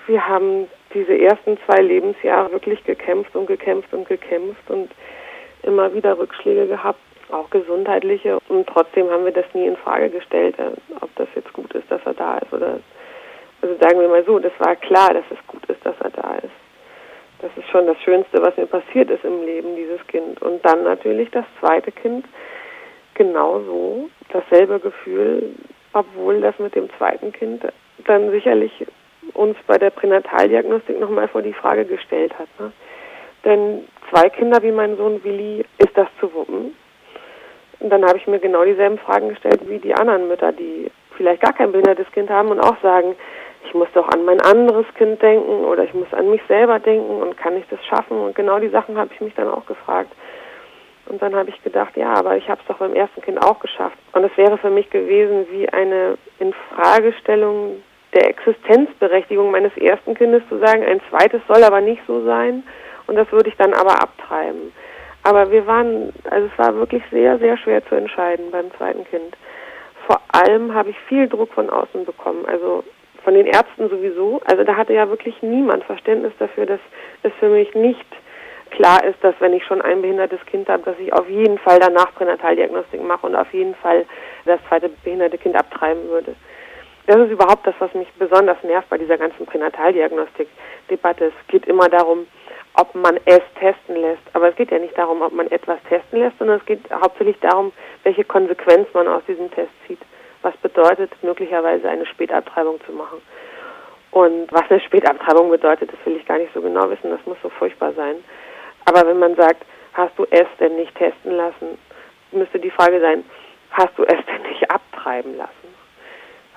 Wir 0.06 0.28
haben 0.28 0.68
diese 0.94 1.18
ersten 1.18 1.58
zwei 1.66 1.82
Lebensjahre 1.82 2.52
wirklich 2.52 2.84
gekämpft 2.84 3.36
und 3.36 3.46
gekämpft 3.46 3.94
und 3.94 4.08
gekämpft 4.08 4.70
und 4.70 4.90
immer 5.64 5.94
wieder 5.94 6.18
Rückschläge 6.18 6.68
gehabt, 6.68 7.00
auch 7.32 7.50
gesundheitliche. 7.50 8.40
Und 8.48 8.68
trotzdem 8.68 9.10
haben 9.10 9.26
wir 9.26 9.32
das 9.32 9.46
nie 9.54 9.68
in 9.68 9.78
Frage 9.78 10.10
gestellt, 10.10 10.58
äh, 10.58 10.72
ob 11.02 11.14
das 11.16 11.28
jetzt 11.36 11.54
gut 11.54 11.72
ist, 11.74 11.90
dass 11.92 12.02
er 12.06 12.14
da 12.14 12.38
ist 12.40 12.52
oder 12.54 12.80
also 13.62 13.76
sagen 13.82 14.00
wir 14.00 14.08
mal 14.08 14.24
so, 14.24 14.40
das 14.40 14.54
war 14.60 14.76
klar, 14.78 15.14
dass 15.14 15.26
es 15.30 15.48
gut 15.48 15.66
ist, 15.66 15.86
dass 15.86 15.96
er 16.00 16.12
da 16.12 16.36
ist. 16.36 16.54
Das 17.42 17.52
ist 17.58 17.70
schon 17.70 17.88
das 17.88 17.98
Schönste, 18.02 18.42
was 18.42 18.56
mir 18.58 18.66
passiert 18.68 19.10
ist 19.10 19.24
im 19.24 19.44
Leben, 19.44 19.76
dieses 19.76 20.06
Kind. 20.08 20.42
Und 20.42 20.66
dann 20.66 20.84
natürlich 20.84 21.30
das 21.32 21.46
zweite 21.60 21.92
Kind, 21.92 22.26
genauso 23.16 24.10
dasselbe 24.32 24.80
Gefühl, 24.80 25.56
obwohl 25.94 26.40
das 26.42 26.58
mit 26.60 26.76
dem 26.76 26.90
zweiten 26.98 27.32
Kind 27.34 27.64
dann 28.06 28.32
sicherlich 28.32 28.72
uns 29.34 29.58
bei 29.68 29.78
der 29.78 29.90
Pränataldiagnostik 29.90 31.00
nochmal 31.00 31.28
vor 31.28 31.42
die 31.42 31.54
Frage 31.54 31.86
gestellt 31.86 32.38
hat. 32.38 32.48
Ne? 32.60 32.72
Denn 33.46 33.86
zwei 34.10 34.30
Kinder 34.30 34.62
wie 34.62 34.72
mein 34.72 34.98
Sohn 34.98 35.24
Willi, 35.24 35.66
ist 35.78 35.96
das 35.96 36.08
zu 36.20 36.34
wuppen? 36.34 36.76
Und 37.80 37.90
dann 37.90 38.06
habe 38.06 38.18
ich 38.18 38.28
mir 38.28 38.40
genau 38.40 38.66
dieselben 38.66 38.98
Fragen 38.98 39.30
gestellt 39.30 39.62
wie 39.68 39.80
die 39.80 39.94
anderen 39.94 40.28
Mütter, 40.28 40.52
die 40.52 40.92
vielleicht 41.16 41.42
gar 41.42 41.54
kein 41.54 41.72
behindertes 41.72 42.12
Kind 42.12 42.30
haben 42.30 42.50
und 42.50 42.60
auch 42.60 42.76
sagen, 42.82 43.16
ich 43.66 43.74
muss 43.74 43.88
doch 43.94 44.08
an 44.10 44.26
mein 44.26 44.42
anderes 44.42 44.86
Kind 44.96 45.22
denken 45.22 45.66
oder 45.66 45.84
ich 45.84 45.94
muss 45.94 46.12
an 46.14 46.30
mich 46.30 46.42
selber 46.48 46.80
denken 46.80 47.22
und 47.22 47.38
kann 47.38 47.58
ich 47.58 47.66
das 47.70 47.84
schaffen? 47.86 48.18
Und 48.18 48.36
genau 48.36 48.60
die 48.60 48.70
Sachen 48.70 48.98
habe 48.98 49.14
ich 49.14 49.22
mich 49.22 49.34
dann 49.36 49.50
auch 49.50 49.66
gefragt. 49.66 50.12
Und 51.08 51.22
dann 51.22 51.36
habe 51.36 51.50
ich 51.50 51.64
gedacht, 51.64 51.98
ja, 51.98 52.14
aber 52.14 52.38
ich 52.38 52.48
habe 52.50 52.62
es 52.62 52.68
doch 52.68 52.78
beim 52.78 52.94
ersten 52.94 53.22
Kind 53.22 53.44
auch 53.44 53.60
geschafft. 53.60 53.98
Und 54.14 54.24
es 54.24 54.38
wäre 54.38 54.58
für 54.58 54.70
mich 54.70 54.90
gewesen 54.90 55.48
wie 55.52 55.68
eine 55.68 56.18
Infragestellung 56.38 57.82
der 58.14 58.30
Existenzberechtigung 58.30 59.52
meines 59.52 59.76
ersten 59.78 60.16
Kindes 60.16 60.42
zu 60.50 60.58
sagen, 60.60 60.84
ein 60.84 61.02
zweites 61.10 61.42
soll 61.48 61.64
aber 61.64 61.82
nicht 61.82 62.02
so 62.08 62.24
sein 62.26 62.64
und 63.08 63.16
das 63.16 63.32
würde 63.32 63.50
ich 63.50 63.58
dann 63.58 63.74
aber 63.74 64.02
abtreiben. 64.02 64.72
Aber 65.24 65.52
wir 65.52 65.68
waren, 65.68 66.14
also 66.30 66.48
es 66.52 66.58
war 66.58 66.76
wirklich 66.76 67.04
sehr, 67.12 67.38
sehr 67.40 67.58
schwer 67.58 67.86
zu 67.88 67.96
entscheiden 67.96 68.52
beim 68.52 68.72
zweiten 68.78 69.04
Kind. 69.06 69.36
Vor 70.08 70.22
allem 70.32 70.74
habe 70.74 70.92
ich 70.92 71.00
viel 71.08 71.28
Druck 71.28 71.54
von 71.54 71.70
außen 71.70 72.06
bekommen, 72.06 72.46
also 72.46 72.84
von 73.24 73.34
den 73.34 73.46
Ärzten 73.46 73.90
sowieso. 73.90 74.42
Also 74.46 74.64
da 74.64 74.76
hatte 74.76 74.94
ja 74.94 75.10
wirklich 75.10 75.42
niemand 75.42 75.84
Verständnis 75.84 76.34
dafür, 76.40 76.66
dass 76.66 76.80
es 77.24 77.34
für 77.40 77.50
mich 77.50 77.76
nicht 77.76 78.06
klar 78.72 79.04
ist, 79.04 79.22
dass 79.24 79.36
wenn 79.40 79.54
ich 79.54 79.64
schon 79.66 79.82
ein 79.82 80.02
behindertes 80.02 80.40
Kind 80.46 80.70
habe, 80.70 80.84
dass 80.84 80.98
ich 81.00 81.12
auf 81.14 81.30
jeden 81.30 81.58
Fall 81.58 81.80
danach 81.80 82.14
Pränataldiagnostik 82.16 83.04
mache 83.04 83.28
und 83.28 83.36
auf 83.36 83.52
jeden 83.54 83.76
Fall 83.76 84.06
das 84.46 84.60
zweite 84.68 84.90
behinderte 85.04 85.38
Kind 85.38 85.56
abtreiben 85.56 86.08
würde. 86.10 86.36
Das 87.10 87.18
ist 87.18 87.32
überhaupt 87.32 87.66
das, 87.66 87.74
was 87.80 87.92
mich 87.96 88.08
besonders 88.20 88.62
nervt 88.62 88.88
bei 88.88 89.00
dieser 89.00 89.18
ganzen 89.18 89.48
Pränataldiagnostik-Debatte. 89.48 91.26
Es 91.26 91.48
geht 91.48 91.66
immer 91.66 91.90
darum, 91.90 92.28
ob 92.76 92.94
man 92.94 93.20
es 93.26 93.42
testen 93.60 93.96
lässt. 93.96 94.22
Aber 94.34 94.50
es 94.50 94.56
geht 94.56 94.70
ja 94.70 94.78
nicht 94.78 94.96
darum, 94.96 95.24
ob 95.24 95.34
man 95.34 95.50
etwas 95.50 95.80
testen 95.90 96.20
lässt, 96.20 96.38
sondern 96.38 96.60
es 96.60 96.66
geht 96.68 96.82
hauptsächlich 96.92 97.40
darum, 97.40 97.72
welche 98.04 98.24
Konsequenz 98.26 98.88
man 98.94 99.08
aus 99.08 99.24
diesem 99.28 99.50
Test 99.50 99.72
zieht. 99.88 99.98
Was 100.44 100.56
bedeutet, 100.58 101.12
möglicherweise 101.24 101.90
eine 101.90 102.06
Spätabtreibung 102.06 102.80
zu 102.86 102.92
machen. 102.92 103.24
Und 104.12 104.54
was 104.54 104.70
eine 104.70 104.80
Spätabtreibung 104.80 105.50
bedeutet, 105.50 105.92
das 105.92 106.06
will 106.06 106.16
ich 106.16 106.28
gar 106.28 106.38
nicht 106.38 106.54
so 106.54 106.62
genau 106.62 106.92
wissen. 106.92 107.10
Das 107.10 107.26
muss 107.26 107.38
so 107.42 107.50
furchtbar 107.50 107.92
sein. 107.94 108.18
Aber 108.86 109.08
wenn 109.08 109.18
man 109.18 109.36
sagt, 109.36 109.66
hast 109.94 110.14
du 110.20 110.28
es 110.30 110.46
denn 110.60 110.76
nicht 110.76 110.94
testen 110.94 111.32
lassen, 111.32 111.80
müsste 112.32 112.60
die 112.60 112.70
Frage 112.70 113.00
sein, 113.00 113.26
hast 113.72 113.98
du 113.98 114.04
es 114.04 114.24
denn 114.28 114.44
nicht 114.44 114.70
abtreiben 114.70 115.36
lassen? 115.38 115.59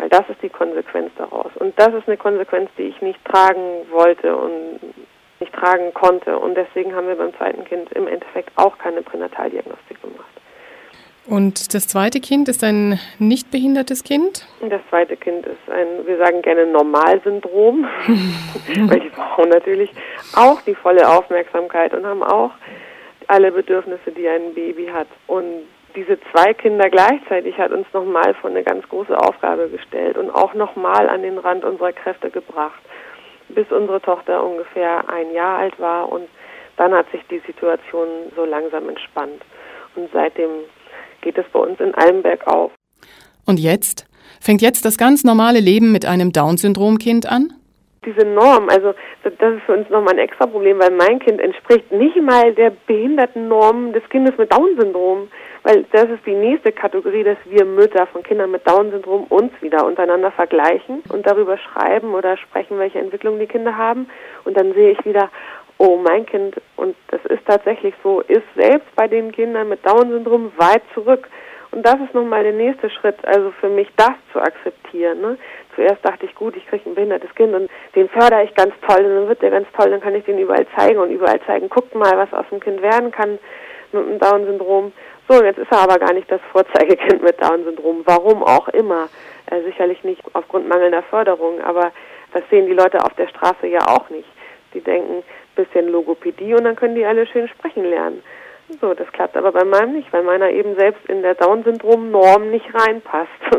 Weil 0.03 0.09
das 0.09 0.29
ist 0.29 0.43
die 0.43 0.49
Konsequenz 0.49 1.13
daraus. 1.17 1.53
Und 1.61 1.79
das 1.79 1.95
ist 1.95 2.09
eine 2.09 2.17
Konsequenz, 2.17 2.69
die 2.77 2.83
ich 2.83 3.01
nicht 3.03 3.25
tragen 3.25 3.87
wollte 3.89 4.37
und 4.37 4.81
nicht 5.39 5.53
tragen 5.53 5.95
konnte. 5.95 6.41
Und 6.41 6.57
deswegen 6.57 6.93
haben 6.93 7.07
wir 7.07 7.15
beim 7.15 7.33
zweiten 7.37 7.65
Kind 7.65 7.93
im 7.93 8.09
Endeffekt 8.09 8.51
auch 8.57 8.77
keine 8.79 9.03
Pränataldiagnostik 9.03 10.03
gemacht. 10.03 10.27
Und 11.25 11.73
das 11.73 11.87
zweite 11.87 12.19
Kind 12.19 12.49
ist 12.49 12.65
ein 12.65 12.99
nicht 13.21 13.53
behindertes 13.53 14.03
Kind? 14.03 14.45
Das 14.69 14.81
zweite 14.91 15.17
Kind 15.17 15.47
ist 15.47 15.71
ein, 15.71 16.05
wir 16.05 16.19
sagen 16.19 16.43
gerne 16.43 16.67
Normalsyndrom, 16.67 17.87
weil 18.89 18.99
die 18.99 19.09
brauchen 19.11 19.51
natürlich 19.51 19.91
auch 20.35 20.61
die 20.63 20.75
volle 20.75 21.09
Aufmerksamkeit 21.09 21.95
und 21.95 22.05
haben 22.05 22.25
auch 22.25 22.51
alle 23.29 23.53
Bedürfnisse, 23.53 24.11
die 24.11 24.27
ein 24.27 24.53
Baby 24.53 24.89
hat. 24.93 25.07
Und 25.29 25.63
diese 25.95 26.19
zwei 26.33 26.55
Kinder 26.55 26.89
gleichzeitig 26.91 27.57
hat 27.59 27.73
uns 27.73 27.87
nochmal 27.93 28.35
vor 28.41 28.51
eine 28.51 28.63
ganz 28.63 28.89
große 28.89 29.17
Aufgabe 29.17 29.69
gestellt 29.69 30.17
und 30.17 30.31
auch 30.31 30.55
nochmal 30.55 31.09
an 31.09 31.23
den 31.23 31.39
Rand 31.39 31.65
unserer 31.65 31.93
Kräfte 31.93 32.31
gebracht, 32.31 32.81
bis 33.49 33.71
unsere 33.71 34.01
Tochter 34.01 34.45
ungefähr 34.45 35.09
ein 35.09 35.33
Jahr 35.33 35.59
alt 35.59 35.79
war 35.79 36.11
und 36.11 36.29
dann 36.77 36.93
hat 36.95 37.11
sich 37.11 37.21
die 37.31 37.43
Situation 37.47 38.09
so 38.35 38.45
langsam 38.45 38.89
entspannt. 38.89 39.43
Und 39.95 40.09
seitdem 40.13 40.51
geht 41.21 41.37
es 41.37 41.45
bei 41.53 41.61
uns 41.61 41.79
in 41.81 41.95
allem 41.95 42.23
bergauf. 42.23 42.73
Und 43.47 43.61
jetzt? 43.61 44.07
Fängt 44.41 44.63
jetzt 44.63 44.85
das 44.85 44.97
ganz 44.97 45.25
normale 45.25 45.61
Leben 45.61 45.93
mit 45.93 46.07
einem 46.07 46.33
Down-Syndrom-Kind 46.33 47.31
an? 47.31 47.53
Diese 48.05 48.27
Norm, 48.27 48.69
also 48.69 48.95
das 49.23 49.55
ist 49.55 49.63
für 49.65 49.75
uns 49.75 49.89
nochmal 49.91 50.15
ein 50.15 50.19
extra 50.19 50.47
Problem, 50.47 50.81
weil 50.81 50.91
mein 50.91 51.21
Kind 51.21 51.41
entspricht 51.41 51.93
nicht 51.93 52.21
mal 52.21 52.53
der 52.55 52.73
behinderten 52.87 53.47
Norm 53.47 53.93
des 53.93 54.03
Kindes 54.09 54.37
mit 54.39 54.53
Down-Syndrom. 54.53 55.29
Weil 55.65 55.85
das 55.93 56.05
ist 56.05 56.27
die 56.27 56.35
nächste 56.35 56.73
Kategorie, 56.73 57.23
dass 57.23 57.39
wir 57.45 57.65
Mütter 57.65 58.07
von 58.09 58.23
Kindern 58.23 58.51
mit 58.51 58.67
Down-Syndrom 58.69 59.25
uns 59.29 59.53
wieder 59.61 59.87
untereinander 59.87 60.33
vergleichen 60.33 61.03
und 61.11 61.27
darüber 61.27 61.57
schreiben 61.57 62.15
oder 62.15 62.37
sprechen, 62.37 62.79
welche 62.79 62.99
Entwicklung 62.99 63.39
die 63.39 63.47
Kinder 63.47 63.77
haben. 63.77 64.09
Und 64.45 64.59
dann 64.59 64.75
sehe 64.75 64.91
ich 64.91 65.05
wieder, 65.05 65.31
oh, 65.79 65.99
mein 65.99 66.27
Kind, 66.27 66.57
und 66.77 66.97
das 67.09 67.25
ist 67.27 67.47
tatsächlich 67.47 67.95
so, 68.03 68.21
ist 68.23 68.43
selbst 68.57 68.89
bei 68.97 69.07
den 69.07 69.31
Kindern 69.31 69.69
mit 69.69 69.87
Down-Syndrom 69.87 70.53
weit 70.57 70.83
zurück. 70.95 71.29
Und 71.73 71.87
das 71.87 71.97
ist 72.05 72.13
nochmal 72.13 72.43
der 72.43 72.53
nächste 72.53 72.91
Schritt, 72.91 73.17
also 73.25 73.51
für 73.61 73.69
mich 73.69 73.89
das 73.97 74.13
zu 74.33 74.41
akzeptieren. 74.41 75.21
Ne? 75.23 75.39
Zuerst 75.75 76.05
dachte 76.05 76.27
ich, 76.27 76.35
gut, 76.35 76.55
ich 76.55 76.67
kriege 76.67 76.89
ein 76.89 76.95
behindertes 76.95 77.35
Kind 77.35 77.55
und 77.55 77.71
den 77.97 78.11
fördere 78.11 78.45
ich 78.45 78.55
ganz 78.55 78.75
toll 78.87 79.05
und 79.05 79.15
dann 79.15 79.29
wird 79.29 79.41
der 79.41 79.51
ganz 79.51 79.67
toll, 79.77 79.91
dann 79.91 80.03
kann 80.03 80.15
ich 80.15 80.25
den 80.25 80.39
überall 80.39 80.67
zeigen 80.77 80.99
und 80.99 81.11
überall 81.11 81.41
zeigen, 81.47 81.71
guckt 81.71 81.95
mal, 81.95 82.13
was 82.17 82.33
aus 82.35 82.45
dem 82.51 82.61
Kind 82.61 82.83
werden 82.83 83.11
kann 83.11 83.39
mit 83.93 84.07
dem 84.07 84.19
Down-Syndrom. 84.19 84.93
So, 85.29 85.43
jetzt 85.43 85.59
ist 85.59 85.71
er 85.71 85.81
aber 85.81 85.99
gar 85.99 86.13
nicht 86.13 86.31
das 86.31 86.41
Vorzeigekind 86.51 87.23
mit 87.23 87.41
Down-Syndrom. 87.41 88.03
Warum 88.05 88.43
auch 88.43 88.69
immer. 88.69 89.09
Äh, 89.47 89.63
sicherlich 89.63 90.03
nicht 90.05 90.23
aufgrund 90.33 90.69
mangelnder 90.69 91.03
Förderung, 91.03 91.61
aber 91.61 91.93
das 92.33 92.43
sehen 92.51 92.67
die 92.67 92.75
Leute 92.75 93.05
auf 93.05 93.15
der 93.15 93.29
Straße 93.29 93.67
ja 93.67 93.81
auch 93.89 94.09
nicht. 94.11 94.29
Die 94.75 94.81
denken, 94.81 95.23
bisschen 95.55 95.89
Logopädie 95.89 96.55
und 96.55 96.65
dann 96.65 96.77
können 96.77 96.95
die 96.95 97.05
alle 97.05 97.27
schön 97.27 97.49
sprechen 97.49 97.85
lernen. 97.85 98.23
So, 98.81 98.95
das 98.95 99.11
klappt 99.13 99.37
aber 99.37 99.53
bei 99.53 99.65
meinem 99.65 99.93
nicht, 99.93 100.13
weil 100.13 100.23
meiner 100.23 100.51
eben 100.51 100.77
selbst 100.77 101.05
in 101.09 101.23
der 101.23 101.35
Down-Syndrom-Norm 101.35 102.51
nicht 102.51 102.67
reinpasst. 102.75 103.29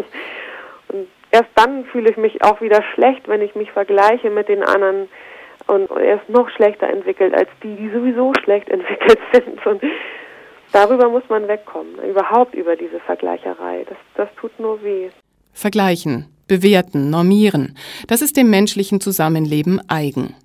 Und 0.88 1.08
erst 1.32 1.50
dann 1.56 1.86
fühle 1.86 2.10
ich 2.10 2.18
mich 2.18 2.44
auch 2.44 2.62
wieder 2.62 2.82
schlecht, 2.94 3.28
wenn 3.28 3.42
ich 3.42 3.56
mich 3.56 3.72
vergleiche 3.72 4.30
mit 4.30 4.48
den 4.50 4.64
anderen 4.64 5.10
und 5.66 5.90
er 5.92 6.16
ist 6.16 6.30
noch 6.30 6.50
schlechter 6.50 6.90
entwickelt 6.90 7.34
als 7.34 7.48
die, 7.64 7.76
die 7.76 7.90
sowieso 7.90 8.34
schlecht 8.44 8.70
entwickelt 8.70 9.20
sind. 9.34 9.66
Und 9.66 9.82
darüber 10.74 11.10
muss 11.10 11.24
man 11.30 11.48
wegkommen, 11.48 11.96
überhaupt 12.04 12.54
über 12.54 12.76
diese 12.76 13.00
Vergleicherei. 13.00 13.86
Das, 13.88 13.98
das 14.16 14.30
tut 14.36 14.60
nur 14.60 14.84
weh. 14.84 15.10
Vergleichen, 15.54 16.26
bewerten, 16.48 17.10
normieren, 17.10 17.78
das 18.08 18.22
ist 18.22 18.36
dem 18.36 18.50
menschlichen 18.50 19.00
Zusammenleben 19.00 19.82
eigen. 19.88 20.36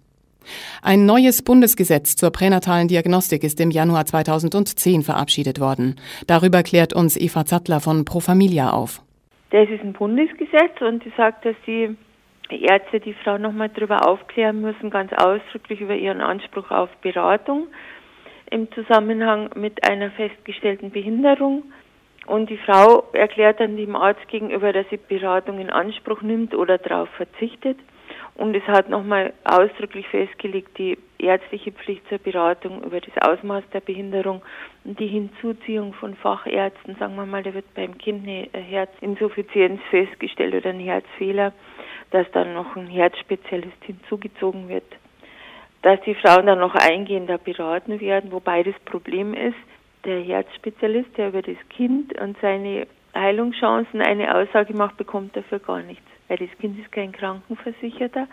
Ein 0.82 1.06
neues 1.06 1.42
Bundesgesetz 1.42 2.16
zur 2.16 2.30
pränatalen 2.30 2.88
Diagnostik 2.88 3.44
ist 3.44 3.60
im 3.60 3.70
Januar 3.70 4.06
2010 4.06 5.02
verabschiedet 5.02 5.60
worden. 5.60 5.96
Darüber 6.26 6.62
klärt 6.62 6.94
uns 6.94 7.16
Eva 7.16 7.44
Zattler 7.44 7.80
von 7.80 8.04
Pro 8.04 8.20
Familia 8.20 8.70
auf. 8.70 9.02
Das 9.50 9.68
ist 9.68 9.82
ein 9.82 9.92
Bundesgesetz 9.92 10.80
und 10.80 11.04
die 11.04 11.12
sagt, 11.16 11.44
dass 11.44 11.56
die 11.66 11.96
Ärzte 12.50 13.00
die 13.00 13.14
Frau 13.14 13.38
nochmal 13.38 13.68
darüber 13.68 14.06
aufklären 14.08 14.60
müssen, 14.60 14.90
ganz 14.90 15.12
ausdrücklich 15.12 15.80
über 15.80 15.94
ihren 15.94 16.20
Anspruch 16.20 16.70
auf 16.70 16.88
Beratung 17.02 17.66
im 18.50 18.70
Zusammenhang 18.72 19.50
mit 19.54 19.88
einer 19.88 20.10
festgestellten 20.10 20.90
Behinderung 20.90 21.64
Und 22.26 22.50
die 22.50 22.58
Frau 22.58 23.04
erklärt 23.14 23.58
dann 23.58 23.78
dem 23.78 23.96
Arzt 23.96 24.28
gegenüber, 24.28 24.72
dass 24.74 24.86
sie 24.90 24.98
Beratung 24.98 25.58
in 25.60 25.70
Anspruch 25.70 26.20
nimmt 26.20 26.54
oder 26.54 26.76
darauf 26.76 27.08
verzichtet. 27.16 27.78
Und 28.34 28.54
es 28.54 28.62
hat 28.68 28.90
nochmal 28.90 29.32
ausdrücklich 29.44 30.06
festgelegt, 30.08 30.76
die 30.78 30.98
ärztliche 31.18 31.72
Pflicht 31.72 32.06
zur 32.08 32.18
Beratung 32.18 32.84
über 32.84 33.00
das 33.00 33.16
Ausmaß 33.26 33.64
der 33.72 33.80
Behinderung 33.80 34.42
und 34.84 35.00
die 35.00 35.08
Hinzuziehung 35.08 35.94
von 35.94 36.14
Fachärzten. 36.16 36.96
Sagen 37.00 37.16
wir 37.16 37.26
mal, 37.26 37.42
da 37.42 37.54
wird 37.54 37.74
beim 37.74 37.96
Kind 37.96 38.28
eine 38.28 38.48
Herzinsuffizienz 38.52 39.80
festgestellt 39.90 40.54
oder 40.54 40.70
ein 40.70 40.80
Herzfehler, 40.80 41.52
dass 42.10 42.30
dann 42.32 42.52
noch 42.52 42.76
ein 42.76 42.86
Herzspezialist 42.86 43.82
hinzugezogen 43.84 44.68
wird. 44.68 44.84
Dass 45.82 46.00
die 46.02 46.14
Frauen 46.14 46.46
dann 46.46 46.58
noch 46.58 46.74
eingehender 46.74 47.38
beraten 47.38 48.00
werden, 48.00 48.32
wobei 48.32 48.62
das 48.62 48.74
Problem 48.84 49.32
ist, 49.34 49.56
der 50.04 50.20
Herzspezialist, 50.20 51.16
der 51.16 51.28
über 51.28 51.42
das 51.42 51.56
Kind 51.70 52.18
und 52.20 52.36
seine 52.40 52.86
Heilungschancen 53.14 54.00
eine 54.00 54.34
Aussage 54.34 54.74
macht, 54.74 54.96
bekommt 54.96 55.36
dafür 55.36 55.58
gar 55.58 55.82
nichts. 55.82 56.04
Weil 56.28 56.38
das 56.38 56.48
Kind 56.58 56.78
ist 56.78 56.92
kein 56.92 57.12
Krankenversicherter 57.12 58.26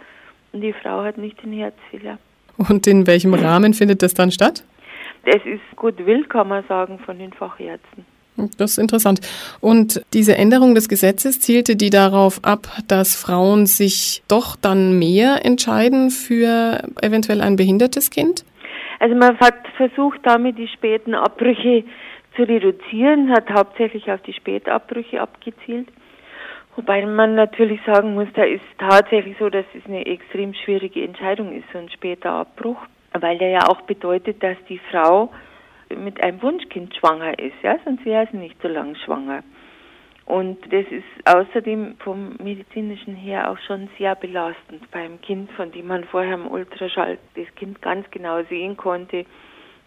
und 0.53 0.61
die 0.61 0.73
Frau 0.73 1.03
hat 1.03 1.17
nicht 1.17 1.41
den 1.43 1.53
Herzfehler. 1.53 2.17
Und 2.57 2.87
in 2.87 3.05
welchem 3.07 3.33
Rahmen 3.33 3.73
findet 3.73 4.01
das 4.01 4.13
dann 4.13 4.31
statt? 4.31 4.63
Es 5.23 5.43
ist 5.45 5.75
Goodwill, 5.75 6.25
kann 6.25 6.47
man 6.47 6.63
sagen, 6.67 6.99
von 6.99 7.17
den 7.17 7.33
Fachärzten. 7.33 8.05
Das 8.57 8.71
ist 8.71 8.77
interessant. 8.77 9.21
Und 9.61 10.03
diese 10.13 10.35
Änderung 10.37 10.75
des 10.75 10.89
Gesetzes 10.89 11.39
zielte 11.39 11.75
die 11.75 11.89
darauf 11.89 12.43
ab, 12.43 12.67
dass 12.87 13.15
Frauen 13.15 13.65
sich 13.65 14.23
doch 14.27 14.55
dann 14.55 14.99
mehr 14.99 15.45
entscheiden 15.45 16.09
für 16.09 16.83
eventuell 17.01 17.41
ein 17.41 17.55
behindertes 17.55 18.09
Kind? 18.09 18.43
Also 18.99 19.15
man 19.15 19.37
hat 19.39 19.55
versucht, 19.77 20.19
damit 20.23 20.57
die 20.57 20.67
späten 20.67 21.15
Abbrüche 21.15 21.83
zu 22.35 22.43
reduzieren, 22.43 23.31
hat 23.31 23.49
hauptsächlich 23.51 24.11
auf 24.11 24.21
die 24.23 24.33
Spätabbrüche 24.33 25.21
abgezielt. 25.21 25.87
Wobei 26.75 27.05
man 27.05 27.35
natürlich 27.35 27.79
sagen 27.85 28.15
muss, 28.15 28.27
da 28.33 28.43
ist 28.43 28.65
tatsächlich 28.77 29.37
so, 29.39 29.49
dass 29.49 29.65
es 29.73 29.85
eine 29.85 30.05
extrem 30.05 30.53
schwierige 30.53 31.03
Entscheidung 31.03 31.57
ist, 31.57 31.65
so 31.71 31.79
ein 31.79 31.89
später 31.89 32.31
Abbruch, 32.31 32.77
weil 33.13 33.37
der 33.37 33.49
ja 33.49 33.67
auch 33.69 33.81
bedeutet, 33.81 34.43
dass 34.43 34.57
die 34.67 34.81
Frau 34.91 35.31
mit 35.89 36.21
einem 36.23 36.41
Wunschkind 36.41 36.95
schwanger 36.95 37.37
ist, 37.37 37.55
ja, 37.61 37.77
sonst 37.83 38.05
wäre 38.05 38.27
sie 38.31 38.37
nicht 38.37 38.61
so 38.61 38.67
lange 38.67 38.95
schwanger. 38.95 39.43
Und 40.25 40.57
das 40.73 40.85
ist 40.89 41.03
außerdem 41.25 41.97
vom 41.99 42.35
medizinischen 42.41 43.15
her 43.15 43.51
auch 43.51 43.59
schon 43.59 43.89
sehr 43.97 44.15
belastend 44.15 44.89
beim 44.91 45.21
Kind, 45.21 45.51
von 45.51 45.71
dem 45.71 45.87
man 45.87 46.03
vorher 46.05 46.33
im 46.33 46.47
Ultraschall 46.47 47.19
das 47.35 47.45
Kind 47.55 47.81
ganz 47.81 48.09
genau 48.09 48.41
sehen 48.49 48.75
konnte, 48.75 49.25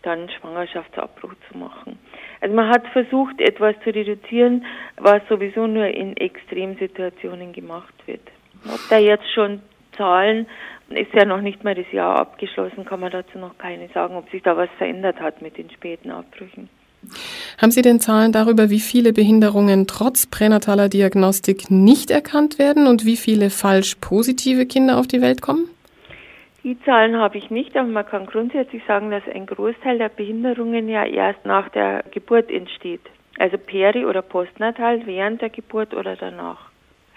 dann 0.03 0.29
Schwangerschaftsabbruch 0.31 1.35
zu 1.51 1.59
machen. 1.59 1.99
Also 2.41 2.55
man 2.55 2.69
hat 2.69 2.87
versucht, 2.89 3.41
etwas 3.41 3.75
zu 3.83 3.91
reduzieren, 3.91 4.65
was 4.97 5.23
sowieso 5.29 5.67
nur 5.67 5.87
in 5.87 6.17
Extremsituationen 6.17 7.53
gemacht 7.53 7.95
wird. 8.07 8.23
Ob 8.65 8.81
da 8.91 8.99
jetzt 8.99 9.29
schon 9.35 9.61
Zahlen, 9.99 10.47
ist 10.89 11.13
ja 11.13 11.27
noch 11.27 11.43
nicht 11.43 11.63
mal 11.65 11.75
das 11.75 11.91
Jahr 11.93 12.19
abgeschlossen, 12.19 12.87
kann 12.87 13.01
man 13.01 13.13
dazu 13.13 13.39
noch 13.39 13.59
keine 13.59 13.89
sagen, 13.89 14.17
ob 14.17 14.31
sich 14.31 14.43
da 14.43 14.57
was 14.57 14.71
verändert 14.79 15.21
hat 15.21 15.43
mit 15.43 15.59
den 15.59 15.69
späten 15.69 16.11
Abbrüchen. 16.11 16.71
Haben 17.59 17.71
Sie 17.71 17.83
denn 17.83 18.01
Zahlen 18.01 18.33
darüber, 18.33 18.71
wie 18.71 18.81
viele 18.81 19.13
Behinderungen 19.13 19.87
trotz 19.87 20.27
pränataler 20.27 20.89
Diagnostik 20.89 21.71
nicht 21.71 22.11
erkannt 22.11 22.59
werden 22.59 22.87
und 22.87 23.05
wie 23.05 23.17
viele 23.17 23.51
falsch 23.51 23.97
positive 23.97 24.67
Kinder 24.67 24.99
auf 24.99 25.07
die 25.07 25.21
Welt 25.21 25.43
kommen? 25.43 25.69
Die 26.65 26.79
Zahlen 26.85 27.17
habe 27.17 27.39
ich 27.39 27.51
nicht, 27.51 27.77
aber 27.77 27.89
man 27.89 28.07
kann 28.07 28.27
grundsätzlich 28.27 28.83
sagen, 28.87 29.11
dass 29.11 29.23
ein 29.33 29.47
Großteil 29.47 29.99
der 29.99 30.09
Behinderungen 30.09 30.89
ja 30.89 31.05
erst 31.05 31.45
nach 31.45 31.69
der 31.69 32.05
Geburt 32.11 32.51
entsteht. 32.51 33.01
Also 33.39 33.57
peri- 33.57 34.05
oder 34.05 34.23
postnatal, 34.23 35.07
während 35.07 35.41
der 35.41 35.51
Geburt 35.51 35.95
oder 35.95 36.17
danach. 36.17 36.68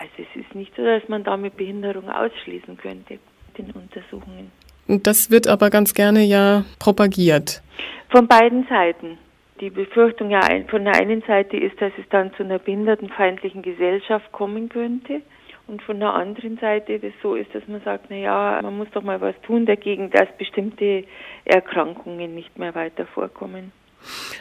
Also 0.01 0.13
es 0.17 0.41
ist 0.41 0.55
nicht 0.55 0.75
so, 0.75 0.83
dass 0.83 1.07
man 1.09 1.23
damit 1.23 1.57
Behinderung 1.57 2.09
ausschließen 2.09 2.75
könnte, 2.77 3.19
den 3.55 3.71
Untersuchungen. 3.71 4.51
Und 4.87 5.05
das 5.05 5.29
wird 5.29 5.47
aber 5.47 5.69
ganz 5.69 5.93
gerne 5.93 6.23
ja 6.23 6.65
propagiert. 6.79 7.61
Von 8.09 8.27
beiden 8.27 8.65
Seiten 8.67 9.19
die 9.59 9.69
Befürchtung 9.69 10.31
ja 10.31 10.41
von 10.69 10.85
der 10.85 10.95
einen 10.95 11.21
Seite 11.21 11.55
ist, 11.55 11.79
dass 11.79 11.91
es 11.99 12.05
dann 12.09 12.33
zu 12.33 12.43
einer 12.43 12.57
behindertenfeindlichen 12.57 13.61
Gesellschaft 13.61 14.31
kommen 14.31 14.69
könnte. 14.69 15.21
Und 15.67 15.83
von 15.83 15.99
der 15.99 16.15
anderen 16.15 16.57
Seite 16.57 16.99
das 16.99 17.13
so 17.21 17.35
ist, 17.35 17.53
dass 17.53 17.65
man 17.67 17.79
sagt, 17.81 18.07
na 18.09 18.15
ja, 18.15 18.59
man 18.63 18.75
muss 18.75 18.87
doch 18.91 19.03
mal 19.03 19.21
was 19.21 19.35
tun 19.43 19.67
dagegen, 19.67 20.09
dass 20.09 20.27
bestimmte 20.37 21.03
Erkrankungen 21.45 22.33
nicht 22.33 22.57
mehr 22.57 22.73
weiter 22.73 23.05
vorkommen. 23.05 23.71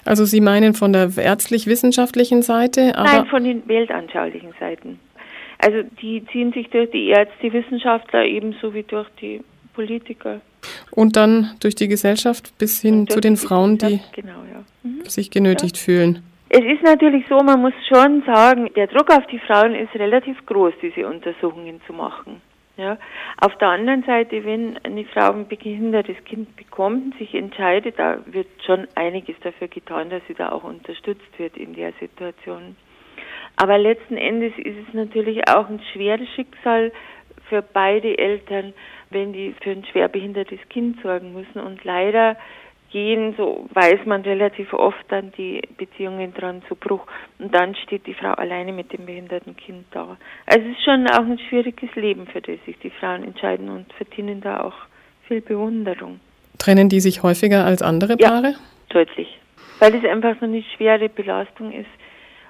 Also 0.07 0.25
Sie 0.25 0.41
meinen 0.41 0.73
von 0.73 0.95
der 0.95 1.11
ärztlich-wissenschaftlichen 1.15 2.41
Seite? 2.41 2.93
Nein, 2.97 3.27
von 3.27 3.45
den 3.45 3.69
weltanschaulichen 3.69 4.55
Seiten. 4.59 4.99
Also 5.63 5.83
die 6.01 6.25
ziehen 6.33 6.53
sich 6.53 6.69
durch 6.71 6.91
die 6.91 7.09
Ärzte, 7.09 7.53
Wissenschaftler 7.53 8.25
ebenso 8.25 8.73
wie 8.73 8.83
durch 8.83 9.09
die 9.21 9.43
Politiker. 9.75 10.41
Und 10.91 11.17
dann 11.17 11.51
durch 11.61 11.75
die 11.75 11.89
Gesellschaft 11.89 12.57
bis 12.59 12.81
hin 12.81 13.07
zu 13.09 13.21
den 13.21 13.37
Frauen, 13.37 13.79
die 13.79 14.01
genau, 14.13 14.43
ja. 14.53 14.65
mhm. 14.83 15.05
sich 15.05 15.31
genötigt 15.31 15.77
ja. 15.77 15.83
fühlen. 15.83 16.23
Es 16.49 16.65
ist 16.65 16.83
natürlich 16.83 17.25
so, 17.29 17.39
man 17.39 17.61
muss 17.61 17.75
schon 17.89 18.23
sagen, 18.27 18.71
der 18.75 18.89
Druck 18.89 19.11
auf 19.11 19.27
die 19.29 19.39
Frauen 19.39 19.75
ist 19.75 19.95
relativ 19.95 20.45
groß, 20.47 20.75
diese 20.83 21.07
Untersuchungen 21.07 21.81
zu 21.87 21.93
machen. 21.93 22.43
Ja. 22.77 22.97
Auf 23.41 23.57
der 23.59 23.69
anderen 23.69 24.03
Seite, 24.05 24.45
wenn 24.45 24.79
eine 24.85 25.05
Frau 25.05 25.33
ein 25.33 25.47
behindertes 25.47 26.17
Kind 26.25 26.57
bekommt 26.57 27.17
sich 27.19 27.35
entscheidet, 27.35 27.99
da 27.99 28.19
wird 28.25 28.49
schon 28.65 28.89
einiges 28.95 29.37
dafür 29.43 29.69
getan, 29.69 30.09
dass 30.09 30.23
sie 30.27 30.35
da 30.35 30.51
auch 30.51 30.65
unterstützt 30.65 31.39
wird 31.39 31.57
in 31.59 31.75
der 31.75 31.93
Situation. 32.01 32.77
Aber 33.61 33.77
letzten 33.77 34.17
Endes 34.17 34.55
ist 34.57 34.79
es 34.89 34.95
natürlich 34.95 35.47
auch 35.47 35.69
ein 35.69 35.83
schweres 35.93 36.27
Schicksal 36.35 36.93
für 37.51 37.61
beide 37.61 38.17
Eltern, 38.17 38.73
wenn 39.11 39.35
die 39.35 39.55
für 39.63 39.73
ein 39.73 39.85
schwerbehindertes 39.85 40.61
Kind 40.71 40.97
sorgen 41.03 41.35
müssen. 41.35 41.61
Und 41.61 41.85
leider 41.85 42.39
gehen, 42.91 43.35
so 43.37 43.69
weiß 43.75 44.07
man 44.07 44.23
relativ 44.23 44.73
oft 44.73 45.05
dann 45.09 45.31
die 45.37 45.61
Beziehungen 45.77 46.33
dran 46.33 46.63
zu 46.69 46.75
Bruch. 46.75 47.07
Und 47.39 47.55
dann 47.55 47.75
steht 47.75 48.07
die 48.07 48.15
Frau 48.15 48.31
alleine 48.31 48.73
mit 48.73 48.95
dem 48.95 49.05
behinderten 49.05 49.55
Kind 49.55 49.85
da. 49.91 50.17
Also 50.47 50.67
es 50.67 50.79
ist 50.79 50.83
schon 50.83 51.07
auch 51.09 51.27
ein 51.27 51.39
schwieriges 51.51 51.95
Leben, 51.97 52.29
für 52.29 52.41
das 52.41 52.57
sich 52.65 52.79
die 52.79 52.89
Frauen 52.89 53.25
entscheiden 53.25 53.69
und 53.69 53.93
verdienen 53.93 54.41
da 54.41 54.63
auch 54.63 54.87
viel 55.29 55.43
Bewunderung. 55.43 56.19
Trennen 56.57 56.89
die 56.89 57.01
sich 57.01 57.23
häufiger 57.23 57.67
als 57.67 57.83
andere 57.83 58.17
Paare? 58.17 58.53
Ja, 58.53 58.59
deutlich. 58.89 59.39
Weil 59.81 59.95
es 59.97 60.05
einfach 60.07 60.37
so 60.41 60.47
eine 60.47 60.63
schwere 60.63 61.11
Belastung 61.11 61.73
ist. 61.73 61.91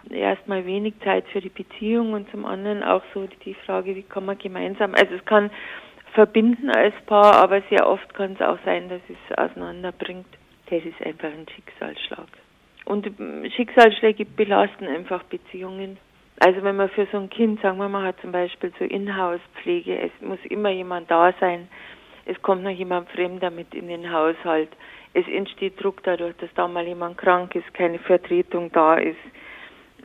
Erstmal 0.09 0.64
wenig 0.64 0.94
Zeit 1.05 1.26
für 1.28 1.40
die 1.40 1.51
Beziehung 1.51 2.14
und 2.14 2.30
zum 2.30 2.46
anderen 2.46 2.82
auch 2.82 3.03
so 3.12 3.28
die 3.44 3.55
Frage, 3.55 3.94
wie 3.94 4.03
kann 4.03 4.24
man 4.24 4.38
gemeinsam, 4.38 4.94
also 4.94 5.14
es 5.14 5.24
kann 5.24 5.51
verbinden 6.14 6.70
als 6.70 6.94
Paar, 7.07 7.36
aber 7.36 7.62
sehr 7.68 7.86
oft 7.86 8.12
kann 8.14 8.32
es 8.32 8.40
auch 8.40 8.59
sein, 8.64 8.88
dass 8.88 9.01
es 9.09 9.38
auseinanderbringt. 9.38 10.26
Das 10.70 10.84
ist 10.84 11.01
einfach 11.05 11.28
ein 11.28 11.46
Schicksalsschlag. 11.55 12.26
Und 12.84 13.09
Schicksalsschläge 13.55 14.24
belasten 14.24 14.86
einfach 14.86 15.22
Beziehungen. 15.24 15.98
Also 16.40 16.62
wenn 16.62 16.76
man 16.76 16.88
für 16.88 17.07
so 17.12 17.18
ein 17.18 17.28
Kind, 17.28 17.61
sagen 17.61 17.78
wir 17.78 17.88
mal, 17.88 18.05
hat 18.05 18.20
zum 18.20 18.32
Beispiel 18.32 18.72
so 18.78 18.84
Inhouse-Pflege, 18.84 19.98
es 19.98 20.11
muss 20.20 20.38
immer 20.48 20.70
jemand 20.70 21.11
da 21.11 21.34
sein, 21.38 21.68
es 22.24 22.40
kommt 22.42 22.62
noch 22.62 22.70
jemand 22.70 23.11
Fremder 23.11 23.51
mit 23.51 23.74
in 23.74 23.88
den 23.88 24.11
Haushalt, 24.11 24.70
es 25.12 25.26
entsteht 25.28 25.82
Druck 25.82 26.03
dadurch, 26.03 26.36
dass 26.36 26.51
da 26.55 26.66
mal 26.68 26.86
jemand 26.86 27.18
krank 27.18 27.55
ist, 27.55 27.72
keine 27.74 27.98
Vertretung 27.98 28.70
da 28.72 28.94
ist. 28.94 29.18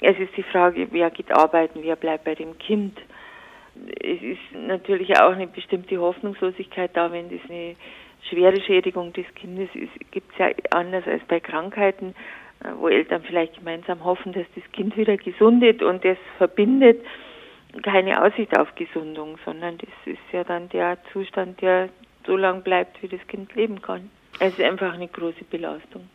Es 0.01 0.17
ist 0.19 0.35
die 0.35 0.43
Frage, 0.43 0.87
wer 0.91 1.09
geht 1.09 1.31
arbeiten, 1.31 1.79
wer 1.81 1.95
bleibt 1.95 2.25
bei 2.25 2.35
dem 2.35 2.57
Kind 2.57 2.97
es 4.01 4.21
ist 4.21 4.39
natürlich 4.53 5.19
auch 5.19 5.33
eine 5.33 5.47
bestimmte 5.47 5.99
Hoffnungslosigkeit 5.99 6.91
da, 6.93 7.11
wenn 7.11 7.29
das 7.29 7.41
eine 7.49 7.75
schwere 8.29 8.59
Schädigung 8.61 9.13
des 9.13 9.25
Kindes 9.35 9.69
ist. 9.73 9.91
Gibt 10.11 10.31
es 10.33 10.37
ja 10.37 10.49
anders 10.71 11.05
als 11.05 11.23
bei 11.27 11.39
Krankheiten, 11.39 12.15
äh, 12.63 12.69
wo 12.77 12.87
Eltern 12.87 13.23
vielleicht 13.23 13.57
gemeinsam 13.57 14.03
hoffen, 14.03 14.33
dass 14.33 14.45
das 14.55 14.63
Kind 14.71 14.95
wieder 14.97 15.17
gesundet 15.17 15.83
und 15.83 16.03
das 16.05 16.17
verbindet 16.37 17.05
keine 17.83 18.23
Aussicht 18.23 18.57
auf 18.57 18.73
Gesundung, 18.75 19.37
sondern 19.43 19.77
das 19.77 19.89
ist 20.05 20.19
ja 20.31 20.45
dann 20.45 20.69
der 20.69 20.97
Zustand, 21.11 21.61
der 21.61 21.89
so 22.25 22.37
lang 22.37 22.63
bleibt, 22.63 23.03
wie 23.03 23.09
das 23.09 23.25
Kind 23.27 23.53
leben 23.53 23.81
kann. 23.81 24.09
Es 24.39 24.57
ist 24.57 24.61
einfach 24.61 24.93
eine 24.93 25.09
große 25.09 25.43
Belastung. 25.43 26.09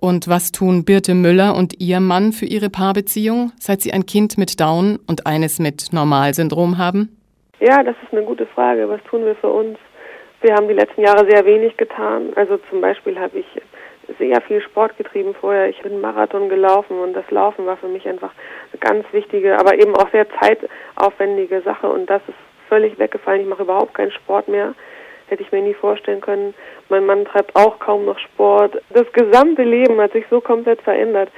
Und 0.00 0.28
was 0.28 0.50
tun 0.52 0.84
Birte 0.84 1.14
Müller 1.14 1.54
und 1.54 1.74
ihr 1.78 2.00
Mann 2.00 2.32
für 2.32 2.46
ihre 2.46 2.70
Paarbeziehung, 2.70 3.52
seit 3.58 3.82
sie 3.82 3.92
ein 3.92 4.06
Kind 4.06 4.38
mit 4.38 4.58
Down 4.60 4.98
und 5.06 5.26
eines 5.26 5.58
mit 5.58 5.92
Normalsyndrom 5.92 6.78
haben? 6.78 7.16
Ja, 7.60 7.82
das 7.82 7.94
ist 8.02 8.12
eine 8.12 8.24
gute 8.24 8.46
Frage. 8.46 8.88
Was 8.88 9.02
tun 9.04 9.24
wir 9.24 9.34
für 9.36 9.50
uns? 9.50 9.78
Wir 10.40 10.54
haben 10.54 10.68
die 10.68 10.74
letzten 10.74 11.02
Jahre 11.02 11.28
sehr 11.30 11.44
wenig 11.44 11.76
getan. 11.76 12.32
Also 12.34 12.58
zum 12.70 12.80
Beispiel 12.80 13.18
habe 13.18 13.38
ich 13.38 13.46
sehr 14.18 14.40
viel 14.42 14.62
Sport 14.62 14.96
getrieben 14.96 15.34
vorher. 15.38 15.68
Ich 15.68 15.80
bin 15.82 16.00
Marathon 16.00 16.48
gelaufen 16.48 16.98
und 16.98 17.12
das 17.12 17.30
Laufen 17.30 17.66
war 17.66 17.76
für 17.76 17.88
mich 17.88 18.08
einfach 18.08 18.32
eine 18.72 18.80
ganz 18.80 19.04
wichtige, 19.12 19.58
aber 19.58 19.74
eben 19.74 19.94
auch 19.94 20.10
sehr 20.10 20.26
zeitaufwendige 20.40 21.60
Sache 21.60 21.88
und 21.88 22.08
das 22.08 22.22
ist 22.26 22.38
völlig 22.68 22.98
weggefallen. 22.98 23.42
Ich 23.42 23.46
mache 23.46 23.62
überhaupt 23.62 23.94
keinen 23.94 24.12
Sport 24.12 24.48
mehr 24.48 24.74
hätte 25.30 25.42
ich 25.42 25.52
mir 25.52 25.62
nie 25.62 25.74
vorstellen 25.74 26.20
können. 26.20 26.54
Mein 26.88 27.06
Mann 27.06 27.24
treibt 27.24 27.54
auch 27.56 27.78
kaum 27.78 28.04
noch 28.04 28.18
Sport. 28.18 28.80
Das 28.90 29.10
gesamte 29.12 29.62
Leben 29.62 30.00
hat 30.00 30.12
sich 30.12 30.24
so 30.30 30.40
komplett 30.40 30.82
verändert. 30.82 31.30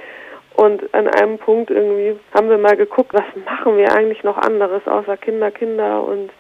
Und 0.55 0.93
an 0.95 1.09
einem 1.09 1.39
Punkt 1.39 1.71
irgendwie 1.71 2.19
haben 2.35 2.51
wir 2.51 2.59
mal 2.59 2.77
geguckt, 2.77 3.15
was 3.15 3.25
machen 3.45 3.79
wir 3.79 3.93
eigentlich 3.95 4.23
noch 4.23 4.37
anderes 4.37 4.87
außer 4.87 5.17
Kinder, 5.17 5.51
Kinder 5.51 6.05
und 6.05 6.31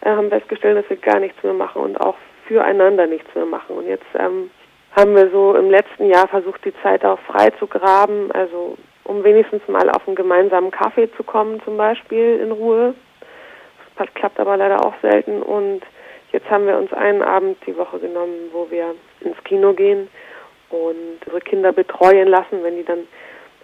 äh, 0.00 0.10
haben 0.10 0.28
festgestellt, 0.28 0.78
dass 0.78 0.90
wir 0.90 0.96
gar 0.96 1.20
nichts 1.20 1.40
mehr 1.42 1.52
machen 1.52 1.82
und 1.82 2.00
auch 2.00 2.16
füreinander 2.46 3.06
nichts 3.06 3.32
mehr 3.34 3.46
machen. 3.46 3.76
Und 3.76 3.86
jetzt 3.86 4.06
ähm, 4.18 4.50
haben 4.96 5.14
wir 5.14 5.30
so 5.30 5.54
im 5.54 5.70
letzten 5.70 6.06
Jahr 6.06 6.26
versucht, 6.26 6.64
die 6.64 6.74
Zeit 6.82 7.04
auch 7.04 7.20
frei 7.20 7.50
zu 7.58 7.66
graben, 7.66 8.32
also 8.32 8.76
um 9.04 9.22
wenigstens 9.22 9.66
mal 9.68 9.88
auf 9.90 10.06
einen 10.06 10.16
gemeinsamen 10.16 10.70
Kaffee 10.70 11.10
zu 11.16 11.22
kommen 11.22 11.62
zum 11.64 11.76
Beispiel 11.76 12.40
in 12.42 12.50
Ruhe. 12.52 12.94
Das 13.96 14.08
klappt 14.14 14.40
aber 14.40 14.56
leider 14.56 14.84
auch 14.84 14.94
selten 15.02 15.42
und 15.42 15.82
jetzt 16.32 16.50
haben 16.50 16.66
wir 16.66 16.76
uns 16.76 16.92
einen 16.92 17.22
Abend 17.22 17.58
die 17.66 17.76
Woche 17.76 17.98
genommen, 17.98 18.50
wo 18.52 18.70
wir 18.70 18.94
ins 19.20 19.42
Kino 19.44 19.72
gehen 19.72 20.08
und 20.70 21.24
unsere 21.26 21.40
Kinder 21.40 21.72
betreuen 21.72 22.28
lassen, 22.28 22.62
wenn 22.62 22.76
die 22.76 22.84
dann 22.84 23.06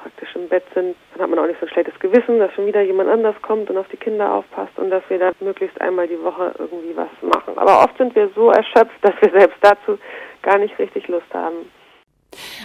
praktisch 0.07 0.37
im 0.37 0.49
Bett 0.49 0.63
sind, 0.75 0.95
dann 1.13 1.23
hat 1.23 1.31
man 1.31 1.39
auch 1.39 1.47
nicht 1.47 1.59
so 1.59 1.67
ein 1.67 1.73
schlechtes 1.73 1.99
Gewissen, 1.99 2.39
dass 2.39 2.53
schon 2.53 2.67
wieder 2.67 2.81
jemand 2.81 3.11
anders 3.11 3.35
kommt 3.43 3.69
und 3.71 3.77
auf 3.77 3.89
die 3.89 3.97
Kinder 3.97 4.35
aufpasst 4.35 4.79
und 4.79 4.91
dass 4.91 5.03
wir 5.09 5.19
da 5.19 5.33
möglichst 5.41 5.81
einmal 5.81 6.07
die 6.07 6.21
Woche 6.23 6.55
irgendwie 6.59 6.97
was 6.97 7.09
machen. 7.23 7.57
Aber 7.57 7.83
oft 7.83 7.99
sind 7.99 8.15
wir 8.15 8.31
so 8.35 8.51
erschöpft, 8.51 8.97
dass 9.03 9.15
wir 9.21 9.31
selbst 9.37 9.57
dazu 9.63 9.99
gar 10.43 10.59
nicht 10.59 10.79
richtig 10.79 11.09
Lust 11.09 11.33
haben. 11.35 11.57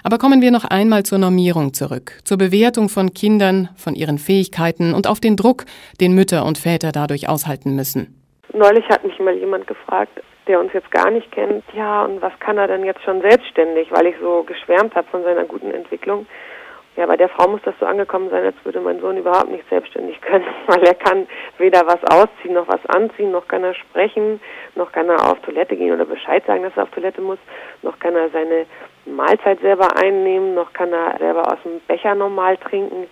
Aber 0.03 0.17
kommen 0.17 0.41
wir 0.41 0.51
noch 0.51 0.65
einmal 0.65 1.03
zur 1.03 1.17
Normierung 1.17 1.73
zurück, 1.73 2.19
zur 2.23 2.37
Bewertung 2.37 2.89
von 2.89 3.13
Kindern, 3.13 3.69
von 3.75 3.95
ihren 3.95 4.19
Fähigkeiten 4.19 4.93
und 4.93 5.07
auf 5.07 5.19
den 5.19 5.35
Druck, 5.35 5.65
den 5.99 6.13
Mütter 6.13 6.45
und 6.45 6.57
Väter 6.57 6.91
dadurch 6.91 7.27
aushalten 7.29 7.75
müssen. 7.75 8.20
Neulich 8.53 8.87
hat 8.89 9.03
mich 9.05 9.17
mal 9.19 9.33
jemand 9.33 9.65
gefragt, 9.67 10.21
der 10.47 10.59
uns 10.59 10.73
jetzt 10.73 10.91
gar 10.91 11.09
nicht 11.09 11.31
kennt, 11.31 11.63
ja, 11.73 12.03
und 12.03 12.21
was 12.21 12.37
kann 12.39 12.57
er 12.57 12.67
denn 12.67 12.83
jetzt 12.83 13.01
schon 13.03 13.21
selbstständig, 13.21 13.89
weil 13.91 14.07
ich 14.07 14.15
so 14.19 14.43
geschwärmt 14.43 14.93
habe 14.95 15.07
von 15.07 15.23
seiner 15.23 15.45
guten 15.45 15.71
Entwicklung. 15.71 16.25
Ja, 16.97 17.05
bei 17.05 17.15
der 17.15 17.29
Frau 17.29 17.47
muss 17.47 17.61
das 17.63 17.75
so 17.79 17.85
angekommen 17.85 18.29
sein, 18.29 18.43
als 18.43 18.55
würde 18.65 18.81
mein 18.81 18.99
Sohn 18.99 19.15
überhaupt 19.15 19.49
nicht 19.49 19.63
selbstständig 19.69 20.19
können, 20.21 20.43
weil 20.67 20.83
er 20.83 20.95
kann 20.95 21.27
weder 21.59 21.87
was 21.87 22.03
ausziehen, 22.03 22.55
noch 22.55 22.67
was 22.67 22.85
anziehen, 22.87 23.31
noch 23.31 23.47
kann 23.47 23.63
er 23.63 23.73
sprechen, 23.73 24.41
noch 24.75 24.91
kann 24.91 25.07
er 25.09 25.31
auf 25.31 25.39
Toilette 25.39 25.77
gehen 25.77 25.93
oder 25.93 26.05
Bescheid 26.05 26.43
sagen, 26.45 26.63
dass 26.63 26.75
er 26.75 26.83
auf 26.83 26.91
Toilette 26.91 27.21
muss, 27.21 27.39
noch 27.83 27.97
kann 27.99 28.15
er 28.17 28.29
seine 28.31 28.65
Mahlzeit 29.05 29.61
selber 29.61 29.95
einnehmen, 29.95 30.55
noch 30.55 30.73
kann 30.73 30.91
er 30.91 31.17
selber 31.19 31.49
aus 31.49 31.59
dem 31.63 31.79
Becher 31.87 32.15
normal 32.15 32.57
trinken. 32.57 33.07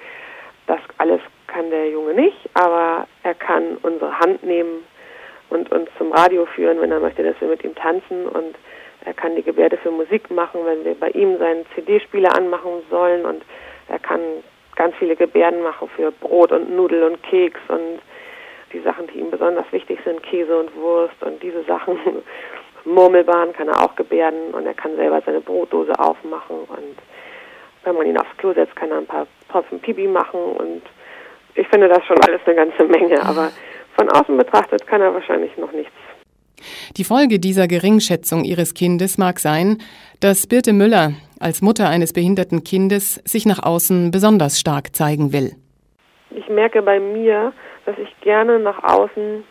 Das 0.68 0.80
alles 0.98 1.22
kann 1.48 1.70
der 1.70 1.90
Junge 1.90 2.14
nicht, 2.14 2.38
aber 2.56 3.08
er 3.24 3.34
kann 3.34 3.78
unsere 3.82 4.20
Hand 4.20 4.44
nehmen 4.44 4.84
und 5.50 5.72
uns 5.72 5.89
zum 5.97 6.12
Radio 6.12 6.45
führen, 6.45 6.82
wenn 6.82 6.91
er 6.91 7.00
möchte, 7.00 7.24
dass 7.24 7.39
wir 7.39 7.47
mit 7.47 7.64
ihm 7.64 7.76
tanzen. 7.76 8.28
Und 8.28 8.56
er 9.06 9.14
kann 9.14 9.36
die 9.36 9.43
Gebärde 9.43 9.78
für 9.78 9.91
Musik 9.91 10.30
machen, 10.30 10.62
wenn 10.66 10.84
wir 10.86 10.95
bei 10.95 11.10
ihm 11.12 11.38
seinen 11.38 11.66
CD-Spieler 11.76 12.36
anmachen 12.36 12.84
sollen. 12.89 13.26
Und 13.26 13.43
er 13.88 14.00
kann 14.00 14.22
ganz 14.76 14.95
viele 14.97 15.16
Gebärden 15.16 15.62
machen 15.62 15.89
für 15.95 16.12
Brot 16.12 16.52
und 16.52 16.76
Nudel 16.76 17.04
und 17.04 17.22
Keks 17.24 17.60
und 17.68 18.00
die 18.72 18.80
Sachen, 18.80 19.08
die 19.08 19.20
ihm 19.20 19.32
besonders 19.32 19.66
wichtig 19.72 20.00
sind, 20.06 20.22
Käse 20.24 20.58
und 20.58 20.76
Wurst 20.76 21.22
und 21.22 21.41
diese 21.41 21.64
Sachen. 21.64 21.97
Murmelbahn 22.86 23.54
kann 23.54 23.68
er 23.68 23.82
auch 23.82 23.95
gebärden 23.95 24.52
und 24.54 24.66
er 24.66 24.74
kann 24.74 24.95
selber 24.95 25.22
seine 25.26 25.41
Brotdose 25.41 26.00
aufmachen. 26.00 26.60
Und 26.68 26.97
wenn 27.84 27.95
man 27.95 28.08
ihn 28.08 28.18
aufs 28.18 28.36
Klo 28.38 28.54
setzt, 28.54 28.76
kann 28.76 28.91
er 28.91 28.97
ein 28.97 29.06
paar 29.06 29.28
Tropfen 29.52 29.80
Pipi 29.80 30.08
machen. 30.08 30.39
Und 30.39 30.82
ich 31.56 31.68
finde 31.68 31.88
das 31.89 32.06
schon 32.06 32.18
alles 32.22 32.41
eine 32.45 32.56
ganze 32.56 32.84
Menge, 32.86 33.22
aber 33.22 33.52
von 34.00 34.10
außen 34.10 34.38
betrachtet 34.38 34.88
kann 34.88 35.02
er 35.02 35.14
wahrscheinlich 35.14 35.56
noch 35.58 35.74
nichts 35.74 35.91
die 36.97 37.04
Folge 37.04 37.39
dieser 37.39 37.68
Geringschätzung 37.68 38.43
ihres 38.43 38.74
Kindes 38.74 39.18
mag 39.18 39.39
sein, 39.39 39.78
dass 40.20 40.47
Birte 40.47 40.74
Müller 40.74 41.14
als 41.39 41.62
Mutter 41.62 41.88
eines 41.88 42.12
behinderten 42.12 42.66
Kindes 42.66 43.16
sich 43.24 43.45
nach 43.45 43.64
außen 43.64 44.12
besonders 44.12 44.60
stark 44.60 44.93
zeigen 44.93 45.32
will. 45.32 45.54
Ich 46.32 46.50
merke 46.50 46.82
bei 46.82 47.00
mir, 47.00 47.54
dass 47.86 47.97
ich 47.97 48.10
gerne 48.20 48.60
nach 48.60 48.84
außen 48.84 49.43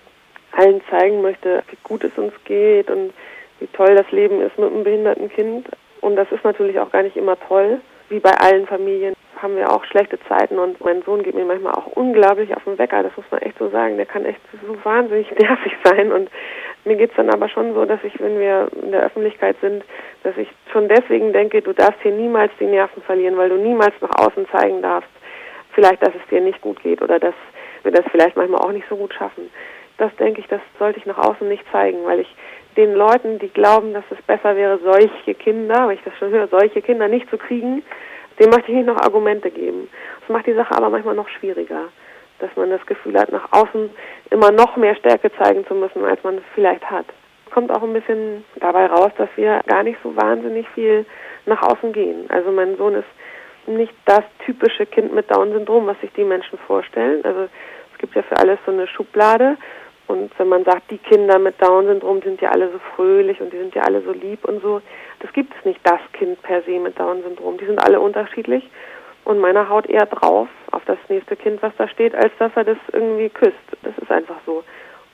allen 0.52 0.82
zeigen 0.90 1.22
möchte, 1.22 1.62
wie 1.70 1.78
gut 1.82 2.04
es 2.04 2.12
uns 2.18 2.32
geht 2.44 2.90
und 2.90 3.12
wie 3.60 3.68
toll 3.68 3.94
das 3.94 4.10
Leben 4.10 4.42
ist 4.42 4.58
mit 4.58 4.70
einem 4.70 4.84
behinderten 4.84 5.30
Kind. 5.30 5.68
Und 6.02 6.16
das 6.16 6.30
ist 6.30 6.44
natürlich 6.44 6.78
auch 6.78 6.92
gar 6.92 7.02
nicht 7.02 7.16
immer 7.16 7.38
toll, 7.48 7.80
wie 8.10 8.20
bei 8.20 8.32
allen 8.32 8.66
Familien 8.66 9.14
haben 9.42 9.56
wir 9.56 9.70
auch 9.70 9.84
schlechte 9.84 10.18
Zeiten 10.28 10.58
und 10.58 10.80
mein 10.84 11.02
Sohn 11.02 11.22
geht 11.22 11.34
mir 11.34 11.44
manchmal 11.44 11.74
auch 11.74 11.86
unglaublich 11.86 12.54
auf 12.56 12.64
den 12.64 12.78
Wecker, 12.78 13.02
das 13.02 13.16
muss 13.16 13.26
man 13.30 13.40
echt 13.42 13.58
so 13.58 13.68
sagen. 13.70 13.96
Der 13.96 14.06
kann 14.06 14.24
echt 14.24 14.40
so 14.66 14.76
wahnsinnig 14.84 15.30
nervig 15.38 15.72
sein 15.84 16.12
und 16.12 16.30
mir 16.84 16.96
geht 16.96 17.10
es 17.10 17.16
dann 17.16 17.30
aber 17.30 17.48
schon 17.48 17.74
so, 17.74 17.84
dass 17.84 18.02
ich, 18.04 18.18
wenn 18.20 18.38
wir 18.38 18.68
in 18.82 18.92
der 18.92 19.04
Öffentlichkeit 19.04 19.56
sind, 19.60 19.84
dass 20.22 20.36
ich 20.36 20.48
schon 20.72 20.88
deswegen 20.88 21.32
denke, 21.32 21.62
du 21.62 21.72
darfst 21.72 22.00
hier 22.02 22.12
niemals 22.12 22.52
die 22.58 22.66
Nerven 22.66 23.02
verlieren, 23.02 23.36
weil 23.36 23.48
du 23.48 23.56
niemals 23.56 23.94
nach 24.00 24.26
außen 24.26 24.46
zeigen 24.50 24.82
darfst, 24.82 25.10
vielleicht, 25.72 26.02
dass 26.02 26.14
es 26.14 26.28
dir 26.30 26.40
nicht 26.40 26.60
gut 26.60 26.82
geht 26.82 27.02
oder 27.02 27.18
dass 27.18 27.34
wir 27.82 27.92
das 27.92 28.04
vielleicht 28.10 28.36
manchmal 28.36 28.60
auch 28.60 28.72
nicht 28.72 28.88
so 28.88 28.96
gut 28.96 29.14
schaffen. 29.14 29.50
Das 29.98 30.14
denke 30.16 30.40
ich, 30.40 30.46
das 30.46 30.60
sollte 30.78 30.98
ich 30.98 31.06
nach 31.06 31.18
außen 31.18 31.48
nicht 31.48 31.64
zeigen, 31.72 32.04
weil 32.04 32.20
ich 32.20 32.34
den 32.76 32.94
Leuten, 32.94 33.38
die 33.40 33.48
glauben, 33.48 33.92
dass 33.92 34.04
es 34.10 34.22
besser 34.22 34.56
wäre, 34.56 34.78
solche 34.78 35.34
Kinder, 35.34 35.88
weil 35.88 35.96
ich 35.96 36.04
das 36.04 36.16
schon 36.18 36.30
höre, 36.30 36.46
solche 36.46 36.80
Kinder 36.80 37.08
nicht 37.08 37.28
zu 37.28 37.36
kriegen, 37.36 37.82
dem 38.38 38.50
möchte 38.50 38.70
ich 38.70 38.76
nicht 38.76 38.86
noch 38.86 39.00
Argumente 39.00 39.50
geben. 39.50 39.88
Das 40.20 40.28
macht 40.28 40.46
die 40.46 40.54
Sache 40.54 40.74
aber 40.76 40.90
manchmal 40.90 41.14
noch 41.14 41.28
schwieriger 41.28 41.88
dass 42.38 42.54
man 42.56 42.70
das 42.70 42.84
Gefühl 42.86 43.18
hat, 43.18 43.30
nach 43.32 43.50
außen 43.50 43.90
immer 44.30 44.50
noch 44.52 44.76
mehr 44.76 44.94
Stärke 44.96 45.30
zeigen 45.38 45.66
zu 45.66 45.74
müssen, 45.74 46.04
als 46.04 46.22
man 46.22 46.38
es 46.38 46.44
vielleicht 46.54 46.88
hat. 46.90 47.06
Kommt 47.50 47.70
auch 47.70 47.82
ein 47.82 47.92
bisschen 47.92 48.44
dabei 48.56 48.86
raus, 48.86 49.10
dass 49.16 49.28
wir 49.36 49.60
gar 49.66 49.82
nicht 49.82 49.98
so 50.02 50.14
wahnsinnig 50.16 50.68
viel 50.70 51.06
nach 51.46 51.62
außen 51.62 51.92
gehen. 51.92 52.26
Also 52.28 52.50
mein 52.50 52.76
Sohn 52.76 52.94
ist 52.94 53.08
nicht 53.66 53.94
das 54.04 54.22
typische 54.44 54.86
Kind 54.86 55.14
mit 55.14 55.30
Down-Syndrom, 55.30 55.86
was 55.86 56.00
sich 56.00 56.12
die 56.12 56.24
Menschen 56.24 56.58
vorstellen. 56.66 57.24
Also 57.24 57.48
es 57.92 57.98
gibt 57.98 58.14
ja 58.14 58.22
für 58.22 58.36
alles 58.36 58.58
so 58.66 58.72
eine 58.72 58.86
Schublade. 58.86 59.56
Und 60.08 60.36
wenn 60.38 60.48
man 60.48 60.64
sagt, 60.64 60.90
die 60.90 60.98
Kinder 60.98 61.38
mit 61.38 61.62
Down-Syndrom 61.62 62.22
sind 62.22 62.40
ja 62.40 62.50
alle 62.50 62.70
so 62.72 62.78
fröhlich 62.96 63.40
und 63.40 63.52
die 63.52 63.58
sind 63.58 63.74
ja 63.74 63.82
alle 63.82 64.00
so 64.00 64.12
lieb 64.12 64.44
und 64.46 64.62
so, 64.62 64.80
das 65.20 65.32
gibt 65.34 65.52
es 65.56 65.64
nicht, 65.64 65.80
das 65.84 66.00
Kind 66.14 66.40
per 66.42 66.62
se 66.62 66.78
mit 66.78 66.98
Down-Syndrom. 66.98 67.58
Die 67.58 67.66
sind 67.66 67.78
alle 67.78 68.00
unterschiedlich 68.00 68.68
und 69.24 69.38
meiner 69.38 69.68
haut 69.68 69.86
eher 69.86 70.06
drauf 70.06 70.48
auf 70.72 70.82
das 70.86 70.96
nächste 71.08 71.36
Kind, 71.36 71.62
was 71.62 71.72
da 71.76 71.86
steht, 71.88 72.14
als 72.14 72.32
dass 72.38 72.50
er 72.54 72.64
das 72.64 72.78
irgendwie 72.92 73.28
küsst. 73.28 73.54
Das 73.82 73.96
ist 73.98 74.10
einfach 74.10 74.36
so. 74.46 74.64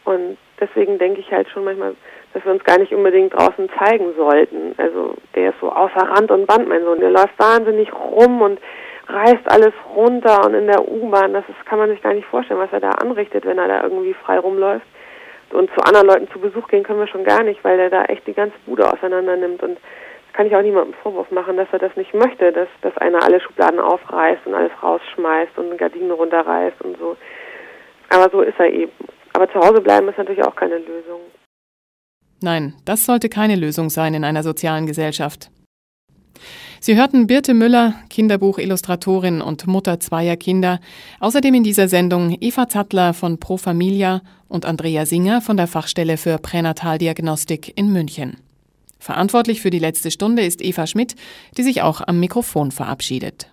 Und 0.05 0.37
deswegen 0.61 0.99
denke 0.99 1.21
ich 1.21 1.33
halt 1.33 1.49
schon 1.49 1.65
manchmal, 1.65 1.97
dass 2.33 2.45
wir 2.45 2.53
uns 2.53 2.63
gar 2.63 2.79
nicht 2.79 2.93
unbedingt 2.93 3.35
draußen 3.35 3.69
zeigen 3.79 4.15
sollten. 4.17 4.75
Also 4.77 5.15
der 5.35 5.51
ist 5.51 5.61
so 5.61 5.73
außer 5.73 6.09
Rand 6.09 6.31
und 6.31 6.47
Band, 6.47 6.69
mein 6.69 6.85
Sohn. 6.85 7.01
Der 7.01 7.11
läuft 7.11 7.37
wahnsinnig 7.39 7.93
rum 7.93 8.43
und 8.43 8.61
reißt 9.07 9.51
alles 9.51 9.73
runter 9.95 10.45
und 10.47 10.55
in 10.55 10.67
der 10.67 10.89
U-Bahn, 10.89 11.33
das 11.33 11.45
ist, 11.49 11.67
kann 11.67 11.79
man 11.79 11.91
sich 11.91 12.03
gar 12.03 12.15
nicht 12.15 12.27
vorstellen, 12.27 12.61
was 12.61 12.73
er 12.73 12.81
da 12.81 12.91
anrichtet, 12.91 13.45
wenn 13.45 13.59
er 13.59 13.69
da 13.69 13.83
irgendwie 13.83 14.15
frei 14.15 14.39
rumläuft. 14.39 14.87
Und 15.51 15.71
zu 15.71 15.81
anderen 15.85 16.09
Leuten 16.09 16.29
zu 16.33 16.41
Besuch 16.41 16.67
gehen 16.69 16.83
können 16.83 16.99
wir 16.99 17.07
schon 17.07 17.25
gar 17.25 17.43
nicht, 17.43 17.63
weil 17.63 17.77
der 17.77 17.91
da 17.91 18.05
echt 18.07 18.27
die 18.27 18.33
ganze 18.33 18.57
Bude 18.67 18.91
auseinander 18.91 19.37
nimmt 19.37 19.63
und 19.63 19.79
kann 20.33 20.47
ich 20.47 20.57
auch 20.57 20.63
niemandem 20.63 20.95
Vorwurf 20.95 21.31
machen, 21.31 21.57
dass 21.57 21.69
er 21.71 21.79
das 21.79 21.95
nicht 21.97 22.13
möchte, 22.13 22.51
dass, 22.51 22.69
dass 22.83 22.97
einer 22.99 23.23
alle 23.23 23.41
Schubladen 23.41 23.79
aufreißt 23.79 24.47
und 24.47 24.55
alles 24.55 24.73
rausschmeißt 24.83 25.57
und 25.59 25.79
Gardinen 25.79 26.11
runterreißt 26.11 26.81
und 26.83 26.99
so. 26.99 27.17
Aber 28.09 28.29
so 28.31 28.43
ist 28.43 28.59
er 28.59 28.73
eben. 28.73 28.93
Aber 29.33 29.49
zu 29.51 29.61
Hause 29.61 29.81
bleiben 29.81 30.09
ist 30.09 30.19
natürlich 30.19 30.45
auch 30.45 30.57
keine 30.57 30.79
Lösung. 30.79 31.21
Nein, 32.43 32.75
das 32.85 33.07
sollte 33.07 33.29
keine 33.29 33.57
Lösung 33.57 33.91
sein 33.91 34.15
in 34.15 34.25
einer 34.25 34.43
sozialen 34.43 34.87
Gesellschaft. 34.87 35.51
Sie 36.85 36.97
hörten 36.97 37.27
Birte 37.27 37.55
Müller, 37.55 37.95
Kinderbuchillustratorin 38.11 39.41
und 39.41 39.67
Mutter 39.67 40.01
zweier 40.01 40.37
Kinder, 40.37 40.81
außerdem 41.19 41.55
in 41.55 41.65
dieser 41.65 41.89
Sendung 41.89 42.37
Eva 42.43 42.69
Zattler 42.69 43.15
von 43.15 43.41
Pro 43.41 43.57
Familia 43.57 44.21
und 44.49 44.67
Andrea 44.67 45.07
Singer 45.07 45.41
von 45.41 45.57
der 45.57 45.67
Fachstelle 45.67 46.19
für 46.19 46.37
Pränataldiagnostik 46.37 47.73
in 47.75 47.91
München. 47.91 48.37
Verantwortlich 48.99 49.63
für 49.63 49.71
die 49.71 49.79
letzte 49.79 50.11
Stunde 50.11 50.45
ist 50.45 50.63
Eva 50.63 50.87
Schmidt, 50.87 51.15
die 51.57 51.63
sich 51.63 51.81
auch 51.81 52.03
am 52.07 52.21
Mikrofon 52.21 52.71
verabschiedet. 52.71 53.49